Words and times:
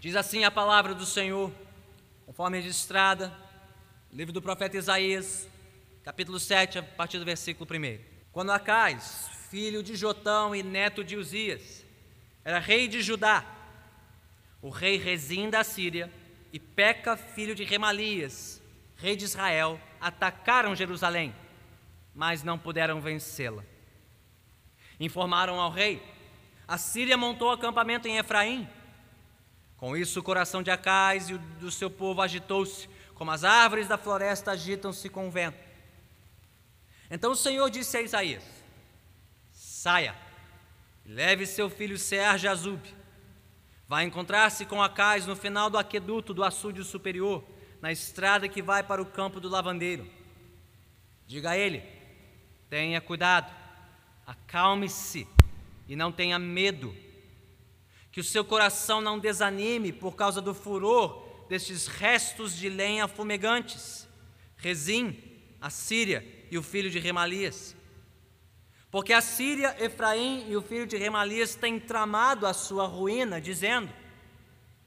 Diz 0.00 0.14
assim 0.14 0.44
a 0.44 0.50
palavra 0.50 0.94
do 0.94 1.04
Senhor, 1.04 1.52
conforme 2.24 2.58
registrada, 2.58 3.36
livro 4.12 4.32
do 4.32 4.40
profeta 4.40 4.76
Isaías, 4.76 5.48
capítulo 6.04 6.38
7, 6.38 6.78
a 6.78 6.82
partir 6.84 7.18
do 7.18 7.24
versículo 7.24 7.68
1. 7.68 7.98
Quando 8.30 8.52
Acais, 8.52 9.28
filho 9.50 9.82
de 9.82 9.96
Jotão 9.96 10.54
e 10.54 10.62
neto 10.62 11.02
de 11.02 11.16
Uzias, 11.16 11.84
era 12.44 12.60
rei 12.60 12.86
de 12.86 13.02
Judá, 13.02 13.44
o 14.62 14.70
rei 14.70 14.98
Rezim 14.98 15.50
da 15.50 15.64
Síria 15.64 16.08
e 16.52 16.60
Peca, 16.60 17.16
filho 17.16 17.56
de 17.56 17.64
Remalias, 17.64 18.62
rei 18.94 19.16
de 19.16 19.24
Israel, 19.24 19.80
atacaram 20.00 20.76
Jerusalém, 20.76 21.34
mas 22.14 22.44
não 22.44 22.56
puderam 22.56 23.00
vencê-la. 23.00 23.64
Informaram 25.00 25.60
ao 25.60 25.72
rei: 25.72 26.00
a 26.68 26.78
Síria 26.78 27.16
montou 27.16 27.50
acampamento 27.50 28.06
em 28.06 28.16
Efraim 28.16 28.77
com 29.78 29.96
isso, 29.96 30.18
o 30.18 30.22
coração 30.24 30.60
de 30.60 30.72
Acais 30.72 31.30
e 31.30 31.38
do 31.38 31.70
seu 31.70 31.88
povo 31.88 32.20
agitou-se, 32.20 32.88
como 33.14 33.30
as 33.30 33.44
árvores 33.44 33.86
da 33.86 33.96
floresta 33.96 34.50
agitam-se 34.50 35.08
com 35.08 35.28
o 35.28 35.30
vento. 35.30 35.56
Então 37.08 37.30
o 37.30 37.36
Senhor 37.36 37.70
disse 37.70 37.96
a 37.96 38.02
Isaías: 38.02 38.42
Saia, 39.52 40.16
leve 41.06 41.46
seu 41.46 41.70
filho 41.70 41.96
Sear 41.96 42.36
Jazub. 42.36 42.82
Vai 43.86 44.04
encontrar-se 44.04 44.66
com 44.66 44.82
Acais 44.82 45.26
no 45.26 45.36
final 45.36 45.70
do 45.70 45.78
aqueduto 45.78 46.34
do 46.34 46.42
açude 46.42 46.82
superior, 46.82 47.44
na 47.80 47.92
estrada 47.92 48.48
que 48.48 48.60
vai 48.60 48.82
para 48.82 49.00
o 49.00 49.06
campo 49.06 49.38
do 49.38 49.48
lavandeiro. 49.48 50.10
Diga 51.24 51.50
a 51.50 51.56
ele: 51.56 51.84
tenha 52.68 53.00
cuidado, 53.00 53.54
acalme-se 54.26 55.26
e 55.86 55.94
não 55.94 56.10
tenha 56.10 56.36
medo 56.36 56.94
que 58.18 58.20
o 58.20 58.24
seu 58.24 58.44
coração 58.44 59.00
não 59.00 59.16
desanime 59.16 59.92
por 59.92 60.16
causa 60.16 60.42
do 60.42 60.52
furor 60.52 61.24
destes 61.48 61.86
restos 61.86 62.56
de 62.56 62.68
lenha 62.68 63.06
fumegantes, 63.06 64.08
Rezim, 64.56 65.16
a 65.60 65.70
Síria 65.70 66.26
e 66.50 66.58
o 66.58 66.62
filho 66.64 66.90
de 66.90 66.98
Remalias. 66.98 67.76
Porque 68.90 69.12
a 69.12 69.20
Síria, 69.20 69.76
Efraim 69.78 70.50
e 70.50 70.56
o 70.56 70.60
filho 70.60 70.84
de 70.84 70.96
Remalias 70.96 71.54
têm 71.54 71.78
tramado 71.78 72.44
a 72.44 72.52
sua 72.52 72.88
ruína, 72.88 73.40
dizendo: 73.40 73.88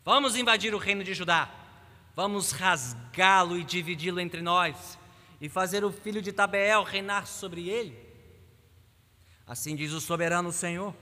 Vamos 0.03 0.35
invadir 0.35 0.75
o 0.75 0.77
reino 0.77 1.01
de 1.01 1.13
Judá, 1.13 1.49
vamos 2.13 2.51
rasgá-lo 2.51 3.57
e 3.57 3.63
dividi-lo 3.63 4.19
entre 4.19 4.41
nós, 4.41 4.99
e 5.39 5.47
fazer 5.47 5.85
o 5.85 5.91
filho 5.93 6.21
de 6.21 6.33
Tabeel 6.33 6.83
reinar 6.83 7.25
sobre 7.27 7.69
ele. 7.69 7.97
Assim 9.47 9.73
diz 9.73 9.93
o 9.93 10.01
soberano 10.01 10.51
Senhor. 10.51 10.93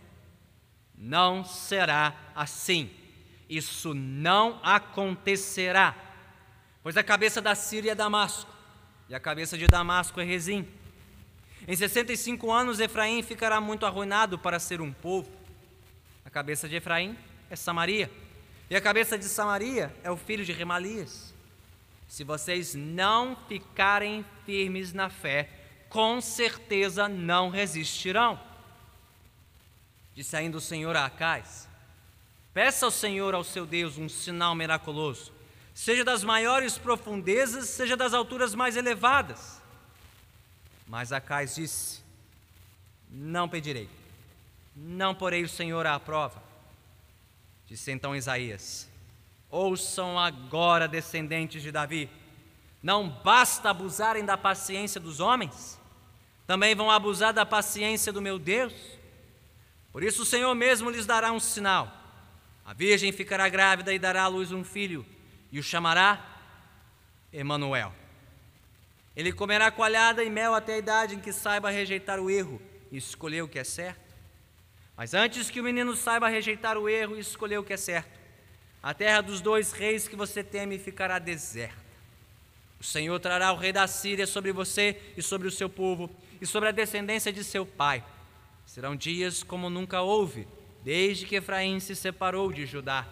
Não 0.99 1.45
será 1.45 2.13
assim. 2.35 2.91
Isso 3.49 3.93
não 3.93 4.59
acontecerá. 4.61 5.95
Pois 6.83 6.97
a 6.97 7.03
cabeça 7.03 7.41
da 7.41 7.55
Síria 7.55 7.93
é 7.93 7.95
Damasco, 7.95 8.51
e 9.07 9.15
a 9.15 9.19
cabeça 9.19 9.57
de 9.57 9.65
Damasco 9.67 10.19
é 10.19 10.23
Rezim. 10.23 10.67
Em 11.67 11.75
65 11.75 12.51
anos, 12.51 12.79
Efraim 12.79 13.21
ficará 13.23 13.61
muito 13.61 13.85
arruinado 13.85 14.37
para 14.37 14.59
ser 14.59 14.81
um 14.81 14.91
povo. 14.91 15.29
A 16.25 16.29
cabeça 16.29 16.67
de 16.67 16.75
Efraim 16.75 17.17
é 17.49 17.55
Samaria, 17.55 18.11
e 18.69 18.75
a 18.75 18.81
cabeça 18.81 19.17
de 19.17 19.25
Samaria 19.25 19.95
é 20.03 20.11
o 20.11 20.17
filho 20.17 20.45
de 20.45 20.51
Remalias. 20.51 21.33
Se 22.07 22.23
vocês 22.23 22.75
não 22.75 23.37
ficarem 23.47 24.25
firmes 24.45 24.93
na 24.93 25.09
fé, 25.09 25.49
com 25.89 26.19
certeza 26.19 27.07
não 27.07 27.49
resistirão. 27.49 28.39
Disse 30.19 30.35
ainda 30.35 30.57
o 30.57 30.59
Senhor 30.59 30.97
a 30.97 31.05
Acais: 31.05 31.65
Peça 32.53 32.85
ao 32.85 32.91
Senhor, 32.91 33.33
ao 33.33 33.41
seu 33.41 33.65
Deus, 33.65 33.97
um 33.97 34.09
sinal 34.09 34.53
miraculoso, 34.53 35.31
seja 35.73 36.03
das 36.03 36.25
maiores 36.25 36.77
profundezas, 36.77 37.69
seja 37.69 37.95
das 37.95 38.13
alturas 38.13 38.53
mais 38.53 38.75
elevadas. 38.75 39.61
Mas 40.85 41.13
Acais 41.13 41.55
disse: 41.55 42.01
Não 43.09 43.47
pedirei, 43.47 43.89
não 44.75 45.15
porei 45.15 45.41
o 45.41 45.47
Senhor 45.47 45.87
à 45.87 45.97
prova. 45.97 46.43
Disse 47.65 47.89
então 47.89 48.13
Isaías: 48.13 48.89
Ouçam 49.49 50.19
agora, 50.19 50.85
descendentes 50.85 51.63
de 51.63 51.71
Davi, 51.71 52.09
não 52.83 53.07
basta 53.07 53.69
abusarem 53.69 54.25
da 54.25 54.37
paciência 54.37 54.99
dos 54.99 55.21
homens, 55.21 55.79
também 56.45 56.75
vão 56.75 56.91
abusar 56.91 57.31
da 57.31 57.45
paciência 57.45 58.11
do 58.11 58.21
meu 58.21 58.37
Deus? 58.37 58.98
Por 59.91 60.03
isso 60.03 60.21
o 60.21 60.25
Senhor 60.25 60.53
mesmo 60.53 60.89
lhes 60.89 61.05
dará 61.05 61.31
um 61.31 61.39
sinal. 61.39 61.95
A 62.65 62.73
virgem 62.73 63.11
ficará 63.11 63.49
grávida 63.49 63.93
e 63.93 63.99
dará 63.99 64.23
à 64.23 64.27
luz 64.27 64.51
um 64.51 64.63
filho, 64.63 65.05
e 65.51 65.59
o 65.59 65.63
chamará 65.63 66.23
Emanuel. 67.33 67.93
Ele 69.15 69.33
comerá 69.33 69.71
coalhada 69.71 70.23
e 70.23 70.29
mel 70.29 70.53
até 70.53 70.75
a 70.75 70.77
idade 70.77 71.15
em 71.15 71.19
que 71.19 71.33
saiba 71.33 71.71
rejeitar 71.71 72.19
o 72.19 72.29
erro 72.29 72.61
e 72.91 72.97
escolher 72.97 73.41
o 73.41 73.47
que 73.47 73.57
é 73.57 73.63
certo. 73.63 74.15
Mas 74.95 75.13
antes 75.13 75.49
que 75.49 75.59
o 75.59 75.63
menino 75.63 75.95
saiba 75.95 76.27
rejeitar 76.27 76.77
o 76.77 76.87
erro 76.87 77.17
e 77.17 77.19
escolher 77.19 77.57
o 77.57 77.63
que 77.63 77.73
é 77.73 77.77
certo, 77.77 78.19
a 78.81 78.93
terra 78.93 79.21
dos 79.21 79.41
dois 79.41 79.71
reis 79.71 80.07
que 80.07 80.15
você 80.15 80.43
teme 80.43 80.77
ficará 80.77 81.17
deserta. 81.17 81.89
O 82.79 82.83
Senhor 82.83 83.19
trará 83.19 83.51
o 83.51 83.57
rei 83.57 83.73
da 83.73 83.87
Síria 83.87 84.27
sobre 84.27 84.51
você 84.53 85.01
e 85.17 85.21
sobre 85.21 85.47
o 85.47 85.51
seu 85.51 85.69
povo 85.69 86.09
e 86.39 86.45
sobre 86.45 86.69
a 86.69 86.71
descendência 86.71 87.33
de 87.33 87.43
seu 87.43 87.65
pai 87.65 88.03
Serão 88.69 88.95
dias 88.95 89.41
como 89.41 89.67
nunca 89.67 89.99
houve, 90.03 90.47
desde 90.83 91.25
que 91.25 91.37
Efraim 91.37 91.79
se 91.79 91.95
separou 91.95 92.51
de 92.53 92.67
Judá. 92.67 93.03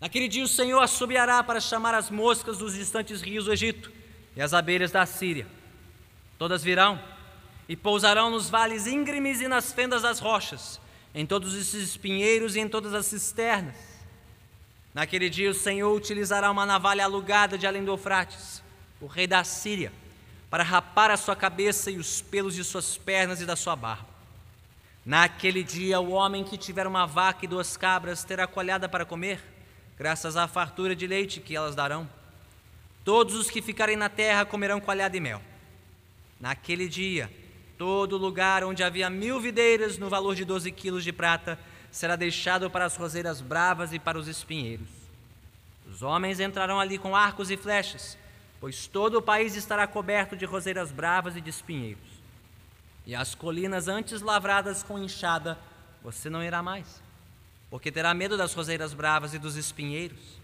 Naquele 0.00 0.28
dia 0.28 0.44
o 0.44 0.46
Senhor 0.46 0.78
assobiará 0.80 1.42
para 1.42 1.58
chamar 1.58 1.96
as 1.96 2.08
moscas 2.08 2.58
dos 2.58 2.74
distantes 2.74 3.20
rios 3.20 3.46
do 3.46 3.52
Egito 3.52 3.90
e 4.36 4.40
as 4.40 4.54
abelhas 4.54 4.92
da 4.92 5.04
Síria. 5.04 5.48
Todas 6.38 6.62
virão 6.62 7.02
e 7.68 7.74
pousarão 7.74 8.30
nos 8.30 8.48
vales 8.48 8.86
íngremes 8.86 9.40
e 9.40 9.48
nas 9.48 9.72
fendas 9.72 10.02
das 10.02 10.20
rochas, 10.20 10.80
em 11.12 11.26
todos 11.26 11.52
esses 11.56 11.88
espinheiros 11.88 12.54
e 12.54 12.60
em 12.60 12.68
todas 12.68 12.94
as 12.94 13.04
cisternas. 13.06 13.74
Naquele 14.94 15.28
dia 15.28 15.50
o 15.50 15.54
Senhor 15.54 15.92
utilizará 15.92 16.52
uma 16.52 16.64
navalha 16.64 17.02
alugada 17.02 17.58
de 17.58 17.66
além 17.66 17.84
do 17.84 17.90
Eufrates, 17.90 18.62
o 19.00 19.08
rei 19.08 19.26
da 19.26 19.42
Síria 19.42 19.92
para 20.50 20.62
rapar 20.62 21.10
a 21.10 21.16
sua 21.16 21.36
cabeça 21.36 21.90
e 21.90 21.98
os 21.98 22.20
pelos 22.20 22.54
de 22.54 22.64
suas 22.64 22.96
pernas 22.96 23.40
e 23.40 23.46
da 23.46 23.56
sua 23.56 23.76
barba. 23.76 24.08
Naquele 25.04 25.62
dia, 25.62 26.00
o 26.00 26.10
homem 26.10 26.44
que 26.44 26.56
tiver 26.56 26.86
uma 26.86 27.06
vaca 27.06 27.44
e 27.44 27.48
duas 27.48 27.76
cabras 27.76 28.24
terá 28.24 28.46
colhada 28.46 28.88
para 28.88 29.04
comer, 29.04 29.40
graças 29.96 30.36
à 30.36 30.46
fartura 30.46 30.94
de 30.94 31.06
leite 31.06 31.40
que 31.40 31.56
elas 31.56 31.74
darão. 31.74 32.08
Todos 33.04 33.34
os 33.34 33.50
que 33.50 33.62
ficarem 33.62 33.96
na 33.96 34.08
terra 34.08 34.44
comerão 34.44 34.80
coalhada 34.80 35.16
e 35.16 35.20
mel. 35.20 35.40
Naquele 36.40 36.88
dia, 36.88 37.30
todo 37.76 38.18
lugar 38.18 38.64
onde 38.64 38.82
havia 38.82 39.08
mil 39.08 39.40
videiras 39.40 39.98
no 39.98 40.08
valor 40.08 40.34
de 40.34 40.44
doze 40.44 40.70
quilos 40.70 41.04
de 41.04 41.12
prata 41.12 41.58
será 41.90 42.16
deixado 42.16 42.70
para 42.70 42.84
as 42.84 42.96
roseiras 42.96 43.40
bravas 43.40 43.92
e 43.92 43.98
para 43.98 44.18
os 44.18 44.28
espinheiros. 44.28 44.88
Os 45.90 46.02
homens 46.02 46.38
entrarão 46.38 46.78
ali 46.78 46.98
com 46.98 47.16
arcos 47.16 47.50
e 47.50 47.56
flechas 47.56 48.18
pois 48.60 48.86
todo 48.86 49.18
o 49.18 49.22
país 49.22 49.56
estará 49.56 49.86
coberto 49.86 50.36
de 50.36 50.44
roseiras 50.44 50.90
bravas 50.90 51.36
e 51.36 51.40
de 51.40 51.50
espinheiros. 51.50 52.18
E 53.06 53.14
as 53.14 53.34
colinas 53.34 53.88
antes 53.88 54.20
lavradas 54.20 54.82
com 54.82 54.98
enxada, 54.98 55.58
você 56.02 56.28
não 56.28 56.42
irá 56.42 56.62
mais, 56.62 57.02
porque 57.70 57.90
terá 57.90 58.12
medo 58.12 58.36
das 58.36 58.54
roseiras 58.54 58.92
bravas 58.92 59.34
e 59.34 59.38
dos 59.38 59.56
espinheiros. 59.56 60.38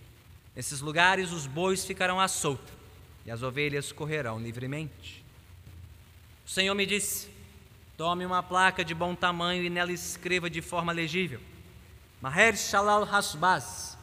Nesses 0.55 0.81
lugares 0.81 1.33
os 1.33 1.47
bois 1.47 1.85
ficarão 1.85 2.21
à 2.21 2.29
solta 2.29 2.73
e 3.27 3.31
as 3.31 3.43
ovelhas 3.43 3.91
correrão 3.91 4.39
livremente. 4.39 5.25
O 6.47 6.51
Senhor 6.51 6.75
me 6.75 6.87
disse: 6.87 7.29
Tome 7.97 8.25
uma 8.25 8.43
placa 8.43 8.85
de 8.85 8.95
bom 8.95 9.15
tamanho 9.15 9.65
e 9.65 9.71
nela 9.71 9.93
escreva 9.93 10.49
de 10.49 10.63
forma 10.63 10.93
legível: 10.93 11.41
Maher 12.21 12.57
Shalal 12.57 13.05
Hasbaz 13.05 13.94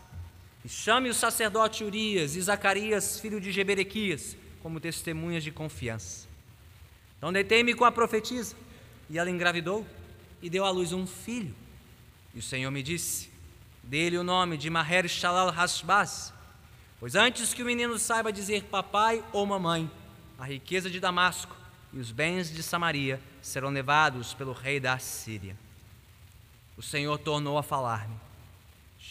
e 0.64 0.70
chame 0.70 1.10
o 1.10 1.14
sacerdote 1.14 1.84
Urias 1.84 2.36
e 2.36 2.42
Zacarias, 2.42 3.20
filho 3.20 3.42
de 3.42 3.52
Jeberequias, 3.52 4.38
como 4.62 4.80
testemunhas 4.80 5.44
de 5.44 5.52
confiança. 5.52 6.28
Então 7.18 7.34
deitei-me 7.34 7.74
com 7.74 7.84
a 7.84 7.92
profetisa, 7.92 8.56
e 9.10 9.18
ela 9.18 9.30
engravidou 9.30 9.86
e 10.42 10.50
deu 10.50 10.64
à 10.64 10.70
luz 10.70 10.94
um 10.94 11.08
filho. 11.08 11.54
E 12.34 12.40
o 12.40 12.44
Senhor 12.44 12.70
me 12.70 12.84
disse: 12.84 13.30
Dê-lhe 13.84 14.18
o 14.18 14.24
nome 14.24 14.56
de 14.56 14.70
Maher 14.70 15.08
Shalal 15.08 15.50
Hashbaz, 15.50 16.32
pois 17.00 17.16
antes 17.16 17.54
que 17.54 17.64
o 17.64 17.66
menino 17.66 17.98
saiba 17.98 18.32
dizer 18.32 18.66
papai 18.66 19.24
ou 19.34 19.46
mamãe, 19.46 19.90
a 20.38 20.46
riqueza 20.46 20.90
de 20.90 21.00
Damasco 21.00 21.56
e 21.92 22.00
os 22.00 22.12
bens 22.12 22.52
de 22.52 22.62
Samaria 22.62 23.20
serão 23.42 23.70
levados 23.70 24.34
pelo 24.34 24.54
rei 24.54 24.80
da 24.80 24.98
Síria. 25.00 25.58
O 26.78 26.82
Senhor 26.84 27.18
tornou 27.18 27.58
a 27.58 27.64
falar-me 27.64 28.31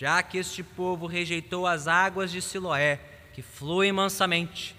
já 0.00 0.22
que 0.22 0.38
este 0.38 0.62
povo 0.62 1.06
rejeitou 1.06 1.66
as 1.66 1.86
águas 1.86 2.32
de 2.32 2.40
Siloé, 2.40 2.98
que 3.34 3.42
fluem 3.42 3.92
mansamente, 3.92 4.74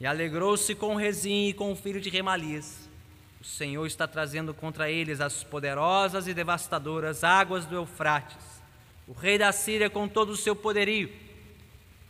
e 0.00 0.04
alegrou-se 0.04 0.74
com 0.74 0.96
Rezim 0.96 1.46
e 1.46 1.54
com 1.54 1.70
o 1.70 1.76
filho 1.76 2.00
de 2.00 2.10
Remalias. 2.10 2.90
O 3.40 3.44
Senhor 3.44 3.86
está 3.86 4.08
trazendo 4.08 4.52
contra 4.52 4.90
eles 4.90 5.20
as 5.20 5.44
poderosas 5.44 6.26
e 6.26 6.34
devastadoras 6.34 7.22
águas 7.22 7.66
do 7.66 7.76
Eufrates, 7.76 8.44
o 9.06 9.12
rei 9.12 9.38
da 9.38 9.52
Síria 9.52 9.88
com 9.88 10.08
todo 10.08 10.30
o 10.30 10.36
seu 10.36 10.56
poderio. 10.56 11.08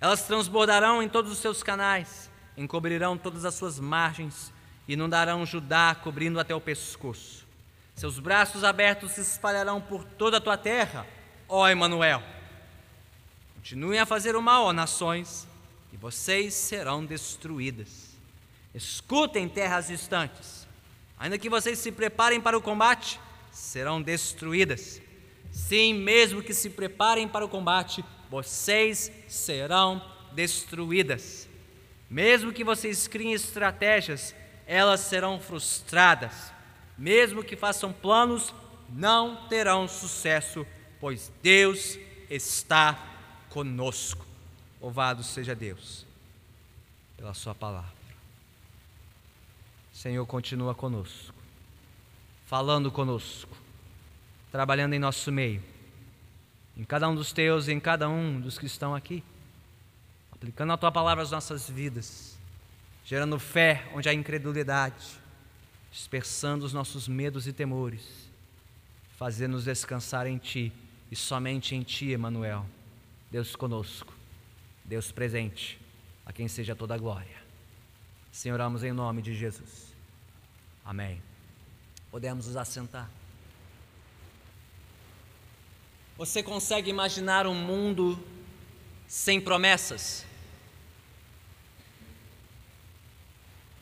Elas 0.00 0.22
transbordarão 0.22 1.02
em 1.02 1.08
todos 1.08 1.30
os 1.30 1.40
seus 1.40 1.62
canais, 1.62 2.30
encobrirão 2.56 3.18
todas 3.18 3.44
as 3.44 3.56
suas 3.56 3.78
margens, 3.78 4.50
inundarão 4.88 5.44
Judá, 5.44 5.94
cobrindo 5.94 6.40
até 6.40 6.54
o 6.54 6.62
pescoço. 6.62 7.46
Seus 7.94 8.18
braços 8.18 8.64
abertos 8.64 9.10
se 9.12 9.20
espalharão 9.20 9.82
por 9.82 10.02
toda 10.02 10.38
a 10.38 10.40
tua 10.40 10.56
terra, 10.56 11.06
ó 11.46 11.68
Emanuel. 11.68 12.22
Continuem 13.64 13.98
a 13.98 14.04
fazer 14.04 14.36
o 14.36 14.42
mal, 14.42 14.64
ó 14.64 14.72
nações, 14.74 15.48
e 15.90 15.96
vocês 15.96 16.52
serão 16.52 17.02
destruídas. 17.02 18.10
Escutem, 18.74 19.48
terras 19.48 19.86
distantes, 19.86 20.68
ainda 21.18 21.38
que 21.38 21.48
vocês 21.48 21.78
se 21.78 21.90
preparem 21.90 22.42
para 22.42 22.58
o 22.58 22.60
combate, 22.60 23.18
serão 23.50 24.02
destruídas. 24.02 25.00
Sim, 25.50 25.94
mesmo 25.94 26.42
que 26.42 26.52
se 26.52 26.68
preparem 26.68 27.26
para 27.26 27.42
o 27.42 27.48
combate, 27.48 28.04
vocês 28.28 29.10
serão 29.26 30.04
destruídas. 30.32 31.48
Mesmo 32.10 32.52
que 32.52 32.62
vocês 32.62 33.08
criem 33.08 33.32
estratégias, 33.32 34.34
elas 34.66 35.00
serão 35.00 35.40
frustradas. 35.40 36.52
Mesmo 36.98 37.42
que 37.42 37.56
façam 37.56 37.94
planos, 37.94 38.54
não 38.90 39.48
terão 39.48 39.88
sucesso, 39.88 40.66
pois 41.00 41.32
Deus 41.42 41.98
está 42.28 43.13
conosco. 43.54 44.26
Louvado 44.82 45.22
seja 45.22 45.54
Deus 45.54 46.04
pela 47.16 47.32
Sua 47.32 47.54
palavra. 47.54 47.94
Senhor, 49.92 50.26
continua 50.26 50.74
conosco, 50.74 51.34
falando 52.46 52.90
conosco 52.90 53.64
trabalhando 54.54 54.94
em 54.94 55.00
nosso 55.00 55.32
meio, 55.32 55.60
em 56.76 56.84
cada 56.84 57.08
um 57.08 57.14
dos 57.16 57.32
teus 57.32 57.66
e 57.66 57.72
em 57.72 57.80
cada 57.80 58.08
um 58.08 58.40
dos 58.40 58.56
que 58.56 58.66
estão 58.66 58.94
aqui, 58.94 59.20
aplicando 60.30 60.72
a 60.72 60.76
tua 60.76 60.92
palavra 60.92 61.24
às 61.24 61.32
nossas 61.32 61.68
vidas, 61.68 62.38
gerando 63.04 63.36
fé 63.40 63.90
onde 63.92 64.08
há 64.08 64.14
incredulidade, 64.14 65.20
dispersando 65.90 66.64
os 66.64 66.72
nossos 66.72 67.08
medos 67.08 67.48
e 67.48 67.52
temores, 67.52 68.30
fazendo-nos 69.18 69.64
descansar 69.64 70.28
em 70.28 70.38
ti 70.38 70.72
e 71.10 71.16
somente 71.16 71.74
em 71.74 71.82
ti, 71.82 72.12
Emanuel. 72.12 72.64
Deus 73.34 73.56
conosco, 73.56 74.14
Deus 74.84 75.10
presente, 75.10 75.76
a 76.24 76.32
quem 76.32 76.46
seja 76.46 76.72
toda 76.72 76.94
a 76.94 76.96
glória. 76.96 77.42
Senhor, 78.30 78.54
oramos 78.54 78.84
em 78.84 78.92
nome 78.92 79.20
de 79.22 79.34
Jesus. 79.34 79.92
Amém. 80.84 81.20
Podemos 82.12 82.46
nos 82.46 82.56
assentar. 82.56 83.10
Você 86.16 86.44
consegue 86.44 86.90
imaginar 86.90 87.44
um 87.44 87.56
mundo 87.56 88.24
sem 89.08 89.40
promessas? 89.40 90.24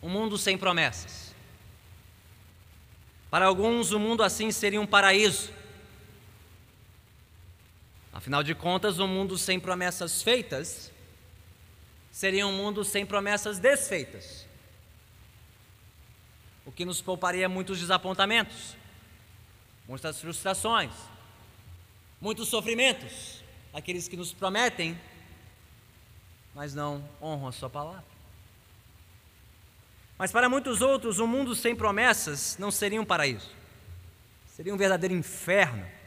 Um 0.03 0.09
mundo 0.09 0.39
sem 0.39 0.57
promessas. 0.57 1.35
Para 3.31 3.45
alguns, 3.45 3.93
o 3.93 4.01
mundo 4.01 4.23
assim 4.23 4.51
seria 4.51 4.81
um 4.81 4.87
paraíso. 4.87 5.53
Afinal 8.13 8.43
de 8.43 8.55
contas, 8.55 8.99
um 8.99 9.09
mundo 9.09 9.39
sem 9.39 9.59
promessas 9.59 10.23
feitas 10.23 10.93
seria 12.11 12.47
um 12.47 12.53
mundo 12.53 12.85
sem 12.85 13.07
promessas 13.07 13.59
desfeitas. 13.59 14.47
O 16.67 16.71
que 16.71 16.85
nos 16.85 17.01
pouparia 17.01 17.49
muitos 17.49 17.81
desapontamentos, 17.81 18.77
muitas 19.89 20.21
frustrações, 20.21 20.93
muitos 22.21 22.49
sofrimentos, 22.49 23.43
aqueles 23.73 24.07
que 24.07 24.17
nos 24.17 24.33
prometem, 24.33 25.01
mas 26.55 26.75
não 26.75 27.03
honram 27.21 27.49
a 27.49 27.53
Sua 27.53 27.71
palavra. 27.71 28.05
Mas 30.19 30.31
para 30.31 30.49
muitos 30.49 30.83
outros, 30.83 31.19
um 31.19 31.27
mundo 31.27 31.55
sem 31.55 31.75
promessas 31.75 32.57
não 32.59 32.71
seria 32.71 33.01
um 33.01 33.05
paraíso, 33.07 33.51
seria 34.55 34.73
um 34.73 34.77
verdadeiro 34.77 35.15
inferno. 35.15 36.02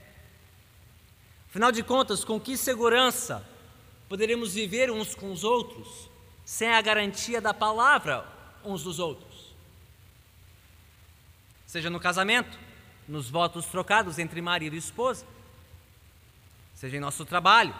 Afinal 1.55 1.71
de 1.71 1.83
contas, 1.83 2.25
com 2.25 2.37
que 2.37 2.57
segurança 2.57 3.41
poderemos 4.09 4.55
viver 4.55 4.91
uns 4.91 5.15
com 5.15 5.31
os 5.31 5.45
outros 5.45 6.09
sem 6.43 6.67
a 6.67 6.81
garantia 6.81 7.39
da 7.39 7.53
palavra 7.53 8.27
uns 8.61 8.83
dos 8.83 8.99
outros? 8.99 9.55
Seja 11.65 11.89
no 11.89 11.97
casamento, 11.97 12.59
nos 13.07 13.29
votos 13.29 13.67
trocados 13.67 14.19
entre 14.19 14.41
marido 14.41 14.75
e 14.75 14.79
esposa, 14.79 15.25
seja 16.73 16.97
em 16.97 16.99
nosso 16.99 17.23
trabalho, 17.23 17.73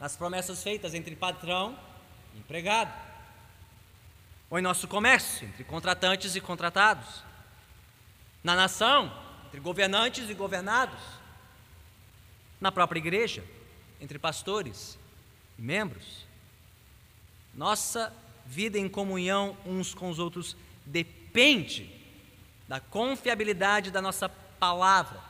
nas 0.00 0.16
promessas 0.16 0.60
feitas 0.60 0.92
entre 0.92 1.14
patrão 1.14 1.78
e 2.34 2.38
empregado, 2.40 2.92
ou 4.50 4.58
em 4.58 4.62
nosso 4.62 4.88
comércio, 4.88 5.46
entre 5.46 5.62
contratantes 5.62 6.34
e 6.34 6.40
contratados, 6.40 7.22
na 8.42 8.56
nação, 8.56 9.16
entre 9.46 9.60
governantes 9.60 10.28
e 10.28 10.34
governados, 10.34 11.13
na 12.64 12.72
própria 12.72 12.98
igreja, 12.98 13.44
entre 14.00 14.18
pastores 14.18 14.98
e 15.58 15.60
membros. 15.60 16.26
Nossa 17.52 18.10
vida 18.46 18.78
em 18.78 18.88
comunhão 18.88 19.54
uns 19.66 19.92
com 19.92 20.08
os 20.08 20.18
outros 20.18 20.56
depende 20.86 21.94
da 22.66 22.80
confiabilidade 22.80 23.90
da 23.90 24.00
nossa 24.00 24.30
palavra 24.30 25.20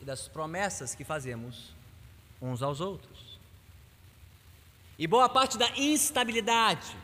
e 0.00 0.04
das 0.04 0.26
promessas 0.26 0.92
que 0.92 1.04
fazemos 1.04 1.72
uns 2.42 2.60
aos 2.64 2.80
outros. 2.80 3.38
E 4.98 5.06
boa 5.06 5.28
parte 5.28 5.56
da 5.56 5.70
instabilidade, 5.76 6.96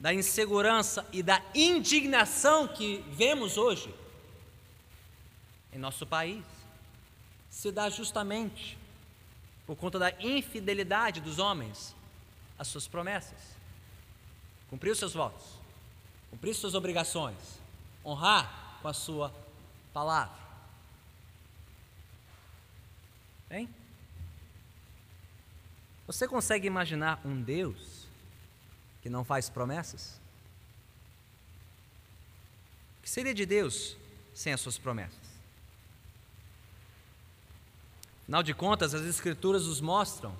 da 0.00 0.12
insegurança 0.12 1.06
e 1.12 1.22
da 1.22 1.40
indignação 1.54 2.66
que 2.66 3.04
vemos 3.12 3.56
hoje 3.56 3.94
em 5.72 5.78
nosso 5.78 6.04
país 6.04 6.57
se 7.50 7.70
dá 7.72 7.88
justamente 7.88 8.78
por 9.66 9.76
conta 9.76 9.98
da 9.98 10.10
infidelidade 10.20 11.20
dos 11.20 11.38
homens 11.38 11.94
às 12.58 12.68
suas 12.68 12.88
promessas. 12.88 13.38
Cumprir 14.70 14.90
os 14.90 14.98
seus 14.98 15.14
votos, 15.14 15.44
cumprir 16.30 16.54
suas 16.54 16.74
obrigações, 16.74 17.36
honrar 18.04 18.78
com 18.80 18.88
a 18.88 18.94
sua 18.94 19.34
palavra. 19.92 20.38
Bem? 23.48 23.68
Você 26.06 26.26
consegue 26.26 26.66
imaginar 26.66 27.20
um 27.24 27.42
Deus 27.42 28.06
que 29.02 29.10
não 29.10 29.24
faz 29.24 29.50
promessas? 29.50 30.18
O 32.98 33.02
que 33.02 33.10
seria 33.10 33.34
de 33.34 33.44
Deus 33.44 33.96
sem 34.34 34.52
as 34.52 34.60
suas 34.60 34.78
promessas? 34.78 35.27
Afinal 38.28 38.42
de 38.42 38.52
contas, 38.52 38.92
as 38.92 39.06
Escrituras 39.06 39.66
nos 39.66 39.80
mostram 39.80 40.36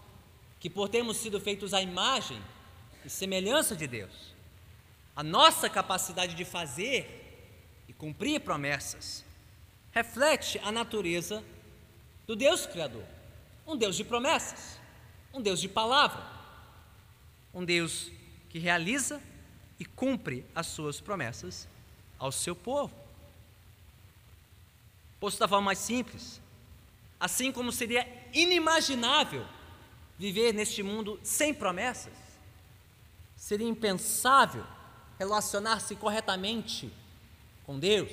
que, 0.60 0.68
por 0.68 0.90
termos 0.90 1.16
sido 1.16 1.40
feitos 1.40 1.72
à 1.72 1.80
imagem 1.80 2.38
e 3.02 3.08
semelhança 3.08 3.74
de 3.74 3.86
Deus, 3.86 4.34
a 5.16 5.22
nossa 5.22 5.70
capacidade 5.70 6.34
de 6.34 6.44
fazer 6.44 7.82
e 7.88 7.94
cumprir 7.94 8.42
promessas 8.42 9.24
reflete 9.90 10.60
a 10.62 10.70
natureza 10.70 11.42
do 12.26 12.36
Deus 12.36 12.66
Criador, 12.66 13.04
um 13.66 13.74
Deus 13.74 13.96
de 13.96 14.04
promessas. 14.04 14.78
Um 15.32 15.42
Deus 15.42 15.60
de 15.60 15.68
palavra, 15.68 16.22
um 17.52 17.64
Deus 17.64 18.10
que 18.48 18.58
realiza 18.58 19.20
e 19.78 19.84
cumpre 19.84 20.44
as 20.54 20.66
suas 20.66 21.00
promessas 21.00 21.68
ao 22.18 22.32
seu 22.32 22.56
povo. 22.56 22.94
Posto 25.20 25.38
da 25.38 25.46
forma 25.46 25.66
mais 25.66 25.78
simples, 25.78 26.40
assim 27.18 27.50
como 27.50 27.72
seria 27.72 28.06
inimaginável 28.32 29.44
viver 30.18 30.52
neste 30.52 30.82
mundo 30.82 31.18
sem 31.22 31.54
promessas, 31.54 32.12
seria 33.36 33.68
impensável 33.68 34.64
relacionar-se 35.18 35.94
corretamente 35.96 36.92
com 37.64 37.78
Deus, 37.78 38.10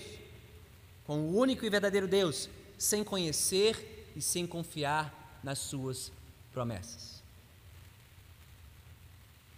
com 1.05 1.19
o 1.19 1.37
único 1.37 1.65
e 1.65 1.69
verdadeiro 1.69 2.07
Deus, 2.07 2.49
sem 2.77 3.03
conhecer 3.03 4.11
e 4.15 4.21
sem 4.21 4.45
confiar 4.45 5.39
nas 5.43 5.59
suas 5.59 6.11
promessas. 6.51 7.23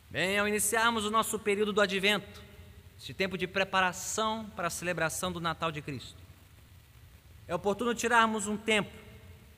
Bem, 0.09 0.37
ao 0.37 0.47
iniciarmos 0.47 1.05
o 1.05 1.11
nosso 1.11 1.37
período 1.37 1.73
do 1.73 1.81
advento, 1.81 2.41
este 2.97 3.13
tempo 3.13 3.37
de 3.37 3.45
preparação 3.45 4.49
para 4.55 4.67
a 4.67 4.71
celebração 4.71 5.31
do 5.31 5.39
Natal 5.39 5.71
de 5.71 5.81
Cristo, 5.81 6.17
é 7.47 7.53
oportuno 7.53 7.93
tirarmos 7.93 8.47
um 8.47 8.57
tempo 8.57 9.06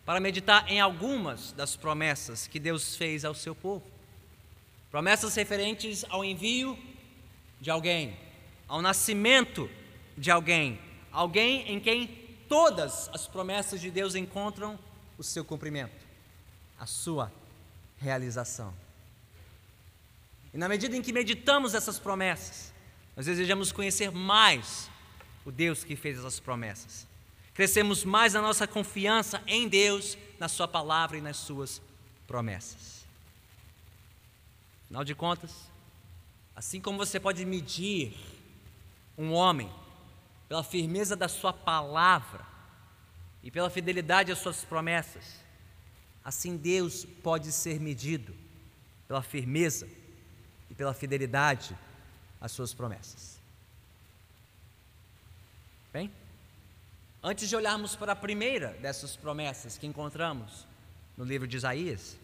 para 0.10 0.20
meditar 0.20 0.68
em 0.68 0.82
algumas 0.82 1.52
das 1.52 1.76
promessas 1.76 2.48
que 2.48 2.60
Deus 2.60 2.96
fez 2.96 3.24
ao 3.24 3.36
seu 3.36 3.54
povo. 3.54 3.86
Promessas 4.90 5.36
referentes 5.36 6.04
ao 6.10 6.26
envio 6.26 6.76
de 7.62 7.70
alguém, 7.70 8.18
ao 8.68 8.82
nascimento 8.82 9.70
de 10.18 10.32
alguém, 10.32 10.80
alguém 11.12 11.72
em 11.72 11.80
quem 11.80 12.08
todas 12.48 13.08
as 13.10 13.28
promessas 13.28 13.80
de 13.80 13.92
Deus 13.92 14.16
encontram 14.16 14.80
o 15.16 15.24
seu 15.24 15.46
cumprimento. 15.46 15.94
a 16.80 16.88
sua 16.88 17.32
realização. 18.00 18.74
E 20.52 20.58
na 20.58 20.68
medida 20.68 20.98
em 20.98 21.04
que 21.04 21.14
meditamos 21.14 21.76
essas 21.76 22.00
promessas, 22.00 22.74
nós 23.16 23.28
desejamos 23.28 23.72
conhecer 23.72 24.10
mais 24.10 24.90
o 25.46 25.52
Deus 25.52 25.84
que 25.84 25.96
fez 25.96 26.18
essas 26.18 26.40
promessas. 26.40 27.09
Crescemos 27.60 28.06
mais 28.06 28.36
na 28.36 28.42
nossa 28.42 28.66
confiança 28.66 29.44
em 29.46 29.68
Deus, 29.68 30.18
na 30.40 30.48
Sua 30.48 30.66
palavra 30.66 31.18
e 31.18 31.22
nas 31.22 31.36
Suas 31.36 31.82
promessas. 32.26 33.04
Afinal 34.86 35.04
de 35.04 35.14
contas, 35.14 35.52
assim 36.56 36.80
como 36.80 36.98
você 36.98 37.20
pode 37.20 37.44
medir 37.44 38.16
um 39.18 39.34
homem 39.34 39.70
pela 40.48 40.64
firmeza 40.64 41.18
da 41.18 41.28
sua 41.28 41.52
palavra 41.52 42.46
e 43.44 43.52
pela 43.52 43.70
fidelidade 43.70 44.32
às 44.32 44.40
suas 44.40 44.64
promessas, 44.64 45.44
assim 46.24 46.56
Deus 46.56 47.04
pode 47.22 47.52
ser 47.52 47.78
medido 47.78 48.34
pela 49.06 49.22
firmeza 49.22 49.86
e 50.70 50.74
pela 50.74 50.94
fidelidade 50.94 51.78
às 52.40 52.54
suas 52.54 52.74
promessas. 52.74 53.38
Bem, 55.92 56.10
antes 57.22 57.50
de 57.50 57.56
olharmos 57.56 57.96
para 57.96 58.14
a 58.14 58.16
primeira 58.16 58.70
dessas 58.82 59.16
promessas 59.16 59.78
que 59.78 59.88
encontramos 59.88 60.66
no 61.18 61.26
livro 61.26 61.48
de 61.48 61.58
Isaías, 61.58 62.18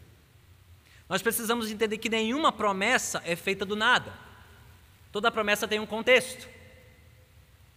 nós 1.08 1.22
precisamos 1.22 1.70
entender 1.70 1.98
que 1.98 2.08
nenhuma 2.08 2.50
promessa 2.50 3.22
é 3.24 3.36
feita 3.36 3.64
do 3.64 3.76
nada. 3.76 4.12
Toda 5.12 5.30
promessa 5.30 5.68
tem 5.68 5.78
um 5.78 5.86
contexto, 5.86 6.48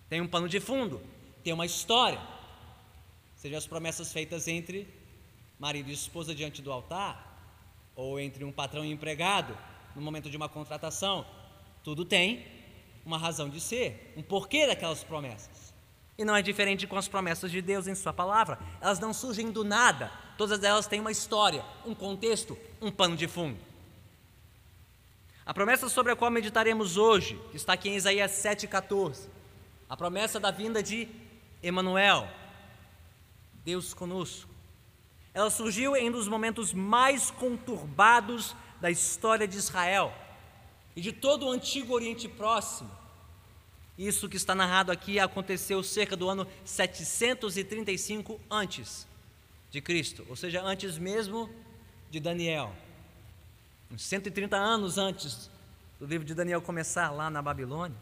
tem 0.10 0.20
um 0.20 0.28
pano 0.28 0.50
de 0.50 0.60
fundo, 0.60 1.02
tem 1.44 1.54
uma 1.54 1.66
história. 1.66 2.20
Sejam 3.36 3.58
as 3.58 3.68
promessas 3.68 4.12
feitas 4.12 4.48
entre 4.48 4.88
marido 5.60 5.90
e 5.90 5.94
esposa 5.94 6.34
diante 6.34 6.62
do 6.62 6.72
altar, 6.72 7.28
ou 7.96 8.20
entre 8.20 8.46
um 8.46 8.52
patrão 8.52 8.84
e 8.84 8.92
empregado, 8.92 9.56
no 9.96 10.02
momento 10.02 10.30
de 10.30 10.38
uma 10.38 10.48
contratação. 10.48 11.26
Tudo 11.84 12.06
tem 12.06 12.46
uma 13.06 13.18
razão 13.18 13.50
de 13.50 13.60
ser, 13.60 14.14
um 14.16 14.24
porquê 14.24 14.66
daquelas 14.66 15.04
promessas. 15.04 15.59
E 16.20 16.26
não 16.26 16.36
é 16.36 16.42
diferente 16.42 16.86
com 16.86 16.98
as 16.98 17.08
promessas 17.08 17.50
de 17.50 17.62
Deus 17.62 17.88
em 17.88 17.96
Sua 17.96 18.12
palavra. 18.12 18.60
Elas 18.82 19.00
não 19.00 19.14
surgem 19.14 19.50
do 19.52 19.64
nada, 19.64 20.12
todas 20.38 20.62
elas 20.62 20.86
têm 20.86 21.00
uma 21.00 21.14
história, 21.14 21.64
um 21.86 21.96
contexto, 21.96 22.58
um 22.82 22.92
pano 22.92 23.16
de 23.16 23.26
fundo. 23.26 23.58
A 25.46 25.54
promessa 25.54 25.88
sobre 25.88 26.12
a 26.12 26.18
qual 26.18 26.30
meditaremos 26.30 26.98
hoje, 26.98 27.42
que 27.52 27.56
está 27.56 27.72
aqui 27.72 27.88
em 27.88 27.96
Isaías 27.96 28.32
7,14, 28.32 29.30
a 29.90 29.96
promessa 29.96 30.42
da 30.42 30.52
vinda 30.52 30.84
de 30.84 31.08
Emanuel, 31.64 32.28
Deus 33.64 33.94
conosco. 33.94 34.52
Ela 35.34 35.50
surgiu 35.50 35.96
em 35.96 36.10
um 36.10 36.12
dos 36.12 36.28
momentos 36.28 36.74
mais 36.74 37.32
conturbados 37.32 38.54
da 38.82 38.92
história 38.92 39.48
de 39.48 39.56
Israel 39.56 40.14
e 40.98 41.00
de 41.00 41.14
todo 41.14 41.46
o 41.46 41.52
antigo 41.52 41.94
Oriente 41.94 42.28
Próximo. 42.28 42.99
Isso 44.00 44.30
que 44.30 44.38
está 44.38 44.56
narrado 44.56 44.94
aqui 44.94 45.20
aconteceu 45.20 45.84
cerca 45.84 46.16
do 46.16 46.30
ano 46.30 46.48
735 46.64 48.40
antes 48.50 49.06
de 49.70 49.82
Cristo, 49.82 50.26
ou 50.30 50.38
seja, 50.38 50.62
antes 50.62 50.98
mesmo 50.98 51.50
de 52.10 52.18
Daniel. 52.18 52.74
Uns 53.92 54.02
130 54.04 54.56
anos 54.56 54.98
antes 54.98 55.52
do 56.00 56.06
livro 56.06 56.26
de 56.26 56.34
Daniel 56.34 56.62
começar 56.62 57.10
lá 57.10 57.30
na 57.30 57.42
Babilônia. 57.42 57.98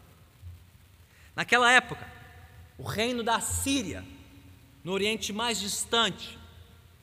Naquela 1.34 1.68
época, 1.72 2.06
o 2.78 2.84
reino 2.84 3.24
da 3.24 3.40
Síria, 3.40 4.04
no 4.84 4.92
Oriente 4.92 5.32
mais 5.32 5.58
distante, 5.58 6.38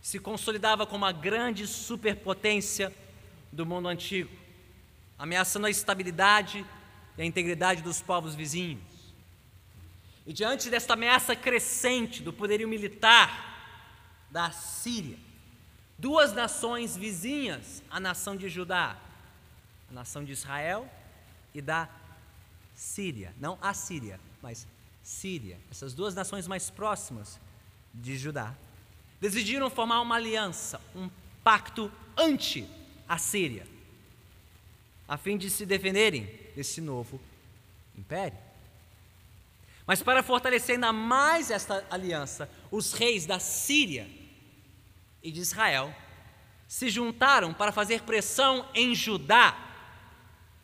se 0.01 0.19
consolidava 0.19 0.87
como 0.87 1.03
a 1.03 1.11
grande 1.11 1.67
superpotência 1.67 2.93
do 3.51 3.65
mundo 3.65 3.89
antigo, 3.89 4.31
ameaçando 5.19 5.67
a 5.67 5.69
estabilidade 5.69 6.65
e 7.17 7.21
a 7.21 7.25
integridade 7.25 7.81
dos 7.81 8.01
povos 8.01 8.35
vizinhos. 8.35 8.83
E 10.25 10.33
diante 10.33 10.69
desta 10.69 10.93
ameaça 10.93 11.35
crescente 11.35 12.23
do 12.23 12.33
poderio 12.33 12.67
militar 12.67 13.53
da 14.31 14.51
Síria, 14.51 15.17
duas 15.97 16.33
nações 16.33 16.97
vizinhas 16.97 17.83
à 17.89 17.99
nação 17.99 18.35
de 18.35 18.49
Judá, 18.49 18.97
a 19.89 19.93
nação 19.93 20.23
de 20.23 20.31
Israel 20.31 20.89
e 21.53 21.61
da 21.61 21.87
Síria, 22.75 23.33
não 23.39 23.57
a 23.61 23.73
Síria, 23.73 24.19
mas 24.41 24.67
Síria, 25.03 25.59
essas 25.69 25.93
duas 25.93 26.15
nações 26.15 26.47
mais 26.47 26.69
próximas 26.69 27.39
de 27.93 28.17
Judá, 28.17 28.53
decidiram 29.21 29.69
formar 29.69 30.01
uma 30.01 30.15
aliança, 30.15 30.81
um 30.95 31.09
pacto 31.43 31.91
anti-Assíria, 32.17 33.67
a 35.07 35.17
fim 35.17 35.37
de 35.37 35.49
se 35.51 35.65
defenderem 35.65 36.44
desse 36.55 36.79
novo 36.79 37.19
império. 37.97 38.37
Mas 39.85 40.01
para 40.01 40.23
fortalecer 40.23 40.75
ainda 40.75 40.91
mais 40.91 41.51
esta 41.51 41.85
aliança, 41.91 42.49
os 42.71 42.93
reis 42.93 43.25
da 43.25 43.39
Síria 43.39 44.07
e 45.21 45.31
de 45.31 45.41
Israel 45.41 45.93
se 46.67 46.89
juntaram 46.89 47.53
para 47.53 47.71
fazer 47.71 48.01
pressão 48.01 48.67
em 48.73 48.95
Judá, 48.95 49.55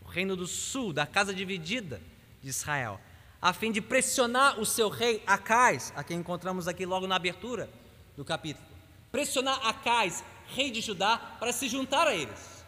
o 0.03 0.07
reino 0.07 0.35
do 0.35 0.47
sul, 0.47 0.91
da 0.91 1.05
casa 1.05 1.33
dividida 1.33 2.01
de 2.41 2.49
Israel, 2.49 2.99
a 3.39 3.53
fim 3.53 3.71
de 3.71 3.81
pressionar 3.81 4.59
o 4.59 4.65
seu 4.65 4.89
rei 4.89 5.21
Acais, 5.27 5.93
a 5.95 6.03
quem 6.03 6.17
encontramos 6.17 6.67
aqui 6.67 6.85
logo 6.85 7.05
na 7.05 7.15
abertura 7.15 7.69
do 8.15 8.25
capítulo. 8.25 8.65
Pressionar 9.11 9.67
Acais, 9.67 10.23
rei 10.47 10.71
de 10.71 10.81
Judá, 10.81 11.17
para 11.39 11.53
se 11.53 11.67
juntar 11.67 12.07
a 12.07 12.15
eles, 12.15 12.65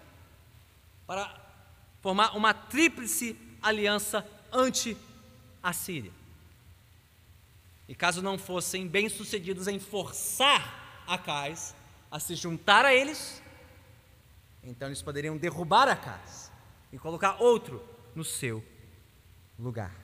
para 1.08 1.43
formar 2.04 2.36
uma 2.36 2.54
tríplice 2.54 3.34
aliança 3.62 4.28
anti-Assíria. 4.52 6.12
E 7.88 7.96
caso 7.96 8.22
não 8.22 8.38
fossem 8.38 8.86
bem-sucedidos 8.86 9.70
em 9.70 9.80
forçar 9.80 11.06
Acais 11.08 11.74
a 12.12 12.20
se 12.20 12.36
juntar 12.36 12.86
a 12.86 12.94
eles, 12.94 13.42
então 14.62 14.90
eles 14.90 15.02
poderiam 15.02 15.38
derrubar 15.38 15.88
Acais 15.88 16.52
e 16.92 17.00
colocar 17.00 17.42
outro 17.42 17.82
no 18.14 18.26
seu 18.26 18.62
lugar. 19.58 19.96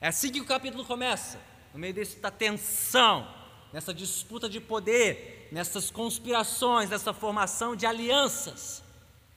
É 0.00 0.06
assim 0.06 0.30
que 0.30 0.40
o 0.40 0.46
capítulo 0.46 0.84
começa, 0.84 1.40
no 1.74 1.80
meio 1.80 1.92
dessa 1.92 2.30
tensão, 2.30 3.28
nessa 3.72 3.92
disputa 3.92 4.48
de 4.48 4.60
poder, 4.60 5.48
nessas 5.50 5.90
conspirações, 5.90 6.90
nessa 6.90 7.12
formação 7.12 7.74
de 7.74 7.86
alianças 7.86 8.81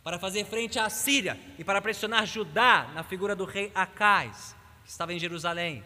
para 0.06 0.20
fazer 0.20 0.46
frente 0.46 0.78
à 0.78 0.88
Síria 0.88 1.36
e 1.58 1.64
para 1.64 1.82
pressionar 1.82 2.28
Judá 2.28 2.92
na 2.94 3.02
figura 3.04 3.36
do 3.36 3.44
rei 3.44 3.72
Acais, 3.74 4.56
que 4.84 4.92
estava 4.92 5.12
em 5.12 5.18
Jerusalém, 5.18 5.84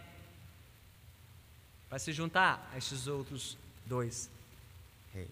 para 1.87 1.97
se 1.99 2.11
juntar 2.11 2.69
a 2.73 2.77
estes 2.77 3.07
outros 3.07 3.57
dois 3.85 4.29
reis. 5.13 5.29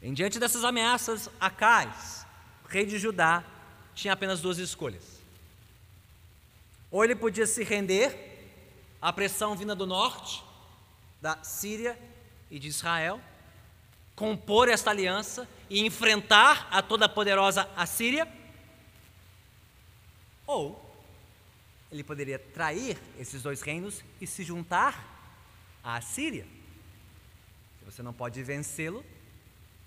Em 0.00 0.14
diante 0.14 0.38
dessas 0.38 0.62
ameaças, 0.62 1.28
Acais, 1.40 2.24
rei 2.68 2.86
de 2.86 2.96
Judá, 2.96 3.42
tinha 3.92 4.12
apenas 4.12 4.40
duas 4.40 4.58
escolhas. 4.58 5.18
Ou 6.92 7.02
ele 7.02 7.16
podia 7.16 7.44
se 7.44 7.64
render 7.64 8.54
à 9.02 9.12
pressão 9.12 9.56
vinda 9.56 9.74
do 9.74 9.84
norte, 9.84 10.44
da 11.20 11.42
Síria 11.42 11.98
e 12.48 12.60
de 12.60 12.68
Israel, 12.68 13.20
compor 14.20 14.68
esta 14.68 14.90
aliança 14.90 15.48
e 15.70 15.80
enfrentar 15.80 16.68
a 16.70 16.82
toda 16.82 17.08
poderosa 17.08 17.66
Assíria, 17.74 18.30
ou 20.46 20.78
ele 21.90 22.04
poderia 22.04 22.38
trair 22.38 22.98
esses 23.18 23.42
dois 23.42 23.62
reinos 23.62 24.04
e 24.20 24.26
se 24.26 24.44
juntar 24.44 25.02
à 25.82 25.96
Assíria. 25.96 26.46
Você 27.86 28.02
não 28.02 28.12
pode 28.12 28.42
vencê-lo, 28.42 29.02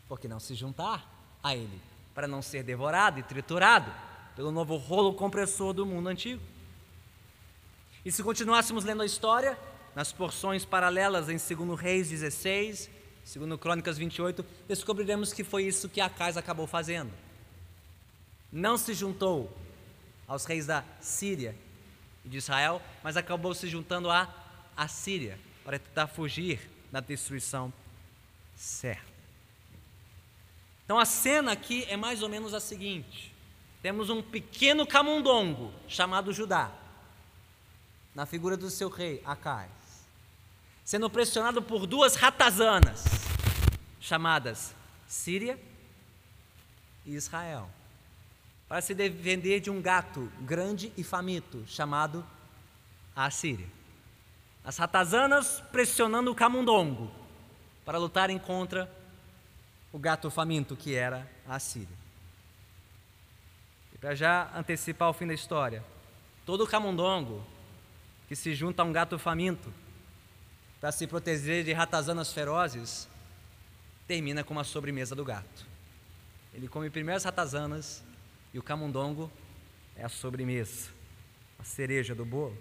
porque 0.09 0.27
não 0.27 0.39
se 0.39 0.55
juntar 0.55 1.07
a 1.43 1.55
ele, 1.55 1.79
para 2.15 2.27
não 2.27 2.41
ser 2.41 2.63
devorado 2.63 3.19
e 3.19 3.23
triturado 3.23 3.93
pelo 4.35 4.51
novo 4.51 4.77
rolo 4.77 5.13
compressor 5.13 5.73
do 5.73 5.85
mundo 5.85 6.09
antigo. 6.09 6.41
E 8.03 8.11
se 8.11 8.23
continuássemos 8.23 8.83
lendo 8.83 9.03
a 9.03 9.05
história, 9.05 9.55
nas 9.93 10.11
porções 10.11 10.65
paralelas 10.65 11.29
em 11.29 11.37
2 11.37 11.79
Reis 11.79 12.09
16, 12.09 12.89
Segundo 13.23 13.57
Crônicas 13.57 13.97
28, 13.97 14.45
descobriremos 14.67 15.31
que 15.31 15.43
foi 15.43 15.63
isso 15.65 15.89
que 15.89 16.01
Acais 16.01 16.35
acabou 16.37 16.67
fazendo. 16.67 17.11
Não 18.51 18.77
se 18.77 18.93
juntou 18.93 19.51
aos 20.27 20.45
reis 20.45 20.65
da 20.65 20.83
Síria 20.99 21.55
e 22.25 22.29
de 22.29 22.37
Israel, 22.37 22.81
mas 23.01 23.17
acabou 23.17 23.53
se 23.53 23.67
juntando 23.67 24.09
à 24.09 24.31
Assíria 24.75 25.39
para 25.63 25.79
tentar 25.79 26.07
fugir 26.07 26.69
da 26.91 26.99
destruição 26.99 27.73
certa. 28.55 29.13
Então 30.85 30.99
a 30.99 31.05
cena 31.05 31.53
aqui 31.53 31.85
é 31.87 31.95
mais 31.95 32.21
ou 32.21 32.29
menos 32.29 32.53
a 32.53 32.59
seguinte: 32.59 33.33
temos 33.81 34.09
um 34.09 34.21
pequeno 34.21 34.85
camundongo 34.85 35.73
chamado 35.87 36.33
Judá, 36.33 36.71
na 38.13 38.25
figura 38.25 38.57
do 38.57 38.69
seu 38.69 38.89
rei 38.89 39.21
Acais 39.25 39.82
sendo 40.83 41.09
pressionado 41.09 41.61
por 41.61 41.87
duas 41.87 42.15
ratazanas, 42.15 43.05
chamadas 43.99 44.75
Síria 45.07 45.59
e 47.05 47.13
Israel, 47.15 47.69
para 48.67 48.81
se 48.81 48.93
defender 48.93 49.59
de 49.59 49.69
um 49.69 49.81
gato 49.81 50.31
grande 50.41 50.91
e 50.97 51.03
faminto 51.03 51.63
chamado 51.67 52.25
a 53.15 53.29
Síria. 53.29 53.67
As 54.65 54.77
ratazanas 54.77 55.61
pressionando 55.71 56.31
o 56.31 56.35
camundongo 56.35 57.11
para 57.85 57.97
lutarem 57.97 58.39
contra 58.39 58.91
o 59.91 59.99
gato 59.99 60.31
faminto 60.31 60.75
que 60.75 60.95
era 60.95 61.29
a 61.47 61.59
Síria. 61.59 62.03
E 63.93 63.97
para 63.97 64.15
já 64.15 64.49
antecipar 64.55 65.09
o 65.09 65.13
fim 65.13 65.27
da 65.27 65.33
história, 65.33 65.83
todo 66.45 66.65
camundongo 66.65 67.45
que 68.27 68.35
se 68.35 68.55
junta 68.55 68.81
a 68.81 68.85
um 68.85 68.91
gato 68.91 69.19
faminto 69.19 69.71
para 70.83 70.91
se 70.91 71.07
proteger 71.07 71.63
de 71.63 71.71
ratazanas 71.71 72.33
ferozes 72.33 73.07
termina 74.05 74.43
com 74.43 74.53
uma 74.53 74.65
sobremesa 74.65 75.15
do 75.15 75.23
gato. 75.23 75.65
Ele 76.53 76.67
come 76.67 76.89
primeiro 76.89 77.15
as 77.15 77.23
ratazanas 77.23 78.03
e 78.53 78.59
o 78.59 78.61
camundongo 78.61 79.31
é 79.95 80.03
a 80.03 80.09
sobremesa, 80.09 80.89
a 81.57 81.63
cereja 81.63 82.13
do 82.13 82.25
bolo. 82.25 82.57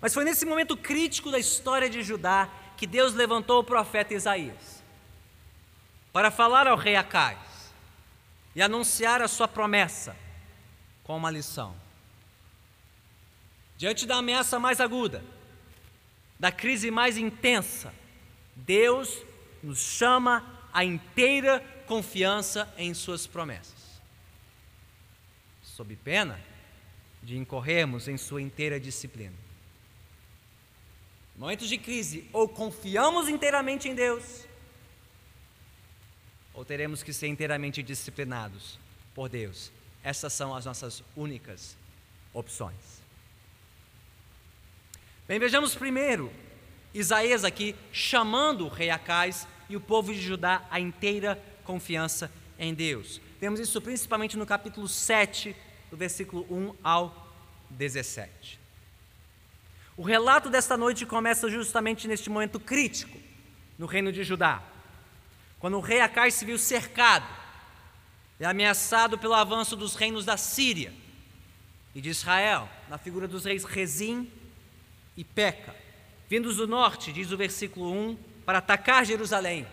Mas 0.00 0.12
foi 0.12 0.24
nesse 0.24 0.44
momento 0.44 0.76
crítico 0.76 1.30
da 1.30 1.38
história 1.38 1.88
de 1.88 2.02
Judá 2.02 2.50
que 2.76 2.88
Deus 2.88 3.14
levantou 3.14 3.60
o 3.60 3.64
profeta 3.64 4.14
Isaías 4.14 4.82
para 6.12 6.32
falar 6.32 6.66
ao 6.66 6.76
rei 6.76 6.96
Acais 6.96 7.72
e 8.52 8.60
anunciar 8.60 9.22
a 9.22 9.28
sua 9.28 9.46
promessa 9.46 10.16
com 11.04 11.16
uma 11.16 11.30
lição. 11.30 11.72
Diante 13.76 14.04
da 14.06 14.16
ameaça 14.16 14.58
mais 14.58 14.80
aguda, 14.80 15.22
da 16.44 16.52
crise 16.52 16.90
mais 16.90 17.16
intensa, 17.16 17.90
Deus 18.54 19.24
nos 19.62 19.78
chama 19.78 20.44
a 20.74 20.84
inteira 20.84 21.58
confiança 21.86 22.70
em 22.76 22.92
Suas 22.92 23.26
promessas, 23.26 23.98
sob 25.62 25.96
pena 25.96 26.38
de 27.22 27.38
incorrermos 27.38 28.08
em 28.08 28.18
Sua 28.18 28.42
inteira 28.42 28.78
disciplina. 28.78 29.32
Momentos 31.34 31.66
de 31.66 31.78
crise, 31.78 32.28
ou 32.30 32.46
confiamos 32.46 33.26
inteiramente 33.26 33.88
em 33.88 33.94
Deus, 33.94 34.46
ou 36.52 36.62
teremos 36.62 37.02
que 37.02 37.14
ser 37.14 37.28
inteiramente 37.28 37.82
disciplinados 37.82 38.78
por 39.14 39.30
Deus. 39.30 39.72
Essas 40.02 40.34
são 40.34 40.54
as 40.54 40.66
nossas 40.66 41.02
únicas 41.16 41.74
opções. 42.34 42.93
Bem, 45.26 45.38
vejamos 45.38 45.74
primeiro 45.74 46.30
Isaías 46.92 47.44
aqui 47.44 47.74
chamando 47.90 48.66
o 48.66 48.68
rei 48.68 48.90
Acais 48.90 49.48
e 49.70 49.74
o 49.74 49.80
povo 49.80 50.12
de 50.12 50.20
Judá 50.20 50.62
a 50.70 50.78
inteira 50.78 51.42
confiança 51.64 52.30
em 52.58 52.74
Deus. 52.74 53.22
Temos 53.40 53.58
isso 53.58 53.80
principalmente 53.80 54.36
no 54.36 54.44
capítulo 54.44 54.86
7, 54.86 55.56
do 55.90 55.96
versículo 55.96 56.46
1 56.50 56.74
ao 56.84 57.32
17. 57.70 58.60
O 59.96 60.02
relato 60.02 60.50
desta 60.50 60.76
noite 60.76 61.06
começa 61.06 61.48
justamente 61.48 62.06
neste 62.06 62.28
momento 62.28 62.60
crítico 62.60 63.18
no 63.78 63.86
reino 63.86 64.12
de 64.12 64.22
Judá, 64.24 64.62
quando 65.58 65.78
o 65.78 65.80
rei 65.80 66.00
Acai 66.00 66.30
se 66.30 66.44
viu 66.44 66.58
cercado 66.58 67.26
e 68.38 68.44
ameaçado 68.44 69.16
pelo 69.16 69.32
avanço 69.32 69.74
dos 69.74 69.94
reinos 69.94 70.26
da 70.26 70.36
Síria 70.36 70.92
e 71.94 72.02
de 72.02 72.10
Israel, 72.10 72.68
na 72.90 72.98
figura 72.98 73.26
dos 73.26 73.46
reis 73.46 73.64
Rezim 73.64 74.30
e 75.16 75.24
Peca, 75.24 75.74
vindos 76.28 76.56
do 76.56 76.66
norte, 76.66 77.12
diz 77.12 77.30
o 77.30 77.36
versículo 77.36 77.92
1, 77.92 78.16
para 78.44 78.58
atacar 78.58 79.04
Jerusalém, 79.04 79.66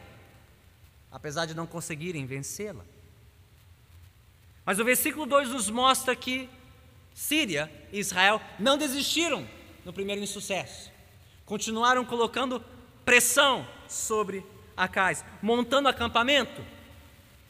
apesar 1.12 1.46
de 1.46 1.54
não 1.54 1.66
conseguirem 1.66 2.26
vencê-la. 2.26 2.86
Mas 4.66 4.80
o 4.80 4.86
versículo 4.86 5.26
2 5.26 5.50
nos 5.50 5.70
mostra 5.70 6.16
que 6.16 6.50
Síria 7.14 7.72
e 7.92 8.00
Israel 8.00 8.42
não 8.60 8.78
desistiram 8.78 9.48
no 9.84 9.92
primeiro 9.92 10.22
insucesso. 10.22 10.92
Continuaram 11.46 12.06
colocando 12.06 12.64
pressão 13.04 13.68
sobre 13.88 14.46
Acais, 14.78 15.26
montando 15.42 15.90
acampamento 15.90 16.64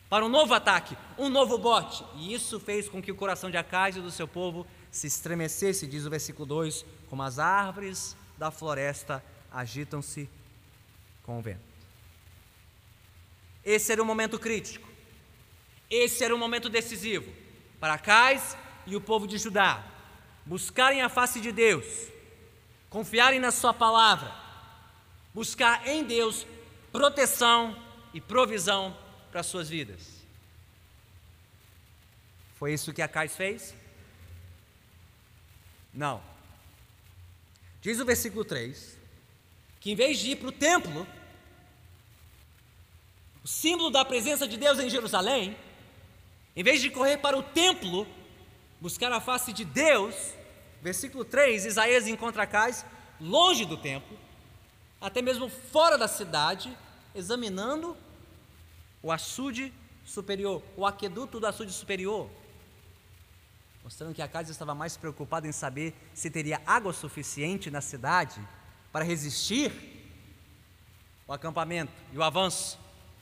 para 0.09 0.25
um 0.25 0.29
novo 0.29 0.53
ataque, 0.53 0.97
um 1.17 1.29
novo 1.29 1.57
bote. 1.57 2.03
E 2.15 2.33
isso 2.33 2.59
fez 2.59 2.89
com 2.89 3.01
que 3.01 3.11
o 3.11 3.15
coração 3.15 3.51
de 3.51 3.57
Acais 3.57 3.95
e 3.95 4.01
do 4.01 4.11
seu 4.11 4.27
povo 4.27 4.65
se 4.89 5.07
estremecesse, 5.07 5.87
diz 5.87 6.05
o 6.05 6.09
versículo 6.09 6.45
2, 6.45 6.85
como 7.11 7.23
as 7.23 7.39
árvores 7.39 8.15
da 8.37 8.49
floresta 8.49 9.21
agitam-se 9.51 10.29
com 11.23 11.39
o 11.39 11.41
vento. 11.41 11.59
Esse 13.65 13.91
era 13.91 14.01
um 14.01 14.05
momento 14.05 14.39
crítico. 14.39 14.87
Esse 15.89 16.23
era 16.23 16.33
um 16.33 16.37
momento 16.37 16.69
decisivo 16.69 17.29
para 17.81 17.95
Acais 17.95 18.55
e 18.87 18.95
o 18.95 19.01
povo 19.01 19.27
de 19.27 19.37
Judá 19.37 19.83
buscarem 20.45 21.01
a 21.01 21.09
face 21.09 21.41
de 21.41 21.51
Deus 21.51 21.85
confiarem 22.89 23.41
na 23.41 23.51
Sua 23.51 23.73
palavra, 23.73 24.33
buscar 25.33 25.85
em 25.85 26.05
Deus 26.05 26.47
proteção 26.93 27.77
e 28.13 28.21
provisão 28.21 28.97
para 29.29 29.41
as 29.41 29.47
suas 29.47 29.67
vidas. 29.67 30.23
Foi 32.55 32.71
isso 32.71 32.93
que 32.93 33.01
Acais 33.01 33.35
fez? 33.35 33.75
Não. 35.93 36.30
Diz 37.81 37.99
o 37.99 38.05
versículo 38.05 38.45
3 38.45 38.99
que 39.79 39.91
em 39.91 39.95
vez 39.95 40.19
de 40.19 40.31
ir 40.31 40.35
para 40.35 40.49
o 40.49 40.51
templo, 40.51 41.07
o 43.43 43.47
símbolo 43.47 43.89
da 43.89 44.05
presença 44.05 44.47
de 44.47 44.55
Deus 44.55 44.77
em 44.77 44.87
Jerusalém, 44.87 45.57
em 46.55 46.63
vez 46.63 46.79
de 46.81 46.91
correr 46.91 47.17
para 47.17 47.35
o 47.35 47.41
templo, 47.41 48.07
buscar 48.79 49.11
a 49.11 49.19
face 49.19 49.51
de 49.51 49.65
Deus, 49.65 50.13
Versículo 50.81 51.23
3, 51.23 51.65
Isaías 51.65 52.07
encontra 52.07 52.43
Acais 52.43 52.83
longe 53.19 53.65
do 53.65 53.77
templo, 53.77 54.17
até 54.99 55.21
mesmo 55.21 55.47
fora 55.47 55.95
da 55.95 56.07
cidade, 56.07 56.75
examinando 57.13 57.95
o 59.03 59.11
açude 59.11 59.71
superior, 60.03 60.63
o 60.75 60.85
aqueduto 60.85 61.39
do 61.39 61.45
açude 61.45 61.71
superior, 61.71 62.27
mostrando 63.83 64.13
que 64.13 64.21
Acais 64.21 64.49
estava 64.49 64.75
mais 64.75 64.95
preocupado 64.95 65.47
em 65.47 65.51
saber 65.51 65.93
se 66.13 66.29
teria 66.29 66.61
água 66.65 66.93
suficiente 66.93 67.71
na 67.71 67.81
cidade 67.81 68.39
para 68.91 69.03
resistir 69.03 69.71
o 71.27 71.33
acampamento 71.33 71.91
e 72.11 72.17
o 72.17 72.23
avanço 72.23 72.79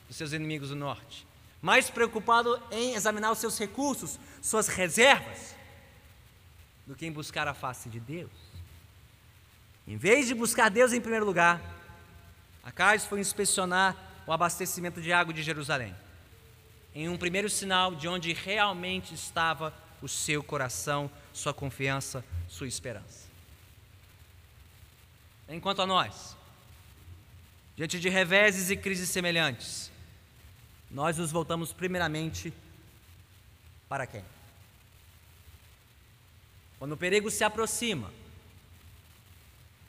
dos 0.08 0.18
seus 0.18 0.34
inimigos 0.34 0.70
do 0.70 0.76
norte, 0.76 1.28
mais 1.62 1.90
preocupado 1.90 2.62
em 2.72 2.96
examinar 2.96 3.32
os 3.32 3.38
seus 3.38 3.58
recursos, 3.58 4.20
suas 4.42 4.68
reservas, 4.68 5.56
do 6.88 6.96
que 6.96 7.06
em 7.06 7.12
buscar 7.12 7.48
a 7.48 7.54
face 7.54 7.88
de 7.88 8.00
Deus. 8.00 8.32
Em 9.88 9.96
vez 9.96 10.28
de 10.28 10.34
buscar 10.34 10.70
Deus 10.70 10.92
em 10.92 11.00
primeiro 11.00 11.26
lugar, 11.26 11.62
Acais 12.64 13.06
foi 13.06 13.20
inspecionar 13.20 13.96
o 14.26 14.32
abastecimento 14.32 15.02
de 15.02 15.14
água 15.14 15.34
de 15.34 15.44
Jerusalém, 15.44 15.96
em 16.94 17.08
um 17.08 17.18
primeiro 17.18 17.50
sinal 17.50 17.94
de 17.94 18.08
onde 18.08 18.34
realmente 18.34 19.14
estava 19.14 19.74
o 20.02 20.08
seu 20.08 20.44
coração, 20.44 21.10
sua 21.34 21.54
confiança, 21.54 22.24
sua 22.48 22.68
esperança. 22.68 23.28
Enquanto 25.48 25.82
a 25.82 25.86
nós, 25.86 26.38
diante 27.76 28.00
de 28.00 28.10
reveses 28.10 28.70
e 28.70 28.78
crises 28.78 29.10
semelhantes, 29.10 29.92
nós 30.92 31.18
nos 31.18 31.32
voltamos 31.32 31.74
primeiramente 31.74 32.54
para 33.88 34.06
quem? 34.06 34.24
Quando 36.78 36.94
o 36.94 36.98
perigo 36.98 37.30
se 37.30 37.44
aproxima, 37.44 38.12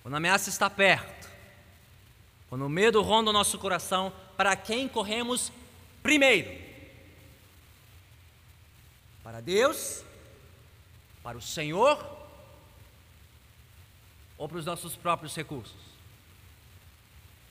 quando 0.03 0.15
a 0.15 0.17
ameaça 0.17 0.49
está 0.49 0.69
perto, 0.69 1.29
quando 2.49 2.67
o 2.67 2.69
medo 2.69 3.01
ronda 3.03 3.31
o 3.31 3.33
nosso 3.33 3.59
coração, 3.59 4.13
para 4.37 4.57
quem 4.57 4.89
corremos 4.89 5.53
primeiro? 6.03 6.70
Para 9.31 9.41
Deus? 9.41 10.03
Para 11.23 11.39
o 11.39 11.41
Senhor? 11.41 11.97
Ou 14.37 14.49
para 14.49 14.59
os 14.59 14.65
nossos 14.65 14.97
próprios 14.97 15.37
recursos? 15.37 15.81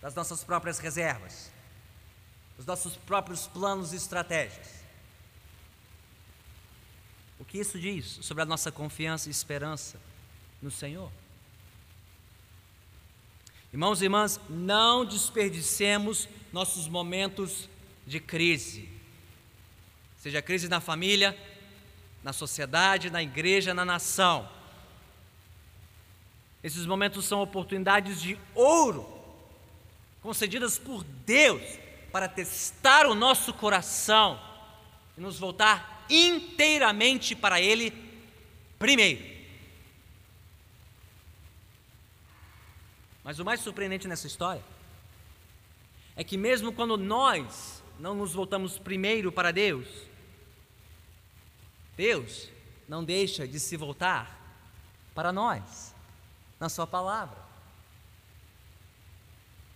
Das 0.02 0.13
nossas 0.13 0.44
próprias 0.44 0.78
reservas? 0.80 1.50
Dos 2.58 2.65
nossos 2.65 2.98
próprios 2.98 3.48
planos 3.48 3.94
e 3.94 3.96
estratégias? 3.96 4.84
O 7.39 7.46
que 7.46 7.60
isso 7.60 7.80
diz 7.80 8.20
sobre 8.24 8.44
a 8.44 8.46
nossa 8.46 8.74
confiança 8.74 9.30
e 9.30 9.32
esperança 9.32 9.98
no 10.62 10.70
Senhor? 10.70 11.10
Irmãos 13.72 14.02
e 14.02 14.04
irmãs, 14.04 14.38
não 14.50 15.06
desperdicemos 15.06 16.28
nossos 16.52 16.89
momentos 16.89 17.70
de 18.06 18.20
crise, 18.20 18.89
seja 20.18 20.42
crise 20.42 20.68
na 20.68 20.82
família, 20.82 21.38
na 22.30 22.34
sociedade, 22.34 23.10
na 23.10 23.24
igreja, 23.24 23.74
na 23.74 23.84
nação. 23.84 24.48
Esses 26.63 26.86
momentos 26.86 27.26
são 27.26 27.42
oportunidades 27.42 28.22
de 28.22 28.38
ouro, 28.54 29.04
concedidas 30.22 30.78
por 30.78 31.04
Deus 31.04 31.63
para 32.12 32.28
testar 32.28 33.08
o 33.08 33.15
nosso 33.15 33.52
coração 33.52 34.39
e 35.18 35.22
nos 35.22 35.39
voltar 35.39 36.06
inteiramente 36.08 37.36
para 37.36 37.60
Ele 37.60 37.92
primeiro. 38.78 39.26
Mas 43.24 43.39
o 43.39 43.46
mais 43.46 43.60
surpreendente 43.60 44.08
nessa 44.08 44.28
história 44.28 44.63
é 46.15 46.24
que, 46.24 46.38
mesmo 46.38 46.72
quando 46.72 46.96
nós 46.96 47.84
não 47.98 48.13
nos 48.13 48.34
voltamos 48.34 48.78
primeiro 48.78 49.32
para 49.32 49.50
Deus, 49.50 50.09
Deus 52.00 52.50
não 52.88 53.04
deixa 53.04 53.46
de 53.46 53.60
se 53.60 53.76
voltar 53.76 54.40
para 55.14 55.34
nós, 55.34 55.94
na 56.58 56.70
Sua 56.70 56.88
palavra. 56.88 57.38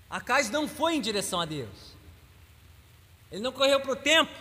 Acais 0.10 0.50
não 0.50 0.66
foi 0.66 0.96
em 0.96 1.02
direção 1.02 1.42
a 1.42 1.46
Deus, 1.46 1.94
ele 3.30 3.42
não 3.42 3.52
correu 3.52 3.82
para 3.82 3.92
o 3.92 3.96
templo, 3.98 4.34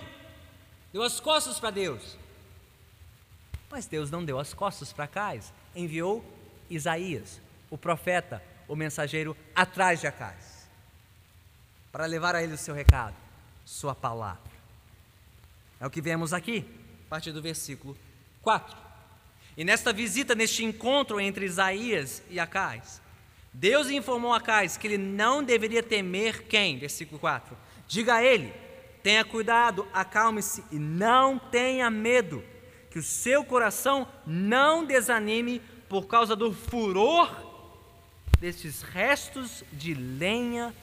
deu 0.93 1.03
as 1.03 1.19
costas 1.19 1.59
para 1.59 1.73
Deus. 1.73 2.17
Mas 3.69 3.87
Deus 3.87 4.13
não 4.13 4.25
deu 4.25 4.39
as 4.39 4.55
costas 4.55 4.93
para 4.93 5.07
Acais, 5.07 5.53
enviou 5.75 6.25
Isaías, 6.71 7.41
o 7.69 7.77
profeta, 7.77 8.41
o 8.69 8.77
mensageiro 8.77 9.37
atrás 9.57 10.01
de 10.01 10.07
Acais, 10.07 10.69
para 11.91 12.07
levar 12.07 12.37
a 12.37 12.45
ele 12.45 12.55
o 12.55 12.59
seu 12.59 12.77
recado, 12.77 13.17
sua 13.65 13.93
palavra. 13.93 14.53
É 15.81 15.87
o 15.87 15.91
que 15.91 16.01
vemos 16.01 16.33
aqui, 16.33 16.81
partir 17.13 17.31
do 17.31 17.43
versículo 17.43 17.95
4. 18.41 18.75
E 19.55 19.65
nesta 19.65 19.93
visita, 19.93 20.35
neste 20.35 20.65
encontro 20.65 21.21
entre 21.21 21.45
Isaías 21.45 22.23
e 22.31 22.41
Acais, 22.41 23.03
Deus 23.53 23.91
informou 23.91 24.33
Acais 24.33 24.79
que 24.79 24.87
ele 24.87 24.97
não 24.97 25.45
deveria 25.45 25.83
temer 25.83 26.45
quem? 26.45 26.79
Versículo 26.79 27.21
4. 27.21 27.55
Diga 27.87 28.15
a 28.15 28.25
ele: 28.25 28.51
tenha 29.03 29.27
cuidado, 29.27 29.87
acalme-se 29.93 30.65
e 30.73 30.79
não 30.79 31.39
tenha 31.39 31.91
medo, 31.91 32.43
que 32.91 32.99
o 32.99 33.03
seu 33.03 33.45
coração 33.45 34.09
não 34.27 34.83
desanime 34.83 35.61
por 35.91 36.07
causa 36.07 36.35
do 36.35 36.51
furor 36.51 37.31
desses 38.41 38.81
restos 38.81 39.63
de 39.71 39.93
lenha 39.93 40.75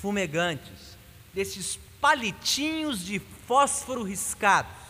fumegantes, 0.00 0.96
desses 1.34 1.78
palitinhos 2.00 3.04
de 3.04 3.18
fósforo 3.46 4.02
riscados. 4.02 4.83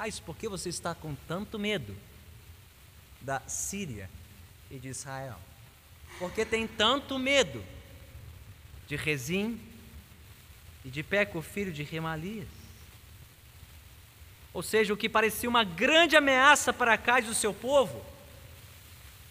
Cais, 0.00 0.18
por 0.18 0.34
que 0.34 0.48
você 0.48 0.70
está 0.70 0.94
com 0.94 1.14
tanto 1.28 1.58
medo 1.58 1.94
da 3.20 3.38
Síria 3.46 4.08
e 4.70 4.78
de 4.78 4.88
Israel? 4.88 5.36
Por 6.18 6.32
que 6.32 6.42
tem 6.42 6.66
tanto 6.66 7.18
medo 7.18 7.62
de 8.88 8.96
Rezim 8.96 9.60
e 10.86 10.88
de 10.88 11.02
Peco, 11.02 11.42
filho 11.42 11.70
de 11.70 11.82
Remalias? 11.82 12.48
ou 14.54 14.62
seja, 14.62 14.94
o 14.94 14.96
que 14.96 15.06
parecia 15.06 15.50
uma 15.50 15.64
grande 15.64 16.16
ameaça 16.16 16.72
para 16.72 16.94
Acais 16.94 17.26
e 17.26 17.30
o 17.30 17.34
seu 17.34 17.52
povo, 17.52 18.02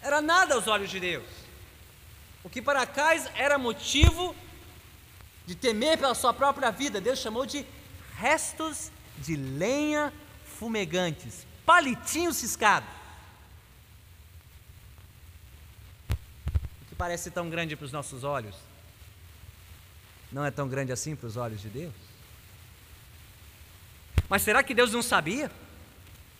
era 0.00 0.22
nada 0.22 0.54
aos 0.54 0.68
olhos 0.68 0.88
de 0.88 1.00
Deus. 1.00 1.26
O 2.44 2.48
que 2.48 2.62
para 2.62 2.82
Acais 2.82 3.28
era 3.34 3.58
motivo 3.58 4.36
de 5.46 5.56
temer 5.56 5.98
pela 5.98 6.14
sua 6.14 6.32
própria 6.32 6.70
vida, 6.70 7.00
Deus 7.00 7.18
chamou 7.18 7.44
de 7.44 7.66
restos 8.16 8.92
de 9.18 9.34
lenha 9.34 10.12
fumegantes, 10.60 11.46
palitinhos 11.64 12.36
ciscados. 12.36 12.90
O 16.82 16.84
que 16.90 16.94
parece 16.94 17.30
tão 17.30 17.48
grande 17.48 17.74
para 17.74 17.86
os 17.86 17.92
nossos 17.92 18.24
olhos, 18.24 18.54
não 20.30 20.44
é 20.44 20.50
tão 20.50 20.68
grande 20.68 20.92
assim 20.92 21.16
para 21.16 21.26
os 21.26 21.38
olhos 21.38 21.62
de 21.62 21.70
Deus. 21.70 21.94
Mas 24.28 24.42
será 24.42 24.62
que 24.62 24.74
Deus 24.74 24.92
não 24.92 25.00
sabia 25.00 25.50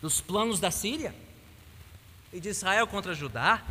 dos 0.03 0.21
planos 0.21 0.61
da 0.61 0.71
Síria 0.71 1.15
e 2.31 2.39
de 2.39 2.51
Israel 2.51 2.87
contra 2.87 3.15
Judá? 3.15 3.63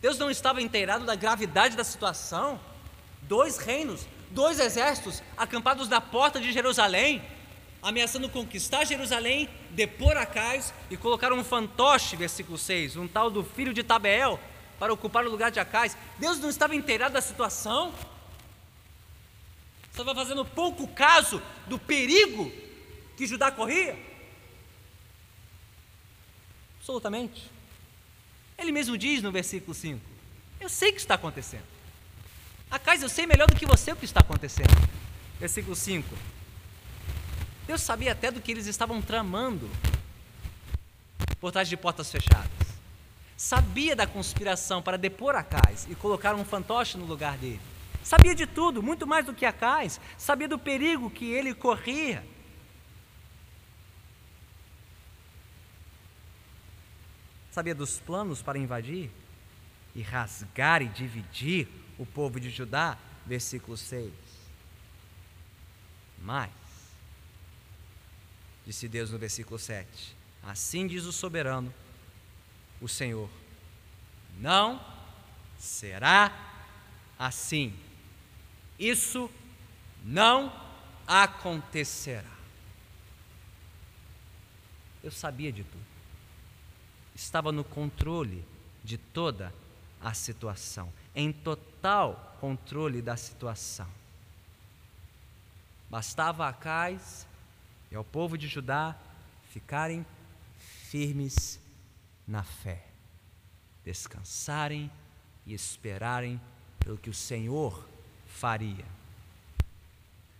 Deus 0.00 0.18
não 0.18 0.30
estava 0.30 0.62
inteirado 0.62 1.04
da 1.04 1.14
gravidade 1.14 1.76
da 1.76 1.84
situação? 1.84 2.58
Dois 3.20 3.58
reinos, 3.58 4.06
dois 4.30 4.58
exércitos 4.58 5.22
acampados 5.36 5.90
na 5.90 6.00
porta 6.00 6.40
de 6.40 6.52
Jerusalém, 6.52 7.22
ameaçando 7.84 8.30
conquistar 8.30 8.86
Jerusalém, 8.86 9.46
depor 9.70 10.16
Acais 10.16 10.72
e 10.90 10.96
colocar 10.96 11.34
um 11.34 11.44
fantoche, 11.44 12.16
versículo 12.16 12.56
6, 12.56 12.96
um 12.96 13.06
tal 13.06 13.30
do 13.30 13.44
filho 13.44 13.74
de 13.74 13.82
Tabeel, 13.82 14.40
para 14.78 14.92
ocupar 14.92 15.24
o 15.26 15.30
lugar 15.30 15.50
de 15.50 15.60
Acais. 15.60 15.94
Deus 16.18 16.40
não 16.40 16.48
estava 16.48 16.74
inteirado 16.74 17.12
da 17.12 17.20
situação? 17.20 17.94
Estava 19.90 20.14
fazendo 20.14 20.46
pouco 20.46 20.88
caso 20.88 21.42
do 21.66 21.78
perigo 21.78 22.50
que 23.18 23.26
Judá 23.26 23.50
corria? 23.50 23.96
Absolutamente. 26.78 27.50
Ele 28.56 28.72
mesmo 28.72 28.96
diz 28.96 29.22
no 29.22 29.30
versículo 29.30 29.74
5: 29.74 30.00
Eu 30.58 30.70
sei 30.70 30.90
o 30.90 30.94
que 30.94 31.00
está 31.00 31.14
acontecendo. 31.14 31.64
Acais, 32.70 33.02
eu 33.02 33.08
sei 33.10 33.26
melhor 33.26 33.46
do 33.46 33.54
que 33.54 33.66
você 33.66 33.92
o 33.92 33.96
que 33.96 34.06
está 34.06 34.20
acontecendo. 34.20 34.72
Versículo 35.38 35.76
5. 35.76 36.33
Deus 37.66 37.80
sabia 37.80 38.12
até 38.12 38.30
do 38.30 38.40
que 38.40 38.52
eles 38.52 38.66
estavam 38.66 39.00
tramando 39.00 39.70
por 41.40 41.50
trás 41.50 41.68
de 41.68 41.76
portas 41.76 42.10
fechadas. 42.10 42.50
Sabia 43.36 43.96
da 43.96 44.06
conspiração 44.06 44.82
para 44.82 44.96
depor 44.96 45.34
Acais 45.34 45.86
e 45.90 45.94
colocar 45.94 46.34
um 46.34 46.44
fantoche 46.44 46.96
no 46.96 47.04
lugar 47.04 47.36
dele. 47.38 47.60
Sabia 48.02 48.34
de 48.34 48.46
tudo, 48.46 48.82
muito 48.82 49.06
mais 49.06 49.24
do 49.26 49.34
que 49.34 49.46
Acais. 49.46 50.00
Sabia 50.18 50.46
do 50.46 50.58
perigo 50.58 51.10
que 51.10 51.30
ele 51.30 51.54
corria. 51.54 52.24
Sabia 57.50 57.74
dos 57.74 57.98
planos 57.98 58.42
para 58.42 58.58
invadir 58.58 59.10
e 59.94 60.02
rasgar 60.02 60.82
e 60.82 60.88
dividir 60.88 61.68
o 61.96 62.04
povo 62.04 62.38
de 62.38 62.50
Judá? 62.50 62.98
Versículo 63.24 63.76
6. 63.76 64.12
Mas, 66.20 66.50
disse 68.66 68.88
Deus 68.88 69.10
no 69.10 69.18
versículo 69.18 69.58
7, 69.58 70.16
assim 70.42 70.86
diz 70.86 71.04
o 71.04 71.12
soberano, 71.12 71.72
o 72.80 72.88
Senhor, 72.88 73.30
não 74.38 74.84
será 75.58 76.32
assim. 77.18 77.74
Isso 78.78 79.30
não 80.04 80.52
acontecerá. 81.06 82.34
Eu 85.02 85.10
sabia 85.10 85.52
de 85.52 85.62
tudo 85.62 85.94
estava 87.14 87.52
no 87.52 87.62
controle 87.62 88.44
de 88.82 88.98
toda 88.98 89.54
a 90.00 90.12
situação, 90.12 90.92
em 91.14 91.32
total 91.32 92.36
controle 92.40 93.00
da 93.00 93.16
situação. 93.16 93.88
Bastava 95.88 96.44
a 96.44 96.48
Acais 96.48 97.26
e 97.94 97.96
ao 97.96 98.02
povo 98.02 98.36
de 98.36 98.48
Judá 98.48 98.96
ficarem 99.50 100.04
firmes 100.90 101.60
na 102.26 102.42
fé, 102.42 102.84
descansarem 103.84 104.90
e 105.46 105.54
esperarem 105.54 106.40
pelo 106.80 106.98
que 106.98 107.08
o 107.08 107.14
Senhor 107.14 107.86
faria. 108.26 108.84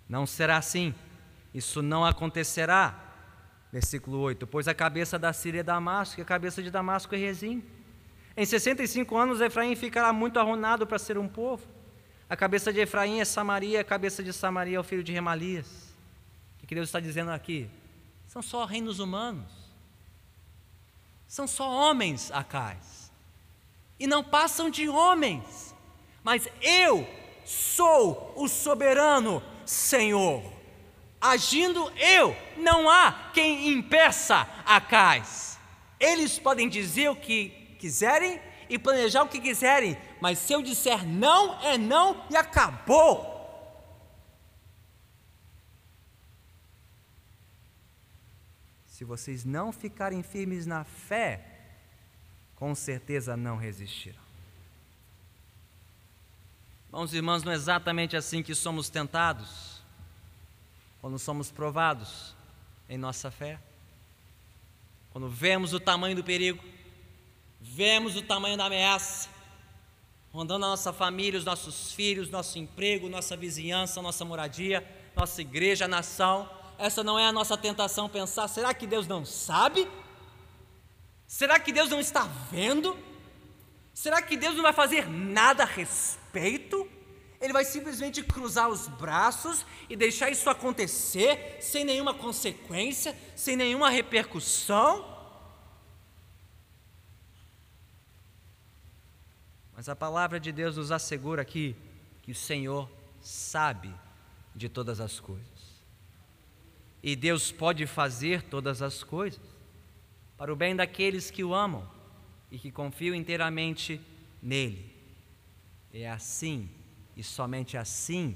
Não 0.09 0.27
será 0.27 0.57
assim, 0.57 0.93
isso 1.55 1.81
não 1.81 2.05
acontecerá 2.05 3.01
Versículo 3.73 4.19
8: 4.21 4.47
Pois 4.47 4.69
a 4.69 4.75
cabeça 4.75 5.19
da 5.19 5.33
Síria 5.33 5.59
é 5.59 5.63
Damasco, 5.65 6.21
e 6.21 6.23
a 6.23 6.25
cabeça 6.25 6.63
de 6.63 6.71
Damasco 6.71 7.13
é 7.13 7.19
Rezim. 7.19 7.61
Em 8.37 8.47
65 8.47 9.17
anos 9.17 9.41
Efraim 9.41 9.75
ficará 9.75 10.13
muito 10.13 10.39
arruinado 10.39 10.87
para 10.87 10.97
ser 10.97 11.19
um 11.19 11.27
povo. 11.27 11.67
A 12.31 12.37
cabeça 12.37 12.73
de 12.73 12.79
Efraim 12.79 13.19
é 13.19 13.25
Samaria, 13.25 13.81
a 13.81 13.85
cabeça 13.85 14.23
de 14.23 14.33
Samaria 14.33 14.77
é 14.77 14.81
o 14.81 14.85
filho 14.85 15.03
de 15.03 15.13
Remalias. 15.13 15.94
O 16.65 16.67
que 16.67 16.75
Deus 16.75 16.89
está 16.89 16.99
dizendo 16.99 17.31
aqui? 17.31 17.71
São 18.27 18.41
só 18.41 18.65
reinos 18.65 18.99
humanos. 18.99 19.53
São 21.29 21.47
só 21.47 21.71
homens 21.71 22.33
acais. 22.33 23.13
E 24.01 24.07
não 24.07 24.25
passam 24.25 24.69
de 24.69 24.89
homens. 24.89 25.75
Mas 26.25 26.49
eu 26.63 27.07
sou 27.45 28.33
o 28.35 28.49
soberano 28.49 29.43
Senhor 29.65 30.55
agindo 31.25 31.91
eu, 31.97 32.37
não 32.59 32.91
há 32.91 33.31
quem 33.33 33.71
impeça 33.71 34.47
a 34.67 34.79
cais. 34.79 35.59
Eles 35.99 36.39
podem 36.39 36.69
dizer 36.69 37.09
o 37.09 37.17
que 37.17 37.49
quiserem 37.79 38.39
e 38.69 38.79
planejar 38.79 39.23
o 39.23 39.29
que 39.29 39.41
quiserem, 39.41 39.97
mas 40.21 40.39
se 40.39 40.53
eu 40.53 40.61
disser 40.61 41.07
não, 41.07 41.59
é 41.63 41.79
não 41.79 42.23
e 42.31 42.37
acabou. 42.37 43.34
Se 48.95 49.05
vocês 49.05 49.45
não 49.45 49.73
ficarem 49.73 50.23
firmes 50.23 50.67
na 50.67 50.85
fé, 50.85 51.45
com 52.55 52.77
certeza 52.77 53.37
não 53.37 53.57
resistirão. 53.57 54.23
Irmãos 56.87 57.13
e 57.13 57.17
irmãs, 57.17 57.43
não 57.43 57.51
é 57.51 57.57
exatamente 57.57 58.17
assim 58.17 58.41
que 58.41 58.55
somos 58.55 58.89
tentados, 58.89 59.83
quando 61.01 61.19
somos 61.19 61.51
provados 61.51 62.37
em 62.89 62.97
nossa 62.97 63.33
fé, 63.33 63.59
quando 65.11 65.29
vemos 65.29 65.73
o 65.73 65.81
tamanho 65.81 66.15
do 66.15 66.23
perigo, 66.23 66.63
vemos 67.61 68.15
o 68.15 68.23
tamanho 68.23 68.57
da 68.57 68.67
ameaça, 68.67 69.29
rondando 70.33 70.67
a 70.67 70.69
nossa 70.69 70.93
família, 70.93 71.37
os 71.37 71.45
nossos 71.45 71.93
filhos, 71.93 72.31
nosso 72.31 72.61
emprego, 72.61 73.09
nossa 73.09 73.37
vizinhança, 73.37 74.01
nossa 74.01 74.25
moradia, 74.25 74.89
nossa 75.17 75.41
igreja, 75.41 75.89
nação. 75.89 76.49
Essa 76.79 77.05
não 77.05 77.19
é 77.19 77.27
a 77.27 77.33
nossa 77.33 77.57
tentação 77.57 78.09
pensar, 78.09 78.49
será 78.49 78.75
que 78.75 78.87
Deus 78.87 79.07
não 79.07 79.25
sabe? 79.25 79.89
Será 81.27 81.59
que 81.59 81.73
Deus 81.73 81.89
não 81.89 82.01
está 82.01 82.25
vendo? 82.51 82.97
Será 83.93 84.21
que 84.21 84.37
Deus 84.37 84.55
não 84.55 84.63
vai 84.63 84.73
fazer 84.73 85.09
nada 85.09 85.63
a 85.63 85.67
respeito? 85.67 86.89
Ele 87.41 87.53
vai 87.53 87.65
simplesmente 87.65 88.23
cruzar 88.23 88.69
os 88.69 88.89
braços 88.89 89.65
e 89.89 89.97
deixar 89.97 90.31
isso 90.31 90.49
acontecer 90.51 91.59
sem 91.61 91.85
nenhuma 91.85 92.15
consequência, 92.15 93.17
sem 93.37 93.57
nenhuma 93.57 93.91
repercussão? 93.91 95.13
Mas 99.77 99.89
a 99.89 99.97
palavra 99.97 100.41
de 100.41 100.51
Deus 100.53 100.77
nos 100.77 100.91
assegura 100.91 101.43
aqui 101.43 101.77
que 102.23 102.33
o 102.33 102.35
Senhor 102.35 102.89
sabe 103.21 103.95
de 104.55 104.69
todas 104.69 105.01
as 105.01 105.21
coisas. 105.21 105.54
E 107.07 107.15
Deus 107.15 107.53
pode 107.53 107.87
fazer 107.87 108.41
todas 108.41 108.81
as 108.81 109.03
coisas 109.03 109.39
para 110.39 110.51
o 110.51 110.57
bem 110.57 110.75
daqueles 110.75 111.31
que 111.31 111.45
o 111.45 111.55
amam 111.55 111.87
e 112.51 112.59
que 112.59 112.71
confiam 112.71 113.15
inteiramente 113.15 114.01
nele. 114.43 114.91
É 115.93 116.09
assim 116.09 116.67
e 117.15 117.23
somente 117.23 117.77
assim 117.77 118.35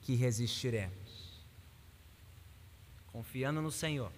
que 0.00 0.14
resistiremos. 0.14 1.42
Confiando 3.08 3.60
no 3.60 3.72
Senhor, 3.72 4.12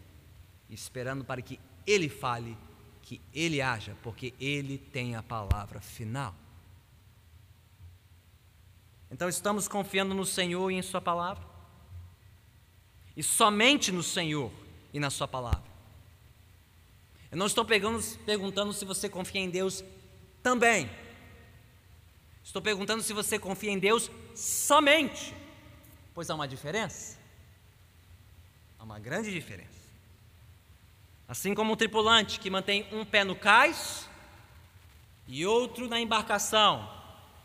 esperando 0.69 1.25
para 1.25 1.41
que 1.41 1.59
Ele 1.87 2.11
fale, 2.11 2.55
que 3.01 3.19
Ele 3.33 3.63
haja, 3.63 3.97
porque 4.03 4.35
Ele 4.39 4.77
tem 4.77 5.17
a 5.17 5.23
palavra 5.23 5.81
final. 5.81 6.35
Então 9.11 9.27
estamos 9.27 9.67
confiando 9.67 10.15
no 10.15 10.27
Senhor 10.27 10.71
e 10.71 10.75
em 10.75 10.83
Sua 10.83 11.01
palavra, 11.01 11.56
e 13.17 13.23
somente 13.23 13.91
no 13.91 14.03
Senhor 14.03 14.53
e 14.93 15.01
na 15.01 15.11
Sua 15.11 15.27
palavra. 15.27 15.65
Eu 17.31 17.39
não 17.39 17.47
estou 17.47 17.65
pegando, 17.65 18.03
perguntando 18.25 18.73
se 18.73 18.85
você 18.85 19.09
confia 19.09 19.41
em 19.41 19.51
Deus 19.51 19.83
também. 20.43 20.89
Estou 22.45 22.63
perguntando 22.63 23.03
se 23.03 23.13
você 23.13 23.39
confia 23.39 23.73
em 23.73 23.79
Deus 23.79 24.11
somente. 24.35 25.35
Pois 26.15 26.31
há 26.31 26.35
uma 26.35 26.47
diferença. 26.47 27.19
Há 28.79 28.85
uma 28.85 28.99
grande 28.99 29.33
diferença. 29.33 29.87
Assim 31.29 31.55
como 31.55 31.73
um 31.73 31.77
tripulante 31.77 32.39
que 32.39 32.49
mantém 32.49 32.87
um 32.93 33.05
pé 33.05 33.25
no 33.25 33.35
cais 33.35 34.09
e 35.27 35.45
outro 35.45 35.89
na 35.89 36.01
embarcação, 36.01 36.89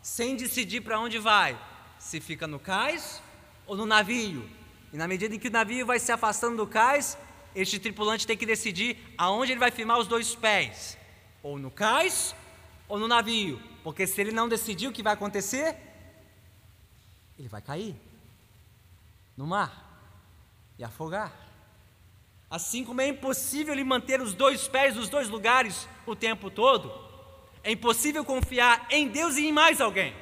sem 0.00 0.36
decidir 0.36 0.82
para 0.82 1.00
onde 1.00 1.18
vai, 1.18 1.58
se 1.98 2.20
fica 2.20 2.46
no 2.46 2.60
cais 2.60 3.20
ou 3.66 3.76
no 3.76 3.84
navio. 3.84 4.48
E 4.92 4.96
na 4.96 5.08
medida 5.08 5.34
em 5.34 5.38
que 5.38 5.48
o 5.48 5.50
navio 5.50 5.86
vai 5.86 5.98
se 5.98 6.12
afastando 6.12 6.56
do 6.56 6.66
cais, 6.66 7.16
este 7.54 7.78
tripulante 7.78 8.26
tem 8.26 8.36
que 8.36 8.46
decidir 8.46 8.98
aonde 9.16 9.52
ele 9.52 9.60
vai 9.60 9.70
firmar 9.70 9.98
os 9.98 10.06
dois 10.06 10.34
pés, 10.34 10.98
ou 11.42 11.58
no 11.58 11.70
cais 11.70 12.34
ou 12.88 12.98
no 12.98 13.08
navio, 13.08 13.60
porque 13.82 14.06
se 14.06 14.20
ele 14.20 14.32
não 14.32 14.48
decidir 14.48 14.88
o 14.88 14.92
que 14.92 15.02
vai 15.02 15.14
acontecer, 15.14 15.76
ele 17.38 17.48
vai 17.48 17.62
cair 17.62 17.96
no 19.36 19.46
mar 19.46 19.92
e 20.78 20.84
afogar. 20.84 21.32
Assim 22.50 22.84
como 22.84 23.00
é 23.00 23.08
impossível 23.08 23.72
ele 23.72 23.82
manter 23.82 24.20
os 24.20 24.34
dois 24.34 24.68
pés 24.68 24.94
nos 24.94 25.08
dois 25.08 25.28
lugares 25.28 25.88
o 26.06 26.14
tempo 26.14 26.50
todo, 26.50 26.92
é 27.64 27.72
impossível 27.72 28.24
confiar 28.24 28.86
em 28.90 29.08
Deus 29.08 29.36
e 29.36 29.46
em 29.46 29.52
mais 29.52 29.80
alguém. 29.80 30.14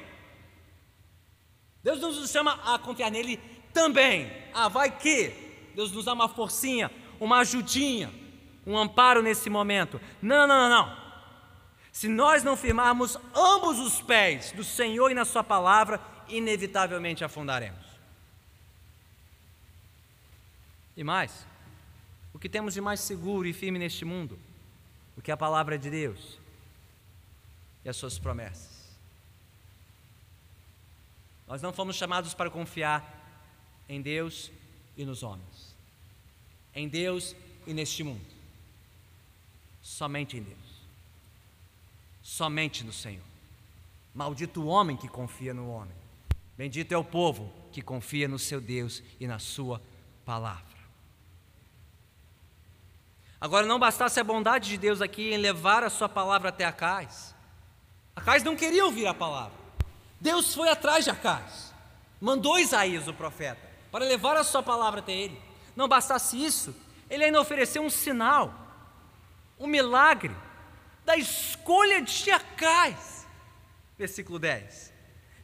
Deus 1.83 1.99
nos 1.99 2.29
chama 2.31 2.53
a 2.73 2.79
confiar 2.79 3.11
nele 3.11 3.37
também. 3.71 4.31
Ah, 4.53 4.67
vai 4.67 4.91
que 4.91 5.33
Deus 5.75 5.91
nos 5.91 6.05
dá 6.05 6.13
uma 6.13 6.29
forcinha, 6.29 6.91
uma 7.19 7.39
ajudinha, 7.39 8.11
um 8.65 8.77
amparo 8.77 9.21
nesse 9.21 9.49
momento. 9.49 9.99
Não, 10.21 10.47
não, 10.47 10.69
não, 10.69 10.69
não. 10.69 11.01
Se 11.91 12.07
nós 12.07 12.43
não 12.43 12.55
firmarmos 12.55 13.17
ambos 13.35 13.79
os 13.79 14.01
pés 14.01 14.51
do 14.51 14.63
Senhor 14.63 15.11
e 15.11 15.13
na 15.13 15.25
Sua 15.25 15.43
palavra, 15.43 15.99
inevitavelmente 16.27 17.23
afundaremos. 17.23 17.85
E 20.95 21.03
mais, 21.03 21.45
o 22.33 22.39
que 22.39 22.49
temos 22.49 22.73
de 22.73 22.81
mais 22.81 22.99
seguro 22.99 23.47
e 23.47 23.53
firme 23.53 23.79
neste 23.79 24.05
mundo? 24.05 24.39
O 25.17 25.21
que 25.21 25.31
é 25.31 25.33
a 25.33 25.37
palavra 25.37 25.77
de 25.77 25.89
Deus 25.89 26.39
e 27.83 27.89
as 27.89 27.97
Suas 27.97 28.17
promessas. 28.17 28.81
Nós 31.47 31.61
não 31.61 31.73
fomos 31.73 31.97
chamados 31.97 32.33
para 32.33 32.49
confiar 32.49 33.20
em 33.91 34.01
Deus 34.01 34.51
e 34.97 35.05
nos 35.05 35.21
homens 35.21 35.71
em 36.73 36.87
Deus 36.87 37.35
e 37.67 37.73
neste 37.73 38.03
mundo. 38.03 38.21
Somente 39.81 40.37
em 40.37 40.43
Deus. 40.43 40.57
Somente 42.21 42.83
no 42.83 42.93
Senhor. 42.93 43.23
Maldito 44.13 44.61
o 44.61 44.67
homem 44.67 44.95
que 44.95 45.07
confia 45.07 45.53
no 45.53 45.69
homem. 45.69 45.95
Bendito 46.57 46.91
é 46.91 46.97
o 46.97 47.03
povo 47.03 47.51
que 47.71 47.81
confia 47.81 48.27
no 48.27 48.37
seu 48.37 48.61
Deus 48.61 49.01
e 49.19 49.27
na 49.27 49.39
sua 49.39 49.81
palavra. 50.25 50.71
Agora, 53.39 53.65
não 53.65 53.79
bastasse 53.79 54.19
a 54.19 54.23
bondade 54.23 54.69
de 54.69 54.77
Deus 54.77 55.01
aqui 55.01 55.33
em 55.33 55.37
levar 55.37 55.83
a 55.83 55.89
sua 55.89 56.07
palavra 56.07 56.49
até 56.49 56.63
Acais. 56.63 57.33
Acais 58.15 58.43
não 58.43 58.55
queria 58.55 58.85
ouvir 58.85 59.07
a 59.07 59.13
palavra. 59.13 59.57
Deus 60.19 60.53
foi 60.53 60.69
atrás 60.69 61.05
de 61.05 61.09
Acais. 61.09 61.73
Mandou 62.19 62.59
Isaías, 62.59 63.07
o 63.07 63.13
profeta, 63.13 63.70
para 63.91 64.05
levar 64.05 64.37
a 64.37 64.43
sua 64.43 64.63
palavra 64.63 65.01
até 65.01 65.11
ele. 65.11 65.39
Não 65.75 65.87
bastasse 65.87 66.41
isso, 66.41 66.75
ele 67.09 67.25
ainda 67.25 67.41
ofereceu 67.41 67.81
um 67.83 67.89
sinal, 67.89 68.53
um 69.59 69.67
milagre 69.67 70.35
da 71.03 71.17
escolha 71.17 72.01
de 72.01 72.31
Acais. 72.31 73.27
Versículo 73.97 74.39
10. 74.39 74.93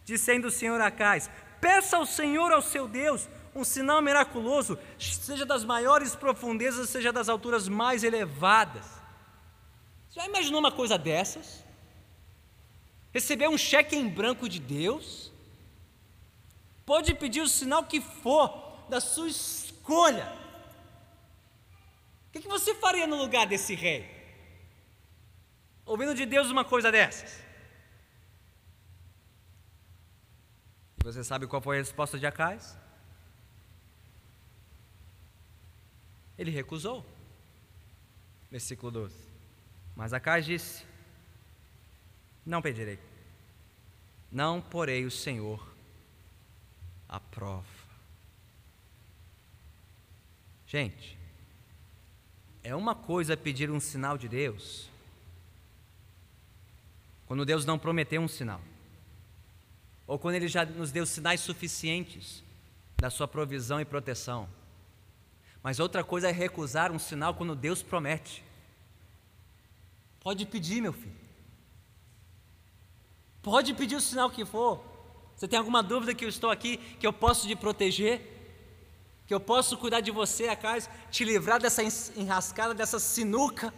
Dizendo 0.06 0.48
o 0.48 0.52
Senhor 0.52 0.80
a 0.80 0.88
Acais: 0.88 1.30
Peça 1.60 1.98
ao 1.98 2.06
Senhor, 2.06 2.52
ao 2.52 2.62
seu 2.62 2.88
Deus, 2.88 3.28
um 3.54 3.64
sinal 3.64 4.02
miraculoso, 4.02 4.78
seja 4.98 5.46
das 5.46 5.64
maiores 5.64 6.16
profundezas, 6.16 6.90
seja 6.90 7.12
das 7.12 7.28
alturas 7.28 7.68
mais 7.68 8.04
elevadas. 8.04 8.86
Já 10.12 10.26
imaginou 10.26 10.60
uma 10.60 10.72
coisa 10.72 10.98
dessas? 10.98 11.64
Receber 13.14 13.48
um 13.50 13.58
cheque 13.58 13.96
em 13.96 14.08
branco 14.08 14.48
de 14.48 14.60
Deus? 14.60 15.27
Pode 16.88 17.14
pedir 17.16 17.42
o 17.42 17.50
sinal 17.50 17.84
que 17.84 18.00
for 18.00 18.48
da 18.88 19.02
sua 19.02 19.28
escolha. 19.28 20.26
O 22.30 22.40
que 22.40 22.48
você 22.48 22.74
faria 22.76 23.06
no 23.06 23.18
lugar 23.18 23.46
desse 23.46 23.76
rei? 23.76 24.10
Ouvindo 25.86 26.16
de 26.16 26.26
Deus 26.26 26.50
uma 26.50 26.64
coisa 26.64 26.90
dessas? 26.90 27.44
Você 31.04 31.26
sabe 31.26 31.46
qual 31.46 31.62
foi 31.62 31.76
a 31.76 31.80
resposta 31.80 32.18
de 32.18 32.26
Acais? 32.26 32.78
Ele 36.38 36.52
recusou. 36.52 37.06
Versículo 38.50 38.92
12. 38.94 39.14
Mas 39.94 40.14
Acais 40.14 40.46
disse: 40.46 40.86
Não 42.46 42.62
pedirei, 42.62 42.98
não 44.32 44.62
porei 44.62 45.06
o 45.06 45.12
Senhor 45.12 45.76
à 47.08 47.20
prova. 47.20 47.66
Gente, 50.66 51.18
é 52.64 52.76
uma 52.76 52.94
coisa 52.94 53.38
pedir 53.38 53.72
um 53.72 53.80
sinal 53.80 54.18
de 54.18 54.28
Deus, 54.28 54.90
quando 57.26 57.46
Deus 57.46 57.66
não 57.66 57.80
prometeu 57.80 58.22
um 58.22 58.28
sinal, 58.28 58.62
ou 60.06 60.20
quando 60.20 60.36
Ele 60.36 60.48
já 60.48 60.66
nos 60.66 60.92
deu 60.92 61.06
sinais 61.06 61.40
suficientes 61.40 62.44
da 62.98 63.10
Sua 63.10 63.28
provisão 63.28 63.80
e 63.80 63.86
proteção. 63.86 64.50
Mas 65.64 65.80
outra 65.80 66.04
coisa 66.04 66.30
é 66.30 66.32
recusar 66.32 66.92
um 66.92 67.00
sinal 67.00 67.34
quando 67.34 67.56
Deus 67.56 67.82
promete. 67.82 68.44
Pode 70.20 70.46
pedir, 70.46 70.82
meu 70.82 70.94
filho. 70.94 71.16
Pode 73.42 73.74
pedir 73.74 73.96
o 73.96 74.02
sinal 74.02 74.30
que 74.30 74.44
for. 74.44 74.97
Você 75.38 75.48
tem 75.48 75.58
alguma 75.58 75.82
dúvida 75.82 76.14
que 76.14 76.26
eu 76.26 76.30
estou 76.30 76.50
aqui, 76.50 76.78
que 77.00 77.08
eu 77.08 77.14
posso 77.14 77.48
te 77.48 77.56
proteger? 77.56 78.38
que 79.28 79.34
eu 79.34 79.42
posso 79.42 79.78
cuidar 79.78 80.00
de 80.00 80.10
você, 80.10 80.48
Acais, 80.48 80.90
te 81.12 81.26
livrar 81.26 81.60
dessa 81.60 81.84
enrascada, 82.16 82.74
dessa 82.74 82.98
sinuca 82.98 83.74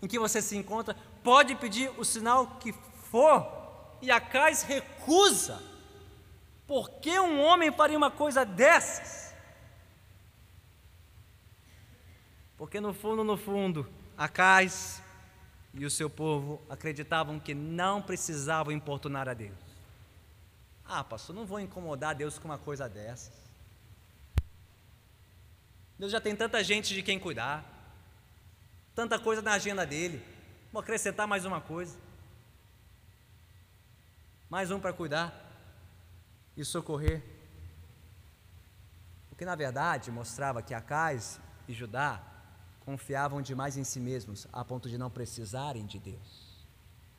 em 0.00 0.06
que 0.06 0.20
você 0.20 0.40
se 0.40 0.56
encontra. 0.56 0.96
Pode 1.24 1.56
pedir 1.56 1.90
o 1.98 2.04
sinal 2.04 2.46
que 2.60 2.72
for, 3.10 3.44
e 4.00 4.10
Acais 4.10 4.62
recusa 4.62 5.60
Por 6.66 6.90
que 7.00 7.18
um 7.18 7.40
homem 7.40 7.72
faria 7.72 7.98
uma 7.98 8.10
coisa 8.10 8.44
dessas? 8.44 9.34
Porque 12.56 12.80
no 12.80 12.94
fundo, 12.94 13.24
no 13.24 13.36
fundo, 13.36 13.86
Acais 14.16 15.02
e 15.74 15.84
o 15.84 15.90
seu 15.90 16.08
povo 16.08 16.62
acreditavam 16.70 17.40
que 17.40 17.52
não 17.52 18.00
precisavam 18.00 18.72
importunar 18.72 19.28
a 19.28 19.34
Deus. 19.34 19.63
Ah, 20.86 21.02
pastor, 21.02 21.34
não 21.34 21.46
vou 21.46 21.58
incomodar 21.58 22.14
Deus 22.14 22.38
com 22.38 22.46
uma 22.46 22.58
coisa 22.58 22.88
dessas. 22.88 23.32
Deus 25.98 26.12
já 26.12 26.20
tem 26.20 26.36
tanta 26.36 26.62
gente 26.62 26.92
de 26.92 27.02
quem 27.02 27.18
cuidar, 27.18 27.64
tanta 28.94 29.18
coisa 29.18 29.40
na 29.40 29.52
agenda 29.52 29.86
dele. 29.86 30.22
Vou 30.72 30.80
acrescentar 30.82 31.26
mais 31.26 31.44
uma 31.44 31.60
coisa. 31.60 31.96
Mais 34.50 34.70
um 34.70 34.78
para 34.78 34.92
cuidar 34.92 35.32
e 36.56 36.64
socorrer. 36.64 37.22
O 39.32 39.36
que 39.36 39.44
na 39.44 39.54
verdade 39.54 40.10
mostrava 40.10 40.62
que 40.62 40.74
Acais 40.74 41.40
e 41.66 41.72
Judá 41.72 42.22
confiavam 42.84 43.40
demais 43.40 43.76
em 43.76 43.84
si 43.84 43.98
mesmos, 43.98 44.46
a 44.52 44.64
ponto 44.64 44.88
de 44.88 44.98
não 44.98 45.10
precisarem 45.10 45.86
de 45.86 45.98
Deus. 45.98 46.64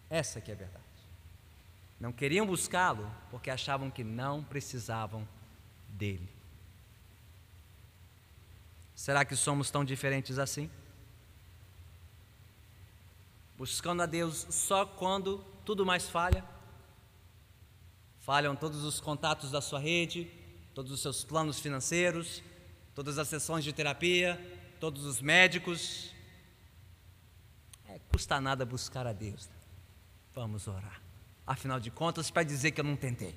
Essa 0.10 0.39
que 0.39 0.51
é 0.51 0.54
a 0.54 0.58
verdade. 0.58 0.85
Não 1.99 2.12
queriam 2.12 2.45
buscá-lo 2.45 3.10
porque 3.31 3.49
achavam 3.49 3.89
que 3.89 4.03
não 4.03 4.43
precisavam 4.43 5.27
dele. 5.89 6.29
Será 8.93 9.25
que 9.25 9.36
somos 9.36 9.69
tão 9.69 9.84
diferentes 9.84 10.39
assim? 10.39 10.69
Buscando 13.58 14.01
a 14.01 14.05
Deus 14.05 14.45
só 14.49 14.86
quando 14.86 15.38
tudo 15.63 15.86
mais 15.86 16.08
falha? 16.10 16.43
Falham 18.21 18.55
todos 18.55 18.84
os 18.84 18.99
contatos 18.99 19.51
da 19.51 19.62
sua 19.62 19.79
rede, 19.79 20.29
todos 20.73 20.91
os 20.91 20.99
seus 21.01 21.23
planos 21.23 21.60
financeiros, 21.60 22.41
todas 22.93 23.17
as 23.17 23.27
sessões 23.27 23.63
de 23.63 23.71
terapia, 23.71 24.39
todos 24.79 25.05
os 25.05 25.21
médicos. 25.21 26.12
É, 27.88 27.99
custa 28.12 28.41
nada 28.41 28.65
buscar 28.65 29.05
a 29.05 29.13
Deus. 29.13 29.49
Vamos 30.34 30.67
orar. 30.67 31.05
Afinal 31.45 31.79
de 31.79 31.91
contas, 31.91 32.31
para 32.31 32.43
dizer 32.43 32.71
que 32.71 32.81
eu 32.81 32.86
não 32.86 32.95
tentei. 32.95 33.36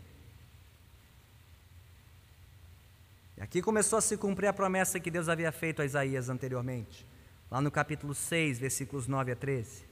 E 3.36 3.40
aqui 3.40 3.62
começou 3.62 3.98
a 3.98 4.02
se 4.02 4.16
cumprir 4.16 4.48
a 4.48 4.52
promessa 4.52 4.98
que 4.98 5.10
Deus 5.10 5.28
havia 5.28 5.52
feito 5.52 5.80
a 5.80 5.84
Isaías 5.84 6.28
anteriormente, 6.28 7.06
lá 7.50 7.60
no 7.60 7.70
capítulo 7.70 8.14
6, 8.14 8.58
versículos 8.58 9.06
9 9.06 9.30
a 9.32 9.36
13, 9.36 9.84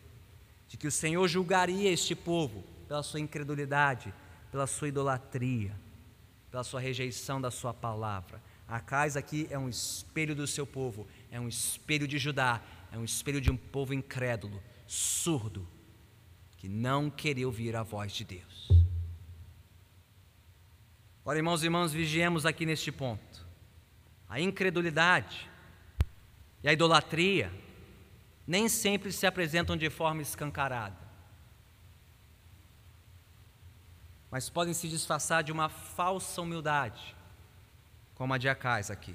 de 0.66 0.76
que 0.76 0.88
o 0.88 0.90
Senhor 0.90 1.28
julgaria 1.28 1.92
este 1.92 2.14
povo 2.14 2.64
pela 2.88 3.02
sua 3.02 3.20
incredulidade, 3.20 4.12
pela 4.50 4.66
sua 4.66 4.88
idolatria, 4.88 5.72
pela 6.50 6.64
sua 6.64 6.80
rejeição 6.80 7.40
da 7.40 7.50
sua 7.50 7.72
palavra. 7.72 8.42
Acais 8.66 9.16
aqui 9.16 9.46
é 9.50 9.58
um 9.58 9.68
espelho 9.68 10.34
do 10.34 10.46
seu 10.46 10.66
povo, 10.66 11.06
é 11.30 11.38
um 11.38 11.46
espelho 11.46 12.08
de 12.08 12.18
Judá, 12.18 12.60
é 12.90 12.98
um 12.98 13.04
espelho 13.04 13.40
de 13.40 13.50
um 13.50 13.56
povo 13.56 13.94
incrédulo, 13.94 14.60
surdo, 14.86 15.68
que 16.66 16.68
não 16.68 17.08
queria 17.08 17.46
ouvir 17.46 17.76
a 17.76 17.84
voz 17.84 18.10
de 18.10 18.24
Deus. 18.24 18.68
Ora, 21.24 21.38
irmãos 21.38 21.62
e 21.62 21.66
irmãs, 21.66 21.92
vigiemos 21.92 22.44
aqui 22.44 22.66
neste 22.66 22.90
ponto. 22.90 23.46
A 24.28 24.40
incredulidade 24.40 25.48
e 26.64 26.68
a 26.68 26.72
idolatria 26.72 27.52
nem 28.44 28.68
sempre 28.68 29.12
se 29.12 29.28
apresentam 29.28 29.76
de 29.76 29.88
forma 29.88 30.22
escancarada, 30.22 30.98
mas 34.28 34.50
podem 34.50 34.74
se 34.74 34.88
disfarçar 34.88 35.44
de 35.44 35.52
uma 35.52 35.68
falsa 35.68 36.42
humildade, 36.42 37.14
como 38.16 38.34
a 38.34 38.38
de 38.38 38.48
Acais 38.48 38.90
aqui. 38.90 39.14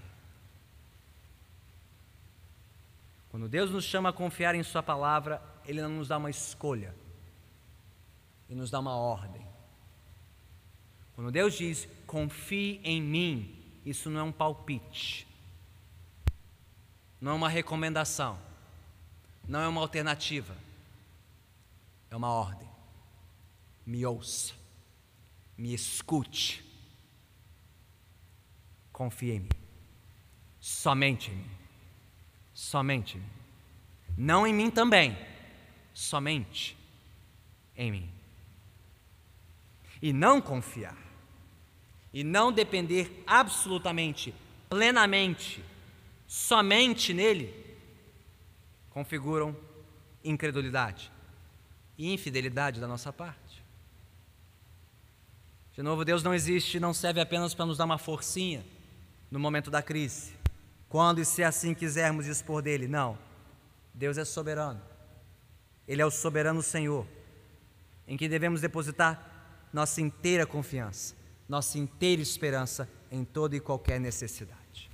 Quando 3.29 3.49
Deus 3.49 3.69
nos 3.69 3.83
chama 3.83 4.07
a 4.07 4.13
confiar 4.13 4.55
em 4.55 4.63
Sua 4.63 4.81
palavra, 4.81 5.41
Ele 5.65 5.81
não 5.81 5.89
nos 5.89 6.07
dá 6.07 6.17
uma 6.17 6.29
escolha, 6.29 7.00
Ele 8.51 8.59
nos 8.59 8.69
dá 8.69 8.81
uma 8.81 8.97
ordem. 8.97 9.47
Quando 11.13 11.31
Deus 11.31 11.53
diz, 11.53 11.87
confie 12.05 12.81
em 12.83 13.01
mim, 13.01 13.55
isso 13.85 14.09
não 14.09 14.19
é 14.19 14.23
um 14.23 14.31
palpite, 14.31 15.25
não 17.21 17.31
é 17.31 17.35
uma 17.35 17.47
recomendação, 17.47 18.37
não 19.47 19.61
é 19.61 19.67
uma 19.69 19.79
alternativa, 19.79 20.53
é 22.09 22.15
uma 22.15 22.27
ordem. 22.27 22.67
Me 23.85 24.05
ouça, 24.05 24.53
me 25.57 25.73
escute, 25.73 26.61
confie 28.91 29.31
em 29.31 29.39
mim, 29.39 29.49
somente 30.59 31.31
em 31.31 31.35
mim, 31.35 31.51
somente 32.53 33.17
em 33.17 33.21
mim, 33.21 33.29
não 34.17 34.45
em 34.45 34.53
mim 34.53 34.69
também, 34.69 35.17
somente 35.93 36.75
em 37.77 37.91
mim. 37.91 38.20
E 40.01 40.11
não 40.11 40.41
confiar 40.41 40.97
e 42.13 42.23
não 42.23 42.51
depender 42.51 43.23
absolutamente, 43.25 44.33
plenamente, 44.69 45.63
somente 46.27 47.13
nele, 47.13 47.53
configuram 48.89 49.55
incredulidade 50.23 51.11
e 51.97 52.13
infidelidade 52.13 52.79
da 52.79 52.87
nossa 52.87 53.13
parte. 53.13 53.63
De 55.73 55.81
novo, 55.81 56.03
Deus 56.03 56.21
não 56.21 56.33
existe, 56.33 56.79
não 56.79 56.93
serve 56.93 57.21
apenas 57.21 57.53
para 57.53 57.65
nos 57.65 57.77
dar 57.77 57.85
uma 57.85 57.97
forcinha 57.97 58.65
no 59.29 59.39
momento 59.39 59.71
da 59.71 59.81
crise, 59.81 60.33
quando 60.89 61.21
e 61.21 61.25
se 61.25 61.43
assim 61.43 61.73
quisermos 61.73 62.25
dispor 62.25 62.61
dele. 62.61 62.87
Não. 62.87 63.17
Deus 63.93 64.17
é 64.17 64.25
soberano. 64.25 64.81
Ele 65.87 66.01
é 66.01 66.05
o 66.05 66.11
soberano 66.11 66.61
Senhor, 66.61 67.07
em 68.05 68.17
que 68.17 68.27
devemos 68.27 68.59
depositar 68.59 69.30
nossa 69.73 70.01
inteira 70.01 70.45
confiança 70.45 71.21
nossa 71.51 71.77
inteira 71.77 72.21
esperança 72.21 72.89
em 73.11 73.25
toda 73.25 73.57
e 73.57 73.59
qualquer 73.59 73.99
necessidade. 73.99 74.89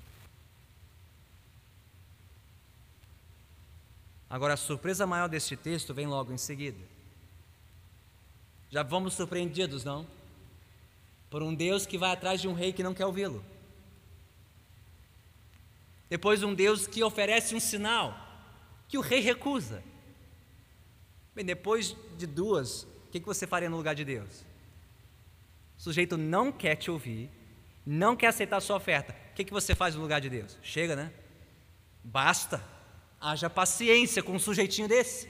Agora, 4.28 4.56
a 4.56 4.58
surpresa 4.58 5.06
maior 5.06 5.30
deste 5.30 5.56
texto 5.56 5.94
vem 5.94 6.08
logo 6.08 6.34
em 6.34 6.38
seguida. 6.38 6.84
Já 8.72 8.82
vamos 8.82 9.13
surpreendidos, 9.13 9.84
não? 9.84 10.08
Por 11.30 11.44
um 11.44 11.54
Deus 11.54 11.86
que 11.86 11.96
vai 11.96 12.12
atrás 12.12 12.42
de 12.42 12.48
um 12.48 12.56
rei 12.56 12.74
que 12.74 12.82
não 12.82 12.96
quer 12.96 13.06
ouvi-lo. 13.06 13.46
Depois, 16.10 16.42
um 16.42 16.56
Deus 16.56 16.88
que 16.88 17.04
oferece 17.04 17.54
um 17.54 17.60
sinal 17.60 18.18
que 18.88 18.98
o 18.98 19.02
rei 19.02 19.20
recusa. 19.20 19.84
Bem, 21.36 21.46
depois 21.46 21.96
de 22.18 22.26
duas, 22.26 22.82
o 22.82 23.12
que 23.12 23.20
você 23.20 23.46
faria 23.46 23.70
no 23.70 23.78
lugar 23.78 23.94
de 23.94 24.04
Deus? 24.04 24.47
O 25.78 25.82
sujeito 25.82 26.18
não 26.18 26.52
quer 26.52 26.76
te 26.76 26.90
ouvir, 26.90 27.30
não 27.86 28.16
quer 28.16 28.28
aceitar 28.28 28.58
a 28.58 28.62
sua 28.62 28.78
oferta. 28.78 29.16
O 29.32 29.36
que, 29.36 29.46
que 29.46 29.54
você 29.54 29.76
faz 29.76 29.96
no 29.96 30.02
lugar 30.02 30.20
de 30.20 30.30
Deus? 30.30 30.58
Chega, 30.62 30.96
né? 30.96 31.12
Basta. 32.04 32.62
Haja 33.20 33.50
paciência 33.50 34.22
com 34.24 34.34
um 34.34 34.40
sujeitinho 34.40 34.88
desse. 34.88 35.30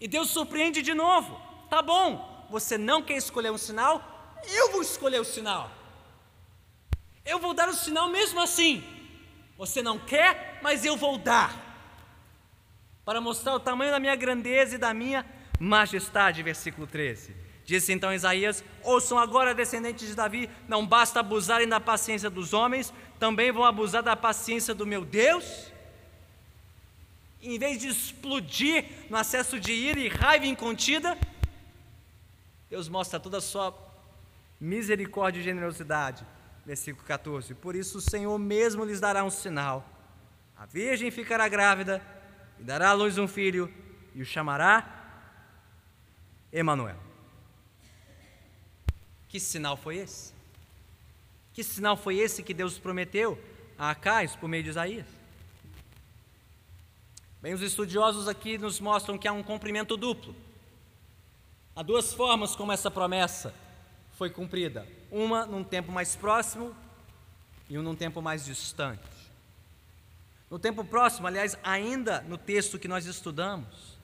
E 0.00 0.06
Deus 0.06 0.30
surpreende 0.30 0.82
de 0.82 0.94
novo. 0.94 1.40
Tá 1.68 1.82
bom, 1.82 2.46
você 2.50 2.78
não 2.78 3.02
quer 3.02 3.16
escolher 3.16 3.50
um 3.50 3.58
sinal? 3.58 4.36
Eu 4.46 4.72
vou 4.72 4.82
escolher 4.82 5.20
o 5.20 5.24
sinal. 5.24 5.70
Eu 7.24 7.38
vou 7.38 7.52
dar 7.52 7.68
o 7.68 7.74
sinal 7.74 8.08
mesmo 8.08 8.40
assim. 8.40 8.82
Você 9.56 9.82
não 9.82 9.98
quer, 9.98 10.60
mas 10.62 10.84
eu 10.84 10.96
vou 10.96 11.18
dar. 11.18 11.66
Para 13.04 13.20
mostrar 13.20 13.54
o 13.54 13.60
tamanho 13.60 13.90
da 13.90 13.98
minha 13.98 14.14
grandeza 14.14 14.76
e 14.76 14.78
da 14.78 14.94
minha 14.94 15.26
majestade. 15.58 16.42
Versículo 16.42 16.86
13. 16.86 17.47
Disse 17.68 17.92
então 17.92 18.14
Isaías: 18.14 18.64
Ouçam 18.82 19.18
agora, 19.18 19.54
descendentes 19.54 20.08
de 20.08 20.14
Davi, 20.14 20.48
não 20.66 20.86
basta 20.86 21.20
abusarem 21.20 21.68
da 21.68 21.78
paciência 21.78 22.30
dos 22.30 22.54
homens, 22.54 22.94
também 23.18 23.52
vão 23.52 23.62
abusar 23.62 24.02
da 24.02 24.16
paciência 24.16 24.74
do 24.74 24.86
meu 24.86 25.04
Deus? 25.04 25.70
Em 27.42 27.58
vez 27.58 27.78
de 27.78 27.88
explodir 27.88 28.86
no 29.10 29.18
acesso 29.18 29.60
de 29.60 29.70
ira 29.70 30.00
e 30.00 30.08
raiva 30.08 30.46
incontida, 30.46 31.18
Deus 32.70 32.88
mostra 32.88 33.20
toda 33.20 33.36
a 33.36 33.42
sua 33.42 33.76
misericórdia 34.58 35.40
e 35.40 35.44
generosidade. 35.44 36.24
Versículo 36.64 37.06
14: 37.06 37.52
Por 37.52 37.76
isso 37.76 37.98
o 37.98 38.00
Senhor 38.00 38.38
mesmo 38.38 38.82
lhes 38.82 38.98
dará 38.98 39.22
um 39.22 39.30
sinal: 39.30 39.86
a 40.56 40.64
virgem 40.64 41.10
ficará 41.10 41.46
grávida 41.48 42.00
e 42.58 42.64
dará 42.64 42.88
à 42.88 42.92
luz 42.94 43.18
um 43.18 43.28
filho, 43.28 43.70
e 44.14 44.22
o 44.22 44.24
chamará 44.24 44.88
Emanuel. 46.50 47.07
Que 49.28 49.38
sinal 49.38 49.76
foi 49.76 49.96
esse? 49.96 50.32
Que 51.52 51.62
sinal 51.62 51.96
foi 51.96 52.16
esse 52.16 52.42
que 52.42 52.54
Deus 52.54 52.78
prometeu 52.78 53.38
a 53.78 53.90
Acais 53.90 54.34
por 54.34 54.48
meio 54.48 54.62
de 54.62 54.70
Isaías? 54.70 55.06
Bem, 57.42 57.54
os 57.54 57.62
estudiosos 57.62 58.26
aqui 58.26 58.58
nos 58.58 58.80
mostram 58.80 59.18
que 59.18 59.28
há 59.28 59.32
um 59.32 59.42
cumprimento 59.42 59.96
duplo. 59.96 60.34
Há 61.76 61.82
duas 61.82 62.12
formas 62.12 62.56
como 62.56 62.72
essa 62.72 62.90
promessa 62.90 63.54
foi 64.16 64.30
cumprida. 64.30 64.86
uma 65.10 65.46
num 65.46 65.62
tempo 65.62 65.92
mais 65.92 66.16
próximo 66.16 66.74
e 67.68 67.78
um 67.78 67.82
num 67.82 67.94
tempo 67.94 68.20
mais 68.20 68.44
distante. 68.44 69.02
No 70.50 70.58
tempo 70.58 70.84
próximo, 70.84 71.26
aliás, 71.26 71.56
ainda 71.62 72.22
no 72.22 72.38
texto 72.38 72.78
que 72.78 72.88
nós 72.88 73.04
estudamos, 73.06 73.97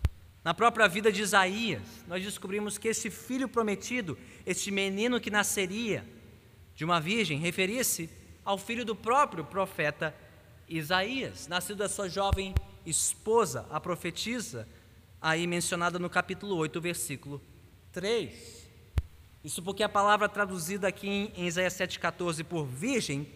na 0.45 0.53
própria 0.53 0.86
vida 0.86 1.11
de 1.11 1.22
Isaías, 1.22 1.82
nós 2.07 2.22
descobrimos 2.22 2.76
que 2.76 2.88
esse 2.88 3.11
filho 3.11 3.49
prometido, 3.49 4.18
este 4.45 4.70
menino 4.70 5.18
que 5.18 5.30
nasceria 5.30 6.05
de 6.74 6.84
uma 6.84 7.01
virgem, 7.01 7.38
referia-se 7.38 8.11
ao 8.45 8.59
filho 8.59 8.84
do 8.84 8.95
próprio 8.95 9.42
profeta 9.42 10.14
Isaías, 10.68 11.49
nascido 11.49 11.78
da 11.78 11.88
sua 11.88 12.11
jovem 12.11 12.55
esposa, 12.84 13.66
a 13.70 13.80
profetisa, 13.80 14.68
aí 15.20 15.47
mencionada 15.47 15.99
no 15.99 16.11
capítulo 16.11 16.57
8, 16.57 16.78
versículo 16.78 17.40
3. 17.90 18.68
Isso 19.42 19.62
porque 19.62 19.82
a 19.82 19.88
palavra 19.88 20.28
traduzida 20.28 20.88
aqui 20.88 21.32
em 21.34 21.47
Isaías 21.47 21.72
7,14 21.72 22.45
por 22.45 22.66
virgem 22.66 23.26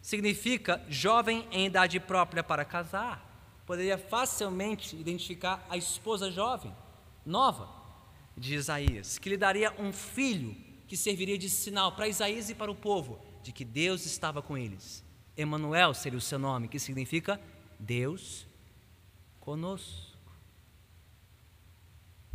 significa 0.00 0.82
jovem 0.88 1.46
em 1.50 1.66
idade 1.66 2.00
própria 2.00 2.42
para 2.42 2.64
casar. 2.64 3.27
Poderia 3.68 3.98
facilmente 3.98 4.96
identificar 4.96 5.62
a 5.68 5.76
esposa 5.76 6.30
jovem, 6.30 6.74
nova, 7.26 7.68
de 8.34 8.54
Isaías, 8.54 9.18
que 9.18 9.28
lhe 9.28 9.36
daria 9.36 9.70
um 9.78 9.92
filho 9.92 10.56
que 10.86 10.96
serviria 10.96 11.36
de 11.36 11.50
sinal 11.50 11.92
para 11.92 12.08
Isaías 12.08 12.48
e 12.48 12.54
para 12.54 12.70
o 12.70 12.74
povo 12.74 13.20
de 13.42 13.52
que 13.52 13.66
Deus 13.66 14.06
estava 14.06 14.40
com 14.40 14.56
eles. 14.56 15.04
Emanuel 15.36 15.92
seria 15.92 16.16
o 16.16 16.22
seu 16.22 16.38
nome, 16.38 16.66
que 16.66 16.78
significa 16.78 17.38
Deus 17.78 18.46
conosco. 19.38 20.16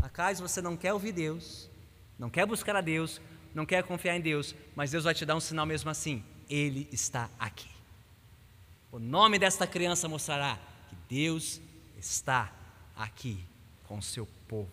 Acaso 0.03 0.47
você 0.47 0.61
não 0.61 0.77
quer 0.77 0.93
ouvir 0.93 1.13
Deus, 1.13 1.67
não 2.19 2.29
quer 2.29 2.45
buscar 2.45 2.75
a 2.75 2.81
Deus, 2.81 3.19
não 3.55 3.65
quer 3.65 3.83
confiar 3.83 4.15
em 4.15 4.21
Deus, 4.21 4.53
mas 4.75 4.91
Deus 4.91 5.03
vai 5.03 5.15
te 5.15 5.25
dar 5.25 5.35
um 5.35 5.39
sinal 5.39 5.65
mesmo 5.65 5.89
assim: 5.89 6.23
Ele 6.47 6.87
está 6.91 7.27
aqui. 7.39 7.71
O 8.91 8.99
nome 8.99 9.39
desta 9.39 9.65
criança 9.65 10.07
mostrará 10.07 10.59
Deus 11.13 11.61
está 11.95 12.51
aqui 12.95 13.45
com 13.83 13.99
o 13.99 14.01
seu 14.01 14.25
povo. 14.47 14.71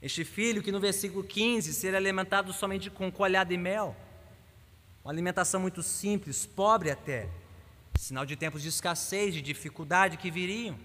Este 0.00 0.24
filho 0.24 0.62
que 0.62 0.70
no 0.70 0.78
versículo 0.78 1.24
15 1.24 1.74
seria 1.74 1.98
alimentado 1.98 2.52
somente 2.52 2.88
com 2.88 3.10
colhada 3.10 3.52
e 3.52 3.58
mel, 3.58 3.96
uma 5.02 5.12
alimentação 5.12 5.60
muito 5.60 5.82
simples, 5.82 6.46
pobre 6.46 6.92
até, 6.92 7.28
sinal 7.98 8.24
de 8.24 8.36
tempos 8.36 8.62
de 8.62 8.68
escassez, 8.68 9.34
de 9.34 9.42
dificuldade 9.42 10.16
que 10.16 10.30
viriam, 10.30 10.78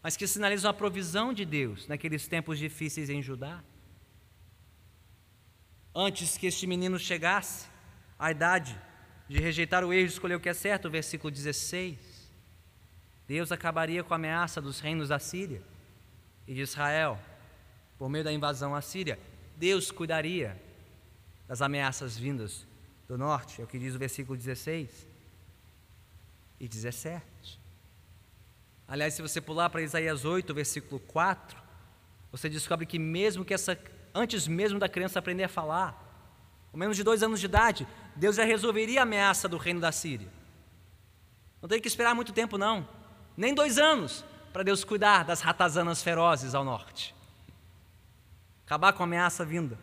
mas 0.00 0.16
que 0.16 0.24
sinalizam 0.24 0.70
a 0.70 0.74
provisão 0.74 1.32
de 1.32 1.44
Deus 1.44 1.88
naqueles 1.88 2.28
tempos 2.28 2.56
difíceis 2.56 3.10
em 3.10 3.20
Judá. 3.20 3.64
Antes 5.92 6.36
que 6.36 6.46
este 6.46 6.68
menino 6.68 7.00
chegasse 7.00 7.66
à 8.16 8.30
idade 8.30 8.80
de 9.28 9.40
rejeitar 9.40 9.82
o 9.84 9.92
erro 9.92 10.06
e 10.06 10.06
escolher 10.06 10.36
o 10.36 10.40
que 10.40 10.48
é 10.48 10.54
certo, 10.54 10.88
versículo 10.88 11.32
16, 11.32 12.13
Deus 13.26 13.50
acabaria 13.50 14.04
com 14.04 14.12
a 14.12 14.16
ameaça 14.16 14.60
dos 14.60 14.80
reinos 14.80 15.08
da 15.08 15.18
Síria 15.18 15.62
e 16.46 16.54
de 16.54 16.60
Israel 16.60 17.18
por 17.98 18.08
meio 18.08 18.24
da 18.24 18.32
invasão 18.32 18.74
à 18.74 18.80
Síria. 18.80 19.18
Deus 19.56 19.90
cuidaria 19.90 20.60
das 21.48 21.62
ameaças 21.62 22.16
vindas 22.16 22.66
do 23.08 23.16
norte, 23.16 23.60
é 23.60 23.64
o 23.64 23.66
que 23.66 23.78
diz 23.78 23.94
o 23.94 23.98
versículo 23.98 24.36
16 24.36 25.06
e 26.58 26.68
17. 26.68 27.24
Aliás, 28.86 29.14
se 29.14 29.22
você 29.22 29.40
pular 29.40 29.70
para 29.70 29.82
Isaías 29.82 30.24
8, 30.24 30.52
versículo 30.54 31.00
4, 31.00 31.62
você 32.30 32.48
descobre 32.48 32.84
que 32.86 32.98
mesmo 32.98 33.44
que 33.44 33.54
essa, 33.54 33.78
antes 34.14 34.46
mesmo 34.46 34.78
da 34.78 34.88
criança 34.88 35.18
aprender 35.18 35.44
a 35.44 35.48
falar, 35.48 36.00
com 36.70 36.78
menos 36.78 36.96
de 36.96 37.02
dois 37.02 37.22
anos 37.22 37.40
de 37.40 37.46
idade, 37.46 37.86
Deus 38.16 38.36
já 38.36 38.44
resolveria 38.44 39.00
a 39.00 39.02
ameaça 39.04 39.48
do 39.48 39.56
reino 39.56 39.80
da 39.80 39.92
Síria. 39.92 40.28
Não 41.62 41.68
tem 41.68 41.80
que 41.80 41.88
esperar 41.88 42.14
muito 42.14 42.32
tempo, 42.32 42.58
não, 42.58 42.86
nem 43.36 43.54
dois 43.54 43.78
anos, 43.78 44.24
para 44.52 44.62
Deus 44.62 44.84
cuidar 44.84 45.24
das 45.24 45.40
ratazanas 45.40 46.02
ferozes 46.02 46.54
ao 46.54 46.64
norte, 46.64 47.14
acabar 48.64 48.92
com 48.92 49.02
a 49.02 49.06
ameaça 49.06 49.44
vinda 49.44 49.78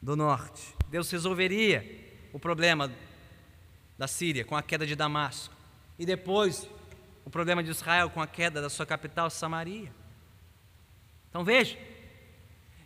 do 0.00 0.16
norte. 0.16 0.74
Deus 0.88 1.10
resolveria 1.10 2.04
o 2.32 2.38
problema 2.38 2.90
da 3.98 4.08
Síria 4.08 4.44
com 4.44 4.56
a 4.56 4.62
queda 4.62 4.86
de 4.86 4.96
Damasco. 4.96 5.54
E 5.98 6.04
depois, 6.04 6.68
o 7.24 7.30
problema 7.30 7.62
de 7.62 7.70
Israel 7.70 8.10
com 8.10 8.20
a 8.20 8.26
queda 8.26 8.60
da 8.60 8.68
sua 8.68 8.84
capital, 8.84 9.30
Samaria. 9.30 9.92
Então 11.30 11.44
veja, 11.44 11.78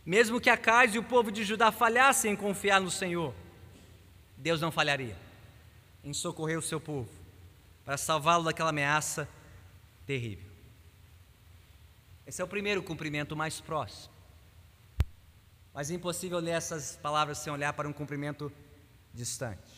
mesmo 0.05 0.41
que 0.41 0.51
Acais 0.51 0.95
e 0.95 0.99
o 0.99 1.03
povo 1.03 1.31
de 1.31 1.45
Judá 1.45 1.71
falhassem 1.71 2.33
em 2.33 2.37
confiar 2.37 2.81
no 2.81 2.91
Senhor, 2.91 3.35
Deus 4.37 4.61
não 4.61 4.71
falharia 4.71 5.17
em 6.05 6.15
socorrer 6.15 6.59
o 6.59 6.63
seu 6.63 6.81
povo, 6.81 7.11
para 7.85 7.97
salvá-lo 7.97 8.45
daquela 8.45 8.71
ameaça 8.71 9.29
terrível. 10.09 10.51
Esse 12.27 12.41
é 12.41 12.45
o 12.45 12.49
primeiro 12.49 12.83
cumprimento 12.83 13.37
mais 13.37 13.61
próximo. 13.61 14.15
Mas 15.75 15.91
é 15.91 15.95
impossível 15.95 16.39
ler 16.39 16.53
essas 16.53 16.97
palavras 16.97 17.37
sem 17.37 17.53
olhar 17.53 17.75
para 17.75 17.87
um 17.87 17.93
cumprimento 17.93 18.51
distante, 19.13 19.71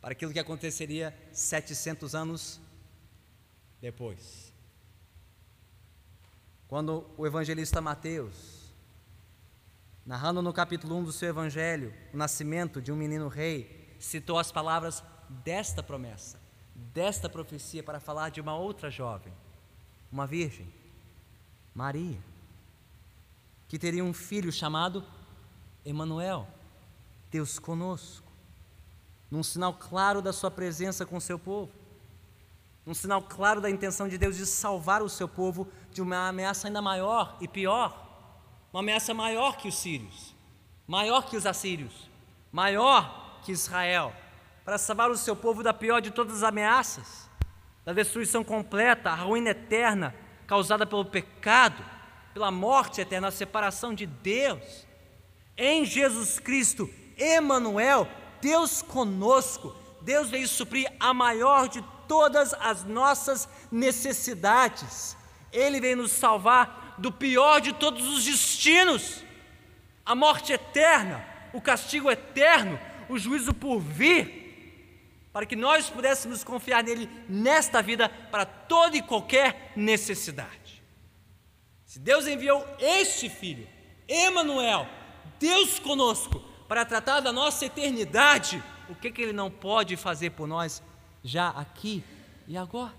para 0.00 0.12
aquilo 0.12 0.32
que 0.32 0.38
aconteceria 0.38 1.14
700 1.32 2.14
anos 2.14 2.58
depois. 3.78 4.54
Quando 6.66 7.04
o 7.18 7.26
evangelista 7.26 7.78
Mateus, 7.78 8.72
narrando 10.06 10.40
no 10.40 10.54
capítulo 10.54 10.96
1 10.96 11.04
do 11.04 11.12
seu 11.12 11.28
evangelho 11.28 11.92
o 12.10 12.16
nascimento 12.16 12.80
de 12.80 12.90
um 12.90 12.96
menino 12.96 13.28
rei, 13.28 13.94
citou 14.00 14.38
as 14.38 14.50
palavras 14.50 15.04
desta 15.28 15.82
promessa, 15.82 16.40
desta 16.74 17.28
profecia 17.28 17.82
para 17.82 18.00
falar 18.00 18.30
de 18.30 18.40
uma 18.40 18.56
outra 18.56 18.90
jovem, 18.90 19.32
uma 20.10 20.26
virgem, 20.26 20.66
Maria, 21.74 22.18
que 23.68 23.78
teria 23.78 24.04
um 24.04 24.12
filho 24.12 24.52
chamado 24.52 25.04
Emanuel, 25.84 26.46
Deus 27.30 27.58
conosco 27.58 28.32
num 29.32 29.42
sinal 29.42 29.72
claro 29.72 30.20
da 30.20 30.30
sua 30.30 30.50
presença 30.50 31.06
com 31.06 31.16
o 31.16 31.20
seu 31.20 31.38
povo, 31.38 31.72
num 32.84 32.92
sinal 32.92 33.22
claro 33.22 33.62
da 33.62 33.70
intenção 33.70 34.06
de 34.06 34.18
Deus 34.18 34.36
de 34.36 34.44
salvar 34.44 35.00
o 35.00 35.08
seu 35.08 35.26
povo 35.26 35.66
de 35.90 36.02
uma 36.02 36.28
ameaça 36.28 36.68
ainda 36.68 36.82
maior 36.82 37.38
e 37.40 37.48
pior, 37.48 37.98
uma 38.70 38.80
ameaça 38.80 39.14
maior 39.14 39.56
que 39.56 39.68
os 39.68 39.74
sírios, 39.74 40.34
maior 40.86 41.30
que 41.30 41.34
os 41.38 41.46
assírios, 41.46 42.10
maior 42.52 43.40
que 43.42 43.52
Israel, 43.52 44.14
para 44.64 44.78
salvar 44.78 45.10
o 45.10 45.16
seu 45.16 45.34
povo 45.34 45.62
da 45.62 45.74
pior 45.74 46.00
de 46.00 46.10
todas 46.10 46.36
as 46.36 46.42
ameaças, 46.42 47.28
da 47.84 47.92
destruição 47.92 48.44
completa, 48.44 49.10
a 49.10 49.14
ruína 49.14 49.50
eterna 49.50 50.14
causada 50.46 50.86
pelo 50.86 51.04
pecado, 51.04 51.84
pela 52.32 52.50
morte 52.50 53.00
eterna, 53.00 53.28
a 53.28 53.32
separação 53.32 53.94
de 53.94 54.06
Deus. 54.06 54.86
Em 55.56 55.84
Jesus 55.84 56.38
Cristo, 56.38 56.88
Emanuel, 57.16 58.08
Deus 58.40 58.82
conosco, 58.82 59.74
Deus 60.00 60.30
veio 60.30 60.48
suprir 60.48 60.90
a 60.98 61.12
maior 61.12 61.68
de 61.68 61.82
todas 62.06 62.52
as 62.54 62.84
nossas 62.84 63.48
necessidades. 63.70 65.16
Ele 65.52 65.80
veio 65.80 65.96
nos 65.96 66.12
salvar 66.12 66.94
do 66.98 67.10
pior 67.10 67.60
de 67.60 67.72
todos 67.72 68.06
os 68.06 68.24
destinos, 68.24 69.24
a 70.04 70.14
morte 70.14 70.52
eterna, 70.52 71.24
o 71.52 71.60
castigo 71.60 72.10
eterno, 72.10 72.78
o 73.08 73.18
juízo 73.18 73.54
por 73.54 73.78
vir, 73.78 74.41
para 75.32 75.46
que 75.46 75.56
nós 75.56 75.88
pudéssemos 75.88 76.44
confiar 76.44 76.84
nele 76.84 77.08
nesta 77.28 77.80
vida 77.80 78.08
para 78.08 78.44
toda 78.44 78.96
e 78.96 79.02
qualquer 79.02 79.72
necessidade. 79.74 80.82
Se 81.86 81.98
Deus 81.98 82.26
enviou 82.26 82.66
este 82.78 83.28
filho, 83.28 83.66
Emanuel, 84.06 84.86
Deus 85.38 85.78
conosco, 85.78 86.40
para 86.68 86.84
tratar 86.84 87.20
da 87.20 87.32
nossa 87.32 87.66
eternidade, 87.66 88.62
o 88.88 88.94
que, 88.94 89.10
que 89.10 89.22
Ele 89.22 89.32
não 89.32 89.50
pode 89.50 89.96
fazer 89.96 90.30
por 90.30 90.46
nós 90.46 90.82
já 91.22 91.48
aqui 91.50 92.04
e 92.46 92.56
agora? 92.56 92.94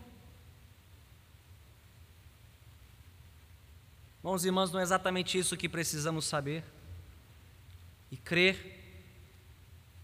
Irmãos 4.20 4.44
e 4.44 4.48
irmãs, 4.48 4.72
não 4.72 4.80
é 4.80 4.84
exatamente 4.84 5.38
isso 5.38 5.58
que 5.58 5.68
precisamos 5.68 6.26
saber 6.26 6.64
e 8.10 8.16
crer 8.16 8.83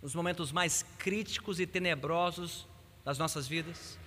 nos 0.02 0.16
momentos 0.16 0.52
mais 0.52 0.84
críticos 0.97 1.60
e 1.60 1.68
tenebrosos 1.68 2.66
das 3.04 3.18
nossas 3.18 3.47
vidas? 3.47 3.97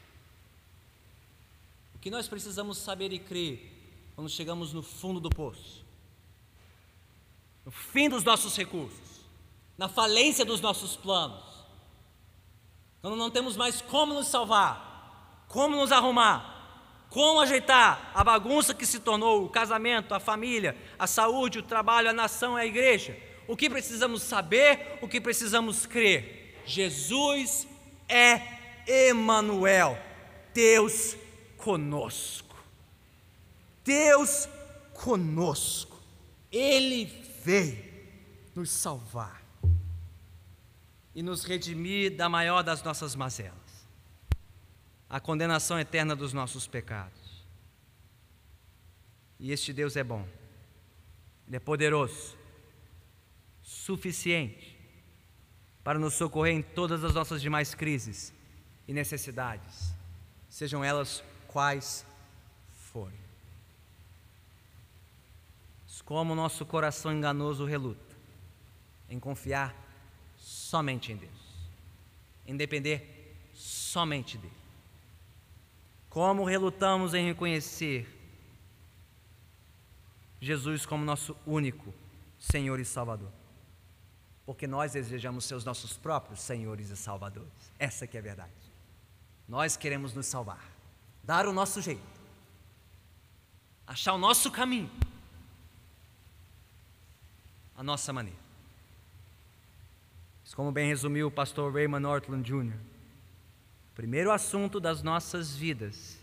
O 1.95 1.99
que 1.99 2.11
nós 2.11 2.29
precisamos 2.29 2.79
saber 2.79 3.13
e 3.13 3.19
crer 3.19 3.71
quando 4.15 4.29
chegamos 4.29 4.73
no 4.73 4.83
fundo 4.83 5.21
do 5.21 5.31
poço, 5.31 5.85
no 7.65 7.71
fim 7.71 8.09
dos 8.09 8.25
nossos 8.25 8.57
recursos? 8.57 9.13
na 9.77 9.89
falência 9.89 10.45
dos 10.45 10.61
nossos 10.61 10.97
planos, 10.97 11.43
quando 13.01 13.17
não 13.17 13.31
temos 13.31 13.57
mais 13.57 13.81
como 13.83 14.15
nos 14.15 14.29
salvar, 14.29 15.45
como 15.49 15.77
nos 15.77 15.91
arrumar, 15.91 17.07
como 17.11 17.41
ajeitar 17.41 18.13
a 18.15 18.23
bagunça 18.23 18.75
que 18.75 18.87
se 18.87 19.01
tornou 19.01 19.45
o 19.45 19.49
casamento, 19.49 20.15
a 20.15 20.21
família, 20.21 20.77
a 20.99 21.07
saúde, 21.09 21.59
o 21.59 21.63
trabalho, 21.63 22.11
a 22.11 22.13
nação, 22.13 22.55
a 22.57 22.65
igreja. 22.65 23.19
O 23.53 23.57
que 23.57 23.69
precisamos 23.69 24.23
saber, 24.23 24.99
o 25.03 25.07
que 25.07 25.21
precisamos 25.21 25.85
crer. 25.85 26.63
Jesus 26.65 27.69
é 28.09 28.41
Emanuel, 28.87 29.99
Deus 30.55 31.15
conosco. 31.59 32.57
Deus 33.85 34.49
conosco. 34.95 36.01
Ele 36.51 37.05
veio 37.45 37.93
nos 38.55 38.71
salvar 38.71 39.43
e 41.15 41.23
nos 41.23 41.45
redimir 41.45 42.17
da 42.17 42.31
maior 42.31 42.63
das 42.63 42.83
nossas 42.83 43.15
mazelas, 43.15 43.87
a 45.11 45.21
condenação 45.21 45.79
eterna 45.79 46.17
dos 46.17 46.33
nossos 46.33 46.67
pecados. 46.67 47.45
E 49.39 49.53
este 49.53 49.75
Deus 49.75 49.95
é 49.95 50.03
bom, 50.03 50.27
Ele 51.47 51.57
é 51.57 51.61
poderoso, 51.61 52.41
suficiente 53.85 54.79
para 55.83 55.99
nos 55.99 56.15
socorrer 56.15 56.55
em 56.55 56.63
todas 56.63 57.03
as 57.03 57.15
nossas 57.15 57.43
demais 57.43 57.75
crises 57.75 58.33
e 58.87 58.93
necessidades, 58.93 59.93
sejam 60.49 60.85
elas 60.85 61.23
quais 61.49 62.07
forem. 62.71 63.21
Como 66.05 66.35
nosso 66.35 66.67
coração 66.67 67.13
enganoso 67.13 67.65
reluta 67.65 68.15
em 69.09 69.19
confiar 69.19 69.75
somente 70.37 71.11
em 71.11 71.17
Deus, 71.17 71.31
em 72.47 72.57
depender 72.57 73.35
somente 73.55 74.37
dEle. 74.37 74.53
Como 76.11 76.45
relutamos 76.45 77.15
em 77.15 77.25
reconhecer 77.25 78.07
Jesus 80.39 80.85
como 80.85 81.05
nosso 81.05 81.35
único 81.47 81.95
Senhor 82.39 82.79
e 82.79 82.85
Salvador. 82.85 83.42
Porque 84.53 84.67
nós 84.67 84.93
desejamos 84.93 85.47
ser 85.47 85.55
os 85.55 85.65
nossos 85.65 85.97
próprios 85.97 86.43
senhores 86.43 86.91
e 86.91 86.97
salvadores. 86.97 87.49
Essa 87.79 88.07
que 88.07 88.19
é 88.19 88.21
a 88.21 88.23
verdade. 88.23 88.53
Nós 89.49 89.79
queremos 89.79 90.13
nos 90.13 90.27
salvar, 90.27 90.63
dar 91.25 91.47
o 91.47 91.55
nosso 91.55 91.81
jeito, 91.81 92.03
achar 93.87 94.13
o 94.13 94.19
nosso 94.19 94.51
caminho, 94.51 94.91
a 97.75 97.83
nossa 97.83 98.13
maneira. 98.13 98.39
Como 100.55 100.71
bem 100.71 100.87
resumiu 100.87 101.29
o 101.29 101.31
pastor 101.31 101.73
Raymond 101.73 102.03
Nortland 102.03 102.47
Jr., 102.47 102.77
o 102.77 103.95
primeiro 103.95 104.31
assunto 104.31 104.79
das 104.79 105.03
nossas 105.03 105.57
vidas 105.57 106.19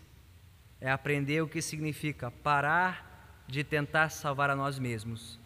é 0.80 0.88
aprender 0.88 1.42
o 1.42 1.48
que 1.48 1.60
significa 1.60 2.30
parar 2.30 3.42
de 3.48 3.64
tentar 3.64 4.08
salvar 4.08 4.48
a 4.50 4.54
nós 4.54 4.78
mesmos 4.78 5.36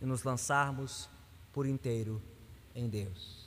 e 0.00 0.06
nos 0.06 0.22
lançarmos 0.22 1.10
por 1.52 1.66
inteiro 1.66 2.22
em 2.74 2.88
Deus. 2.88 3.46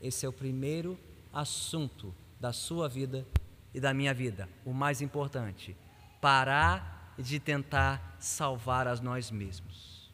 Esse 0.00 0.26
é 0.26 0.28
o 0.28 0.32
primeiro 0.32 0.98
assunto 1.32 2.14
da 2.40 2.52
sua 2.52 2.88
vida 2.88 3.26
e 3.74 3.80
da 3.80 3.92
minha 3.92 4.14
vida, 4.14 4.48
o 4.64 4.72
mais 4.72 5.00
importante. 5.00 5.76
Parar 6.20 7.14
de 7.18 7.38
tentar 7.40 8.16
salvar 8.18 8.86
a 8.86 8.96
nós 8.96 9.30
mesmos. 9.30 10.10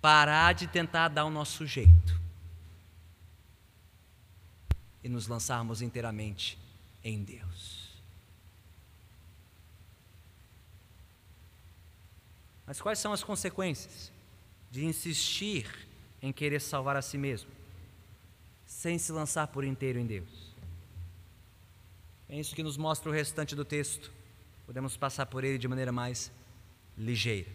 Parar 0.00 0.52
de 0.52 0.66
tentar 0.66 1.08
dar 1.08 1.24
o 1.24 1.30
nosso 1.30 1.66
jeito 1.66 2.20
e 5.02 5.08
nos 5.08 5.26
lançarmos 5.26 5.82
inteiramente 5.82 6.58
em 7.02 7.22
Deus. 7.22 7.88
Mas 12.66 12.80
quais 12.80 12.98
são 12.98 13.12
as 13.12 13.24
consequências 13.24 14.12
de 14.70 14.84
insistir 14.84 15.66
em 16.20 16.32
querer 16.32 16.60
salvar 16.60 16.96
a 16.96 17.02
si 17.02 17.16
mesmo, 17.16 17.50
sem 18.66 18.98
se 18.98 19.12
lançar 19.12 19.46
por 19.48 19.64
inteiro 19.64 19.98
em 19.98 20.06
Deus? 20.06 20.48
É 22.28 22.38
isso 22.38 22.54
que 22.54 22.62
nos 22.62 22.76
mostra 22.76 23.08
o 23.08 23.12
restante 23.12 23.54
do 23.54 23.64
texto. 23.64 24.12
Podemos 24.66 24.96
passar 24.96 25.24
por 25.26 25.44
ele 25.44 25.56
de 25.56 25.66
maneira 25.66 25.90
mais 25.90 26.30
ligeira. 26.96 27.48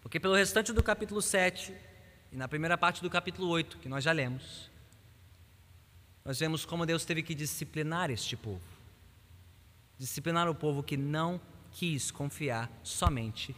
Porque 0.00 0.18
pelo 0.18 0.34
restante 0.34 0.72
do 0.72 0.82
capítulo 0.82 1.20
7 1.20 1.74
e 2.32 2.36
na 2.36 2.48
primeira 2.48 2.78
parte 2.78 3.02
do 3.02 3.10
capítulo 3.10 3.48
8, 3.48 3.76
que 3.78 3.88
nós 3.88 4.04
já 4.04 4.12
lemos, 4.12 4.70
nós 6.24 6.38
vemos 6.38 6.64
como 6.64 6.86
Deus 6.86 7.04
teve 7.04 7.22
que 7.22 7.34
disciplinar 7.34 8.10
este 8.10 8.36
povo. 8.36 8.62
Disciplinar 9.98 10.48
o 10.48 10.54
povo 10.54 10.82
que 10.82 10.96
não 10.96 11.40
quis 11.72 12.10
confiar 12.10 12.70
somente 12.82 13.54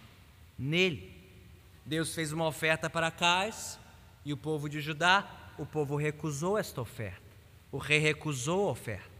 nele. 0.58 1.19
Deus 1.84 2.14
fez 2.14 2.32
uma 2.32 2.46
oferta 2.46 2.88
para 2.88 3.10
Cais 3.10 3.78
e 4.24 4.32
o 4.32 4.36
povo 4.36 4.68
de 4.68 4.80
Judá, 4.80 5.52
o 5.58 5.66
povo 5.66 5.96
recusou 5.96 6.58
esta 6.58 6.80
oferta. 6.80 7.22
O 7.72 7.78
rei 7.78 7.98
recusou 7.98 8.68
a 8.68 8.72
oferta. 8.72 9.10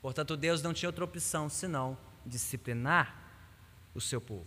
Portanto, 0.00 0.36
Deus 0.36 0.62
não 0.62 0.72
tinha 0.72 0.88
outra 0.88 1.04
opção 1.04 1.48
senão 1.48 1.96
disciplinar 2.24 3.16
o 3.94 4.00
seu 4.00 4.20
povo. 4.20 4.46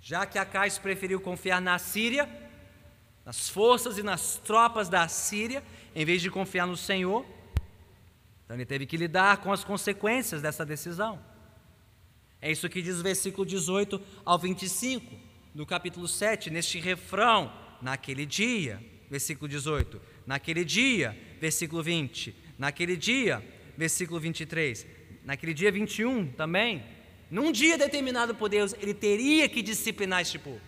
Já 0.00 0.26
que 0.26 0.38
Acais 0.38 0.78
preferiu 0.78 1.20
confiar 1.20 1.60
na 1.60 1.78
Síria, 1.78 2.28
nas 3.24 3.48
forças 3.48 3.98
e 3.98 4.02
nas 4.02 4.36
tropas 4.36 4.88
da 4.88 5.06
Síria, 5.08 5.62
em 5.94 6.04
vez 6.04 6.20
de 6.20 6.30
confiar 6.30 6.66
no 6.66 6.76
Senhor. 6.76 7.24
Então 8.44 8.56
ele 8.56 8.66
teve 8.66 8.86
que 8.86 8.96
lidar 8.96 9.38
com 9.38 9.52
as 9.52 9.62
consequências 9.62 10.42
dessa 10.42 10.64
decisão. 10.64 11.20
É 12.40 12.50
isso 12.50 12.68
que 12.68 12.82
diz 12.82 12.98
o 12.98 13.02
versículo 13.02 13.46
18 13.46 14.00
ao 14.24 14.38
25 14.38 15.31
do 15.54 15.66
capítulo 15.66 16.08
7, 16.08 16.50
neste 16.50 16.78
refrão, 16.78 17.52
naquele 17.80 18.24
dia, 18.24 18.82
versículo 19.10 19.48
18, 19.48 20.00
naquele 20.26 20.64
dia, 20.64 21.16
versículo 21.40 21.82
20, 21.82 22.34
naquele 22.58 22.96
dia, 22.96 23.42
versículo 23.76 24.18
23, 24.20 24.86
naquele 25.24 25.52
dia 25.52 25.70
21 25.70 26.32
também, 26.32 26.84
num 27.30 27.50
dia 27.50 27.76
determinado 27.78 28.34
por 28.34 28.48
Deus, 28.48 28.74
ele 28.80 28.94
teria 28.94 29.48
que 29.48 29.62
disciplinar 29.62 30.22
este 30.22 30.38
povo 30.38 30.60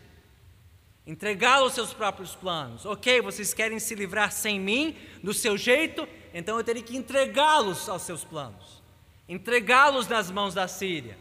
entregá-lo 1.06 1.64
aos 1.64 1.74
seus 1.74 1.92
próprios 1.92 2.34
planos. 2.34 2.84
Ok, 2.86 3.20
vocês 3.20 3.52
querem 3.52 3.78
se 3.78 3.94
livrar 3.94 4.32
sem 4.32 4.58
mim, 4.58 4.96
do 5.22 5.34
seu 5.34 5.56
jeito, 5.56 6.08
então 6.32 6.56
eu 6.56 6.64
teria 6.64 6.82
que 6.82 6.96
entregá-los 6.96 7.88
aos 7.88 8.02
seus 8.02 8.24
planos, 8.24 8.82
entregá-los 9.28 10.08
nas 10.08 10.30
mãos 10.30 10.54
da 10.54 10.66
Síria. 10.66 11.18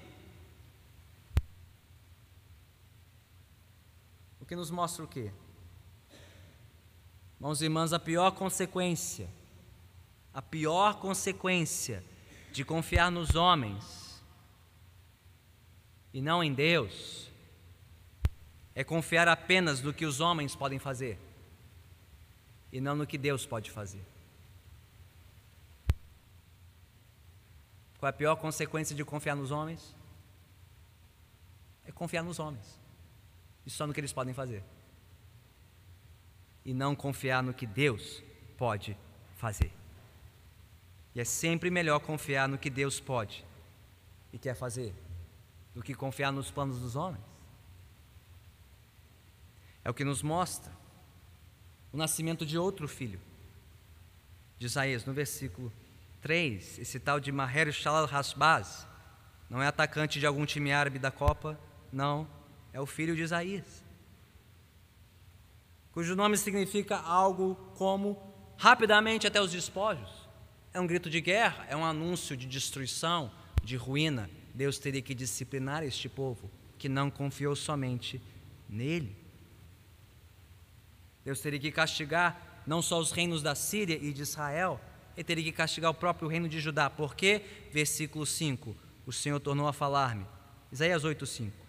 Que 4.54 4.56
nos 4.56 4.70
mostra 4.70 5.04
o 5.04 5.08
quê? 5.08 5.32
Irmãos 7.38 7.60
e 7.60 7.66
irmãs, 7.66 7.92
a 7.92 7.98
pior 7.98 8.30
consequência, 8.34 9.28
a 10.32 10.44
pior 10.44 11.00
consequência 11.00 12.04
de 12.52 12.64
confiar 12.64 13.10
nos 13.10 13.34
homens 13.34 14.22
e 16.14 16.22
não 16.22 16.44
em 16.44 16.54
Deus, 16.54 17.32
é 18.76 18.84
confiar 18.84 19.28
apenas 19.28 19.82
no 19.82 19.92
que 19.92 20.06
os 20.06 20.20
homens 20.20 20.56
podem 20.56 20.78
fazer 20.78 21.18
e 22.72 22.80
não 22.80 22.96
no 22.96 23.08
que 23.08 23.18
Deus 23.18 23.48
pode 23.48 23.72
fazer. 23.72 24.06
Qual 27.98 28.08
é 28.08 28.12
a 28.12 28.14
pior 28.14 28.36
consequência 28.36 28.96
de 28.96 29.04
confiar 29.04 29.36
nos 29.36 29.50
homens? 29.50 29.96
É 31.88 31.92
confiar 31.92 32.24
nos 32.24 32.38
homens 32.38 32.83
e 33.66 33.70
só 33.70 33.88
no 33.88 33.94
que 33.94 34.00
eles 34.00 34.14
podem 34.14 34.34
fazer, 34.34 34.64
e 36.66 36.74
não 36.74 36.96
confiar 36.96 37.44
no 37.44 37.54
que 37.54 37.66
Deus 37.66 38.24
pode 38.58 38.98
fazer. 39.36 39.72
E 41.16 41.20
é 41.20 41.26
sempre 41.26 41.70
melhor 41.70 42.00
confiar 42.00 42.48
no 42.48 42.58
que 42.58 42.70
Deus 42.70 43.00
pode 43.00 43.46
e 44.32 44.38
quer 44.38 44.56
fazer 44.56 44.94
do 45.74 45.84
que 45.84 45.94
confiar 45.94 46.32
nos 46.32 46.50
planos 46.50 46.80
dos 46.80 46.96
homens. 46.96 47.24
É 49.84 49.90
o 49.90 49.94
que 49.94 50.04
nos 50.04 50.24
mostra 50.24 50.72
o 51.92 51.98
nascimento 51.98 52.46
de 52.46 52.58
outro 52.58 52.88
filho 52.88 53.20
de 54.58 54.66
Isaías, 54.66 55.06
no 55.06 55.14
versículo 55.14 55.72
3, 56.22 56.80
esse 56.80 57.00
tal 57.00 57.20
de 57.20 57.32
Maher 57.32 57.72
Shalal 57.72 58.10
Hasbaz, 58.10 58.88
não 59.50 59.62
é 59.62 59.68
atacante 59.68 60.20
de 60.20 60.26
algum 60.26 60.46
time 60.46 60.72
árabe 60.72 60.98
da 60.98 61.12
Copa, 61.12 61.60
não, 61.92 62.28
é 62.74 62.82
o 62.82 62.86
filho 62.86 63.16
de 63.16 63.22
Isaías, 63.22 63.84
cujo 65.92 66.16
nome 66.16 66.36
significa 66.36 66.98
algo 66.98 67.56
como 67.76 68.20
rapidamente 68.58 69.28
até 69.28 69.40
os 69.40 69.52
despojos. 69.52 70.28
É 70.74 70.80
um 70.80 70.88
grito 70.88 71.10
de 71.10 71.22
guerra, 71.22 71.66
é 71.70 71.76
um 71.76 71.86
anúncio 71.86 72.36
de 72.36 72.48
destruição, 72.48 73.32
de 73.64 73.76
ruína. 73.76 74.30
Deus 74.56 74.80
teria 74.80 75.02
que 75.02 75.14
disciplinar 75.14 75.84
este 75.84 76.10
povo 76.10 76.50
que 76.80 76.90
não 76.90 77.12
confiou 77.12 77.56
somente 77.56 78.20
nele. 78.68 79.16
Deus 81.24 81.40
teria 81.40 81.60
que 81.60 81.72
castigar 81.72 82.64
não 82.66 82.82
só 82.82 83.00
os 83.00 83.12
reinos 83.12 83.44
da 83.44 83.54
Síria 83.54 83.98
e 84.02 84.12
de 84.12 84.22
Israel, 84.22 84.82
ele 85.16 85.24
teria 85.24 85.44
que 85.44 85.52
castigar 85.52 85.92
o 85.92 85.94
próprio 85.94 86.28
reino 86.28 86.50
de 86.50 86.60
Judá. 86.60 86.90
Por 86.90 87.16
quê? 87.16 87.44
Versículo 87.72 88.26
5. 88.26 88.76
O 89.06 89.12
Senhor 89.12 89.40
tornou 89.40 89.68
a 89.68 89.74
falar-me. 89.74 90.26
Isaías 90.72 91.04
8, 91.04 91.26
5. 91.26 91.63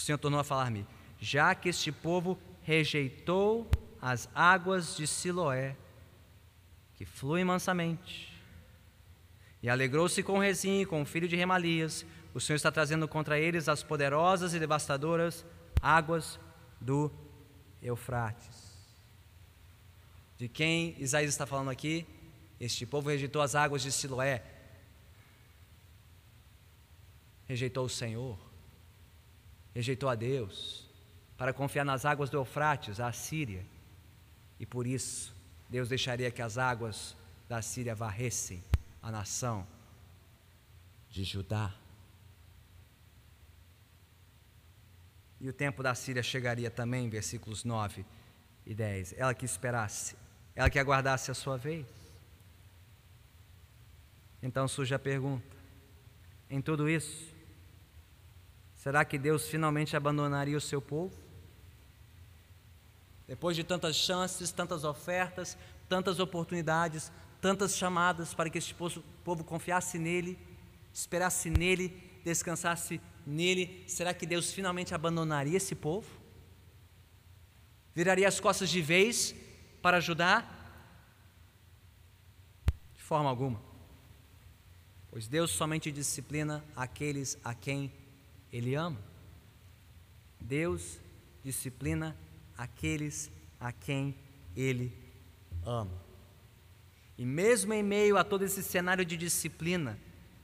O 0.00 0.02
Senhor 0.02 0.16
tornou 0.16 0.40
a 0.40 0.44
falar-me. 0.44 0.86
já 1.20 1.54
que 1.54 1.68
este 1.68 1.92
povo 1.92 2.38
rejeitou 2.62 3.70
as 4.00 4.30
águas 4.34 4.96
de 4.96 5.06
Siloé, 5.06 5.76
que 6.94 7.04
fluem 7.04 7.44
mansamente, 7.44 8.32
e 9.62 9.68
alegrou-se 9.68 10.22
com 10.22 10.38
Rezim, 10.38 10.86
com 10.86 11.02
o 11.02 11.04
filho 11.04 11.28
de 11.28 11.36
Remalias, 11.36 12.06
o 12.32 12.40
Senhor 12.40 12.56
está 12.56 12.72
trazendo 12.72 13.06
contra 13.06 13.38
eles 13.38 13.68
as 13.68 13.82
poderosas 13.82 14.54
e 14.54 14.58
devastadoras 14.58 15.44
águas 15.82 16.40
do 16.80 17.12
Eufrates. 17.82 18.72
De 20.38 20.48
quem 20.48 20.96
Isaías 20.98 21.28
está 21.28 21.44
falando 21.44 21.68
aqui? 21.68 22.06
Este 22.58 22.86
povo 22.86 23.10
rejeitou 23.10 23.42
as 23.42 23.54
águas 23.54 23.82
de 23.82 23.92
Siloé, 23.92 24.42
rejeitou 27.46 27.84
o 27.84 27.90
Senhor, 27.90 28.49
rejeitou 29.74 30.08
a 30.08 30.14
Deus, 30.14 30.88
para 31.36 31.52
confiar 31.52 31.84
nas 31.84 32.04
águas 32.04 32.28
do 32.28 32.36
Eufrates, 32.36 33.00
a 33.00 33.12
Síria, 33.12 33.64
e 34.58 34.66
por 34.66 34.86
isso 34.86 35.34
Deus 35.68 35.88
deixaria 35.88 36.30
que 36.30 36.42
as 36.42 36.58
águas 36.58 37.16
da 37.48 37.62
Síria 37.62 37.94
varressem 37.94 38.62
a 39.02 39.10
nação 39.10 39.66
de 41.08 41.24
Judá. 41.24 41.74
E 45.40 45.48
o 45.48 45.52
tempo 45.52 45.82
da 45.82 45.94
Síria 45.94 46.22
chegaria 46.22 46.70
também, 46.70 47.08
versículos 47.08 47.64
9 47.64 48.04
e 48.66 48.74
10. 48.74 49.14
Ela 49.16 49.32
que 49.32 49.46
esperasse, 49.46 50.14
ela 50.54 50.68
que 50.68 50.78
aguardasse 50.78 51.30
a 51.30 51.34
sua 51.34 51.56
vez. 51.56 51.86
Então 54.42 54.68
surge 54.68 54.94
a 54.94 54.98
pergunta: 54.98 55.56
em 56.48 56.60
tudo 56.60 56.88
isso, 56.88 57.29
será 58.80 59.04
que 59.04 59.18
Deus 59.18 59.46
finalmente 59.46 59.94
abandonaria 59.94 60.56
o 60.56 60.60
seu 60.60 60.80
povo? 60.80 61.14
Depois 63.28 63.54
de 63.54 63.62
tantas 63.62 63.94
chances, 63.94 64.50
tantas 64.50 64.84
ofertas, 64.84 65.58
tantas 65.86 66.18
oportunidades, 66.18 67.12
tantas 67.42 67.76
chamadas 67.76 68.32
para 68.32 68.48
que 68.48 68.56
este 68.56 68.74
povo 68.74 69.44
confiasse 69.44 69.98
nele, 69.98 70.38
esperasse 70.94 71.50
nele, 71.50 71.88
descansasse 72.24 73.02
nele, 73.26 73.84
será 73.86 74.14
que 74.14 74.24
Deus 74.24 74.50
finalmente 74.50 74.94
abandonaria 74.94 75.58
esse 75.58 75.74
povo? 75.74 76.08
Viraria 77.94 78.26
as 78.28 78.40
costas 78.40 78.70
de 78.70 78.80
vez 78.80 79.34
para 79.82 79.98
ajudar? 79.98 80.56
De 82.96 83.02
forma 83.02 83.28
alguma. 83.28 83.60
Pois 85.10 85.28
Deus 85.28 85.50
somente 85.50 85.92
disciplina 85.92 86.64
aqueles 86.74 87.36
a 87.44 87.52
quem 87.52 87.92
Ele 88.52 88.74
ama. 88.74 88.98
Deus 90.40 90.98
disciplina 91.44 92.16
aqueles 92.56 93.30
a 93.58 93.72
quem 93.72 94.14
Ele 94.56 94.92
ama. 95.64 96.10
E 97.16 97.24
mesmo 97.24 97.72
em 97.72 97.82
meio 97.82 98.16
a 98.16 98.24
todo 98.24 98.44
esse 98.44 98.62
cenário 98.62 99.04
de 99.04 99.16
disciplina, 99.16 99.98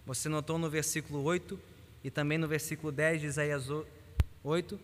você 0.04 0.28
notou 0.28 0.58
no 0.58 0.68
versículo 0.68 1.22
8 1.22 1.58
e 2.04 2.10
também 2.10 2.38
no 2.38 2.46
versículo 2.46 2.92
10 2.92 3.22
de 3.22 3.26
Isaías 3.26 3.66
8, 4.44 4.78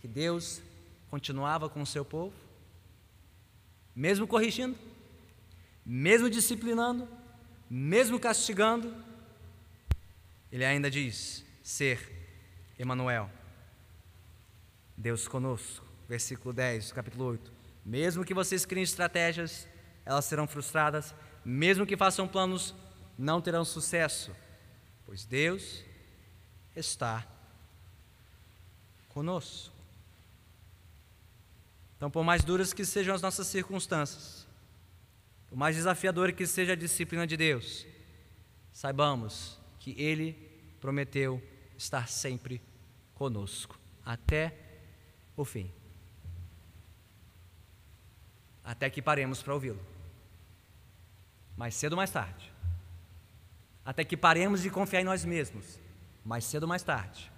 que 0.00 0.06
Deus 0.06 0.62
continuava 1.10 1.68
com 1.68 1.82
o 1.82 1.86
seu 1.86 2.04
povo, 2.04 2.32
mesmo 3.94 4.26
corrigindo, 4.26 4.78
mesmo 5.84 6.30
disciplinando, 6.30 7.08
mesmo 7.68 8.20
castigando, 8.20 8.94
ele 10.50 10.64
ainda 10.64 10.90
diz 10.90 11.44
ser 11.62 12.21
Emanuel, 12.78 13.30
Deus 14.96 15.28
conosco. 15.28 15.92
Versículo 16.08 16.52
10, 16.52 16.92
capítulo 16.92 17.24
8. 17.24 17.52
Mesmo 17.84 18.24
que 18.24 18.34
vocês 18.34 18.66
criem 18.66 18.82
estratégias, 18.82 19.66
elas 20.04 20.24
serão 20.24 20.46
frustradas, 20.46 21.14
mesmo 21.44 21.86
que 21.86 21.96
façam 21.96 22.28
planos, 22.28 22.74
não 23.16 23.40
terão 23.40 23.64
sucesso, 23.64 24.30
pois 25.06 25.24
Deus 25.24 25.84
está 26.76 27.26
conosco. 29.08 29.74
Então, 31.96 32.10
por 32.10 32.24
mais 32.24 32.42
duras 32.42 32.72
que 32.72 32.84
sejam 32.84 33.14
as 33.14 33.22
nossas 33.22 33.46
circunstâncias, 33.46 34.46
por 35.48 35.56
mais 35.56 35.76
desafiadora 35.76 36.32
que 36.32 36.46
seja 36.46 36.72
a 36.72 36.76
disciplina 36.76 37.26
de 37.26 37.36
Deus, 37.36 37.86
saibamos 38.72 39.58
que 39.78 39.94
Ele 40.00 40.32
prometeu 40.80 41.42
estar 41.82 42.08
sempre 42.08 42.60
conosco, 43.14 43.78
até 44.04 44.56
o 45.36 45.44
fim. 45.44 45.70
Até 48.64 48.88
que 48.88 49.02
paremos 49.02 49.42
para 49.42 49.54
ouvi-lo. 49.54 49.80
Mais 51.56 51.74
cedo 51.74 51.92
ou 51.92 51.96
mais 51.96 52.10
tarde. 52.10 52.50
Até 53.84 54.04
que 54.04 54.16
paremos 54.16 54.62
de 54.62 54.70
confiar 54.70 55.02
em 55.02 55.04
nós 55.04 55.24
mesmos 55.24 55.82
mais 56.24 56.44
cedo 56.44 56.64
ou 56.64 56.68
mais 56.68 56.82
tarde, 56.82 57.30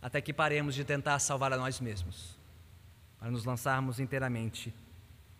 até 0.00 0.20
que 0.20 0.32
paremos 0.32 0.74
de 0.74 0.84
tentar 0.84 1.18
salvar 1.18 1.52
a 1.52 1.56
nós 1.56 1.80
mesmos, 1.80 2.36
para 3.18 3.30
nos 3.30 3.44
lançarmos 3.44 3.98
inteiramente 3.98 4.72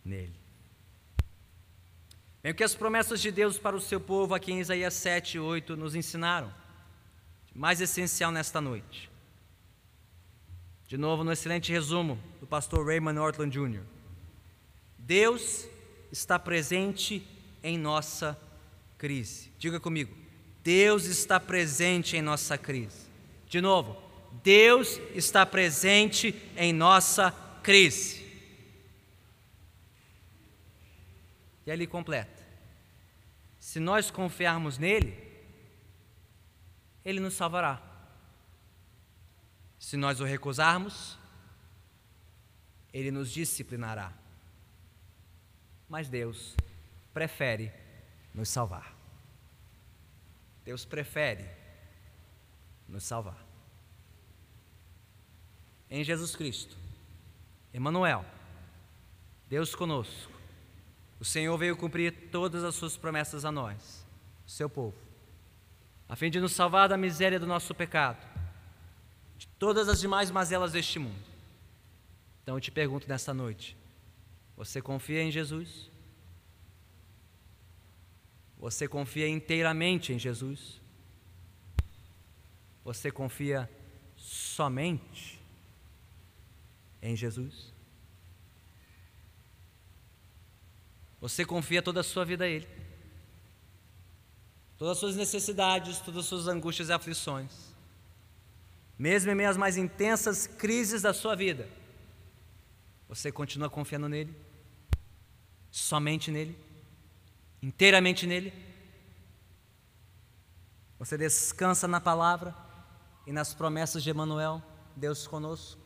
nele. 0.05 0.35
Bem, 2.43 2.53
o 2.53 2.55
que 2.55 2.63
as 2.63 2.75
promessas 2.75 3.21
de 3.21 3.33
Deus 3.33 3.59
para 3.59 3.75
o 3.75 3.81
seu 3.81 4.01
povo 4.01 4.35
aqui 4.35 4.53
em 4.53 4.61
Isaías 4.61 4.95
7 4.95 5.37
e 5.37 5.41
8 5.41 5.77
nos 5.77 5.97
ensinaram, 5.97 6.53
mais 7.53 7.81
essencial 7.81 8.31
nesta 8.31 8.61
noite. 8.61 9.11
De 10.87 10.97
novo, 10.97 11.25
no 11.25 11.33
excelente 11.33 11.73
resumo 11.73 12.19
do 12.41 12.47
pastor 12.47 12.87
Raymond 12.87 13.17
Nortland 13.17 13.53
Jr. 13.53 13.83
Deus 14.97 15.67
está 16.13 16.39
presente 16.39 17.27
em 17.63 17.77
nossa 17.77 18.39
crise. 18.97 19.51
Diga 19.59 19.81
comigo, 19.81 20.15
Deus 20.63 21.07
está 21.07 21.41
presente 21.41 22.17
em 22.17 22.23
nossa 22.23 22.57
crise. 22.57 23.09
De 23.49 23.61
novo, 23.61 24.01
Deus 24.45 25.01
está 25.15 25.45
presente 25.45 26.35
em 26.57 26.73
nossa 26.73 27.33
crise. 27.63 28.28
E 31.69 31.71
ele 31.71 31.87
completa: 31.87 32.43
se 33.61 33.79
nós 33.79 34.11
confiarmos 34.11 34.79
nele, 34.79 35.15
ele 37.05 37.21
nos 37.21 37.35
salvará. 37.35 37.83
Se 39.79 39.95
nós 39.95 40.19
o 40.19 40.25
recusarmos, 40.25 41.19
ele 42.91 43.11
nos 43.11 43.31
disciplinará. 43.31 44.15
Mas 45.87 46.09
Deus 46.09 46.57
prefere 47.13 47.71
nos 48.33 48.49
salvar. 48.49 48.97
Deus 50.65 50.87
prefere 50.87 51.51
nos 52.89 53.05
salvar. 53.05 53.47
Em 55.91 56.03
Jesus 56.03 56.35
Cristo, 56.35 56.79
Emmanuel, 57.75 58.25
Deus 59.51 59.75
conosco, 59.75 60.38
o 61.21 61.25
Senhor 61.25 61.57
veio 61.57 61.77
cumprir 61.77 62.31
todas 62.31 62.63
as 62.63 62.75
suas 62.75 62.97
promessas 62.97 63.45
a 63.45 63.53
nós, 63.53 64.07
seu 64.47 64.71
povo, 64.71 64.97
a 66.09 66.15
fim 66.15 66.31
de 66.31 66.41
nos 66.41 66.53
salvar 66.53 66.89
da 66.89 66.97
miséria 66.97 67.39
do 67.41 67.47
nosso 67.47 67.75
pecado, 67.75 68.25
de 69.37 69.47
todas 69.59 69.89
as 69.89 70.01
demais 70.01 70.31
mazelas 70.31 70.73
deste 70.73 70.99
mundo. 70.99 71.29
Então 72.43 72.57
eu 72.57 72.61
te 72.61 72.71
pergunto 72.71 73.09
nesta 73.09 73.35
noite: 73.35 73.77
você 74.57 74.81
confia 74.81 75.23
em 75.23 75.31
Jesus? 75.31 75.91
Você 78.59 78.89
confia 78.89 79.29
inteiramente 79.29 80.13
em 80.13 80.19
Jesus? 80.19 80.81
Você 82.85 83.11
confia 83.11 83.71
somente 84.17 85.41
em 87.01 87.15
Jesus? 87.15 87.73
Você 91.21 91.45
confia 91.45 91.83
toda 91.83 92.01
a 92.01 92.05
sua 92.05 92.25
vida 92.25 92.45
a 92.45 92.49
Ele? 92.49 92.69
Todas 94.77 94.93
as 94.93 94.99
suas 94.99 95.17
necessidades, 95.17 95.99
todas 96.01 96.21
as 96.21 96.27
suas 96.27 96.47
angústias 96.47 96.89
e 96.89 96.93
aflições, 96.93 97.75
mesmo 98.99 99.31
em 99.31 99.35
meio 99.35 99.51
às 99.51 99.57
mais 99.57 99.77
intensas 99.77 100.47
crises 100.47 101.03
da 101.03 101.13
sua 101.13 101.35
vida, 101.35 101.69
você 103.09 103.33
continua 103.33 103.69
confiando 103.69 104.09
nele? 104.09 104.35
Somente 105.71 106.31
nele? 106.31 106.69
inteiramente 107.63 108.27
nele? 108.27 108.53
Você 110.99 111.17
descansa 111.17 111.87
na 111.87 112.01
palavra 112.01 112.55
e 113.27 113.33
nas 113.33 113.55
promessas 113.55 114.03
de 114.03 114.11
Emanuel, 114.11 114.63
Deus 114.97 115.27
conosco? 115.27 115.78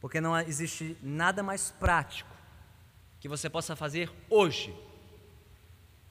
Porque 0.00 0.20
não 0.20 0.38
existe 0.38 0.96
nada 1.02 1.42
mais 1.42 1.70
prático 1.70 2.30
que 3.20 3.28
você 3.28 3.50
possa 3.50 3.76
fazer 3.76 4.10
hoje, 4.30 4.74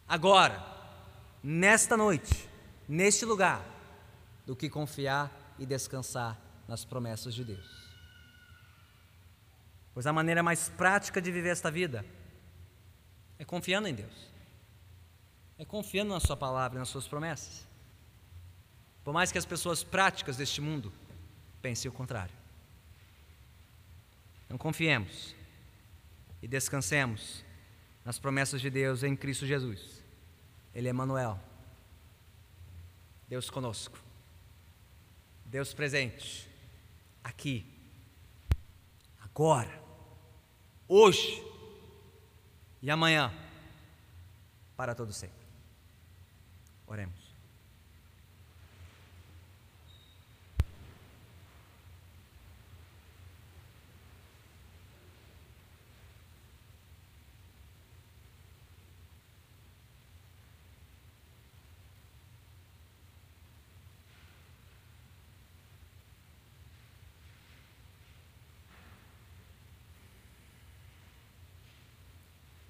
agora, 0.07 0.63
nesta 1.43 1.97
noite, 1.97 2.47
neste 2.87 3.25
lugar, 3.25 3.65
do 4.45 4.55
que 4.55 4.69
confiar 4.69 5.31
e 5.57 5.65
descansar 5.65 6.37
nas 6.67 6.85
promessas 6.85 7.33
de 7.33 7.43
Deus. 7.43 7.89
Pois 9.93 10.05
a 10.05 10.13
maneira 10.13 10.43
mais 10.43 10.69
prática 10.69 11.21
de 11.21 11.31
viver 11.31 11.49
esta 11.49 11.71
vida 11.71 12.05
é 13.39 13.43
confiando 13.43 13.87
em 13.87 13.93
Deus, 13.93 14.31
é 15.57 15.65
confiando 15.65 16.13
na 16.13 16.19
Sua 16.19 16.37
palavra 16.37 16.77
e 16.77 16.79
nas 16.79 16.89
Suas 16.89 17.07
promessas. 17.07 17.67
Por 19.03 19.13
mais 19.13 19.31
que 19.31 19.37
as 19.37 19.45
pessoas 19.45 19.83
práticas 19.83 20.37
deste 20.37 20.61
mundo 20.61 20.93
pensem 21.61 21.89
o 21.89 21.93
contrário. 21.93 22.38
Então 24.49 24.57
confiemos 24.57 25.35
e 26.41 26.47
descansemos 26.47 27.45
nas 28.03 28.17
promessas 28.17 28.59
de 28.59 28.71
Deus 28.71 29.03
em 29.03 29.15
Cristo 29.15 29.45
Jesus. 29.45 30.03
Ele 30.73 30.87
é 30.87 30.93
Manuel. 30.93 31.39
Deus 33.27 33.47
conosco. 33.47 33.99
Deus 35.45 35.71
presente 35.71 36.49
aqui. 37.23 37.63
Agora. 39.21 39.79
Hoje 40.87 41.43
e 42.81 42.89
amanhã 42.89 43.31
para 44.75 44.95
todo 44.95 45.13
sempre. 45.13 45.45
Oremos. 46.87 47.28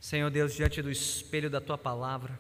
Senhor 0.09 0.31
Deus, 0.31 0.55
diante 0.55 0.81
do 0.81 0.89
espelho 0.89 1.51
da 1.51 1.61
tua 1.61 1.77
palavra, 1.77 2.39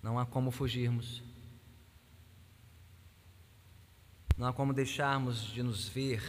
não 0.00 0.16
há 0.16 0.24
como 0.24 0.52
fugirmos, 0.52 1.24
não 4.38 4.46
há 4.46 4.52
como 4.52 4.72
deixarmos 4.72 5.40
de 5.40 5.60
nos 5.60 5.88
ver 5.88 6.22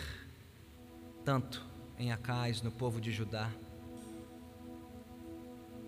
tanto 1.23 1.63
em 1.99 2.11
Acais, 2.11 2.63
no 2.63 2.71
povo 2.71 2.99
de 2.99 3.11
Judá, 3.11 3.51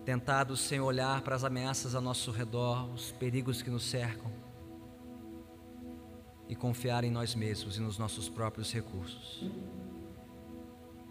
tentados 0.04 0.60
sem 0.60 0.78
olhar 0.78 1.22
para 1.22 1.34
as 1.34 1.42
ameaças 1.42 1.92
ao 1.96 2.00
nosso 2.00 2.30
redor, 2.30 2.88
os 2.94 3.10
perigos 3.10 3.62
que 3.62 3.70
nos 3.70 3.82
cercam, 3.82 4.32
e 6.48 6.54
confiar 6.54 7.02
em 7.02 7.10
nós 7.10 7.34
mesmos 7.34 7.76
e 7.76 7.80
nos 7.80 7.98
nossos 7.98 8.28
próprios 8.28 8.72
recursos 8.72 9.42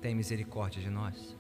tem 0.02 0.16
misericórdia 0.16 0.82
de 0.82 0.90
nós. 0.90 1.38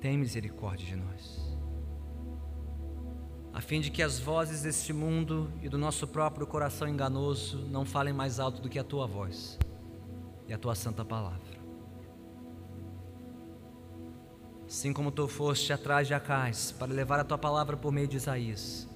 Tem 0.00 0.16
misericórdia 0.16 0.86
de 0.86 0.96
nós. 0.96 1.56
A 3.52 3.60
fim 3.60 3.80
de 3.80 3.90
que 3.90 4.02
as 4.02 4.18
vozes 4.18 4.62
deste 4.62 4.92
mundo 4.92 5.50
e 5.62 5.68
do 5.68 5.78
nosso 5.78 6.06
próprio 6.06 6.46
coração 6.46 6.86
enganoso 6.86 7.66
não 7.68 7.84
falem 7.84 8.12
mais 8.12 8.38
alto 8.38 8.60
do 8.60 8.68
que 8.68 8.78
a 8.78 8.84
tua 8.84 9.06
voz 9.06 9.58
e 10.46 10.52
a 10.52 10.58
tua 10.58 10.74
santa 10.74 11.04
palavra. 11.04 11.56
Assim 14.66 14.92
como 14.92 15.10
tu 15.10 15.26
foste 15.28 15.72
atrás 15.72 16.06
de 16.06 16.12
Acais 16.12 16.72
para 16.72 16.92
levar 16.92 17.20
a 17.20 17.24
tua 17.24 17.38
palavra 17.38 17.76
por 17.76 17.92
meio 17.92 18.08
de 18.08 18.16
Isaías, 18.16 18.88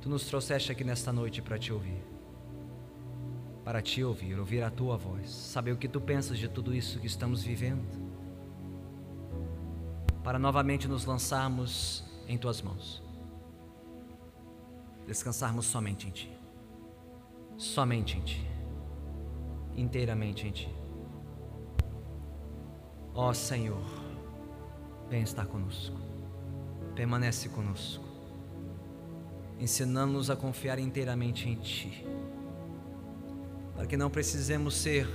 tu 0.00 0.08
nos 0.08 0.24
trouxeste 0.24 0.72
aqui 0.72 0.82
nesta 0.82 1.12
noite 1.12 1.40
para 1.40 1.58
te 1.58 1.72
ouvir 1.72 2.09
para 3.70 3.80
te 3.80 4.02
ouvir, 4.02 4.36
ouvir 4.36 4.64
a 4.64 4.68
tua 4.68 4.96
voz, 4.96 5.30
saber 5.30 5.70
o 5.70 5.76
que 5.76 5.86
tu 5.86 6.00
pensas 6.00 6.36
de 6.36 6.48
tudo 6.48 6.74
isso 6.74 6.98
que 6.98 7.06
estamos 7.06 7.44
vivendo, 7.44 7.86
para 10.24 10.40
novamente 10.40 10.88
nos 10.88 11.04
lançarmos 11.04 12.04
em 12.26 12.36
tuas 12.36 12.60
mãos, 12.60 13.00
descansarmos 15.06 15.66
somente 15.66 16.08
em 16.08 16.10
ti, 16.10 16.36
somente 17.56 18.18
em 18.18 18.22
ti, 18.22 18.44
inteiramente 19.76 20.48
em 20.48 20.50
ti. 20.50 20.68
Ó 23.14 23.32
Senhor, 23.32 23.86
vem 25.08 25.22
estar 25.22 25.46
conosco, 25.46 25.96
permanece 26.96 27.48
conosco, 27.48 28.04
ensinando-nos 29.60 30.28
a 30.28 30.34
confiar 30.34 30.80
inteiramente 30.80 31.48
em 31.48 31.54
Ti 31.54 32.04
para 33.80 33.86
que 33.86 33.96
não 33.96 34.10
precisemos 34.10 34.74
ser 34.74 35.08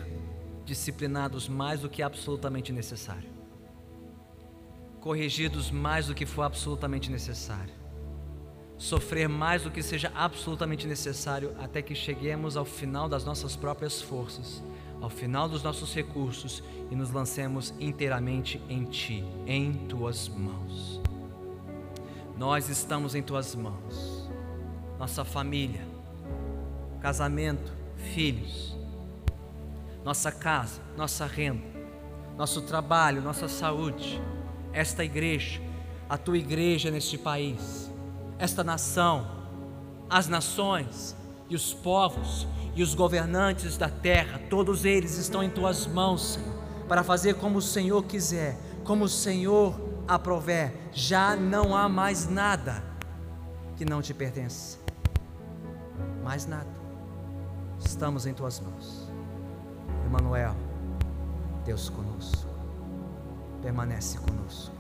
disciplinados 0.66 1.48
mais 1.48 1.82
do 1.82 1.88
que 1.88 2.02
absolutamente 2.02 2.74
necessário, 2.74 3.30
corrigidos 5.00 5.70
mais 5.70 6.08
do 6.08 6.16
que 6.16 6.26
for 6.26 6.42
absolutamente 6.42 7.12
necessário, 7.12 7.72
sofrer 8.76 9.30
mais 9.30 9.62
do 9.62 9.70
que 9.70 9.84
seja 9.84 10.12
absolutamente 10.16 10.88
necessário 10.88 11.56
até 11.60 11.80
que 11.80 11.94
cheguemos 11.94 12.58
ao 12.58 12.66
final 12.66 13.08
das 13.08 13.24
nossas 13.24 13.56
próprias 13.56 14.02
forças, 14.02 14.64
ao 15.00 15.12
final 15.12 15.48
dos 15.48 15.62
nossos 15.62 15.94
recursos 15.94 16.64
e 16.90 16.96
nos 16.96 17.12
lancemos 17.12 17.72
inteiramente 17.80 18.60
em 18.68 18.84
Ti, 18.86 19.24
em 19.46 19.74
Tuas 19.74 20.28
mãos. 20.28 21.00
Nós 22.36 22.68
estamos 22.68 23.14
em 23.14 23.22
Tuas 23.22 23.54
mãos, 23.54 24.28
nossa 24.98 25.24
família, 25.24 25.88
casamento, 27.00 27.75
filhos, 28.06 28.76
nossa 30.04 30.32
casa, 30.32 30.82
nossa 30.96 31.26
renda, 31.26 31.66
nosso 32.38 32.62
trabalho, 32.62 33.22
nossa 33.22 33.48
saúde, 33.48 34.22
esta 34.72 35.04
igreja, 35.04 35.62
a 36.08 36.18
tua 36.18 36.38
igreja 36.38 36.92
neste 36.92 37.18
país, 37.18 37.92
esta 38.38 38.64
nação, 38.64 39.26
as 40.10 40.28
nações 40.28 41.16
e 41.50 41.56
os 41.56 41.74
povos 41.74 42.48
e 42.76 42.84
os 42.84 42.94
governantes 42.94 43.78
da 43.78 43.90
terra, 43.90 44.40
todos 44.50 44.86
eles 44.86 45.18
estão 45.18 45.44
em 45.44 45.50
tuas 45.50 45.88
mãos, 45.88 46.34
Senhor, 46.34 46.56
para 46.88 47.04
fazer 47.04 47.36
como 47.36 47.58
o 47.58 47.62
Senhor 47.62 48.04
quiser, 48.04 48.58
como 48.84 49.06
o 49.06 49.10
Senhor 49.10 49.74
aprover. 50.08 50.90
Já 50.92 51.36
não 51.36 51.76
há 51.76 51.90
mais 51.90 52.28
nada 52.28 52.84
que 53.76 53.84
não 53.84 54.02
te 54.02 54.14
pertence. 54.14 54.78
Mais 56.24 56.46
nada 56.46 56.85
estamos 57.86 58.26
em 58.26 58.34
tuas 58.34 58.60
mãos. 58.60 59.10
Emmanuel, 60.06 60.56
Deus 61.64 61.90
conosco, 61.90 62.50
permanece 63.62 64.18
conosco. 64.18 64.76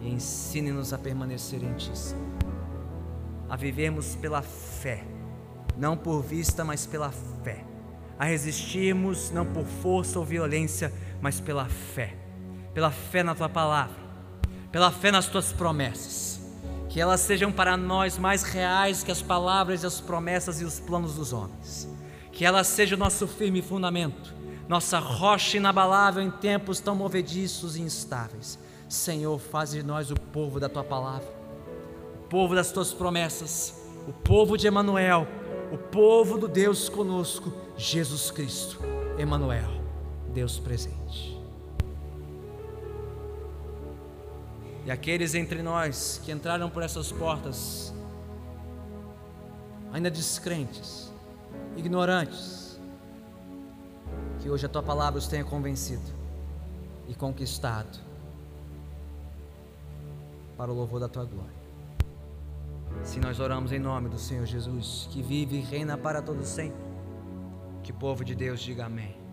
E 0.00 0.10
ensine-nos 0.10 0.92
a 0.92 0.98
permanecer 0.98 1.62
em 1.62 1.72
Ti, 1.74 1.90
a 3.48 3.56
vivermos 3.56 4.14
pela 4.16 4.42
fé, 4.42 5.04
não 5.76 5.96
por 5.96 6.22
vista, 6.22 6.64
mas 6.64 6.84
pela 6.84 7.10
fé, 7.42 7.64
a 8.18 8.26
resistirmos 8.26 9.30
não 9.30 9.46
por 9.46 9.64
força 9.64 10.18
ou 10.18 10.24
violência, 10.24 10.92
mas 11.20 11.40
pela 11.40 11.64
fé, 11.66 12.14
pela 12.74 12.90
fé 12.90 13.22
na 13.22 13.34
Tua 13.34 13.48
palavra, 13.48 13.96
pela 14.70 14.90
fé 14.90 15.10
nas 15.10 15.26
Tuas 15.26 15.52
promessas, 15.52 16.40
que 16.90 17.00
elas 17.00 17.20
sejam 17.20 17.50
para 17.50 17.76
nós 17.76 18.18
mais 18.18 18.42
reais 18.42 19.02
que 19.02 19.10
as 19.10 19.22
palavras 19.22 19.82
e 19.82 19.86
as 19.86 20.00
promessas 20.00 20.60
e 20.60 20.64
os 20.64 20.78
planos 20.78 21.14
dos 21.14 21.32
homens 21.32 21.95
que 22.36 22.44
ela 22.44 22.62
seja 22.62 22.94
o 22.94 22.98
nosso 22.98 23.26
firme 23.26 23.62
fundamento, 23.62 24.34
nossa 24.68 24.98
rocha 24.98 25.56
inabalável 25.56 26.22
em 26.22 26.30
tempos 26.30 26.80
tão 26.80 26.94
movediços 26.94 27.76
e 27.76 27.80
instáveis. 27.80 28.58
Senhor, 28.90 29.38
faz 29.38 29.70
de 29.70 29.82
nós 29.82 30.10
o 30.10 30.14
povo 30.14 30.60
da 30.60 30.68
tua 30.68 30.84
palavra, 30.84 31.26
o 32.14 32.28
povo 32.28 32.54
das 32.54 32.70
tuas 32.70 32.92
promessas, 32.92 33.82
o 34.06 34.12
povo 34.12 34.58
de 34.58 34.66
Emanuel, 34.66 35.26
o 35.72 35.78
povo 35.78 36.36
do 36.36 36.46
Deus 36.46 36.90
conosco, 36.90 37.50
Jesus 37.74 38.30
Cristo, 38.30 38.80
Emanuel, 39.18 39.70
Deus 40.28 40.58
presente. 40.58 41.40
E 44.84 44.90
aqueles 44.90 45.34
entre 45.34 45.62
nós 45.62 46.20
que 46.22 46.30
entraram 46.30 46.68
por 46.68 46.82
essas 46.82 47.10
portas, 47.10 47.94
ainda 49.90 50.10
descrentes, 50.10 51.05
ignorantes, 51.76 52.80
que 54.40 54.50
hoje 54.50 54.66
a 54.66 54.68
tua 54.68 54.82
palavra 54.82 55.18
os 55.18 55.28
tenha 55.28 55.44
convencido 55.44 56.14
e 57.08 57.14
conquistado 57.14 57.98
para 60.56 60.70
o 60.70 60.74
louvor 60.74 61.00
da 61.00 61.08
tua 61.08 61.24
glória. 61.24 61.56
Se 63.02 63.20
nós 63.20 63.38
oramos 63.40 63.72
em 63.72 63.78
nome 63.78 64.08
do 64.08 64.18
Senhor 64.18 64.46
Jesus, 64.46 65.08
que 65.10 65.22
vive 65.22 65.56
e 65.56 65.60
reina 65.60 65.98
para 65.98 66.22
todo 66.22 66.44
sempre, 66.44 66.80
que 67.82 67.90
o 67.90 67.94
povo 67.94 68.24
de 68.24 68.34
Deus 68.34 68.60
diga 68.60 68.86
amém. 68.86 69.25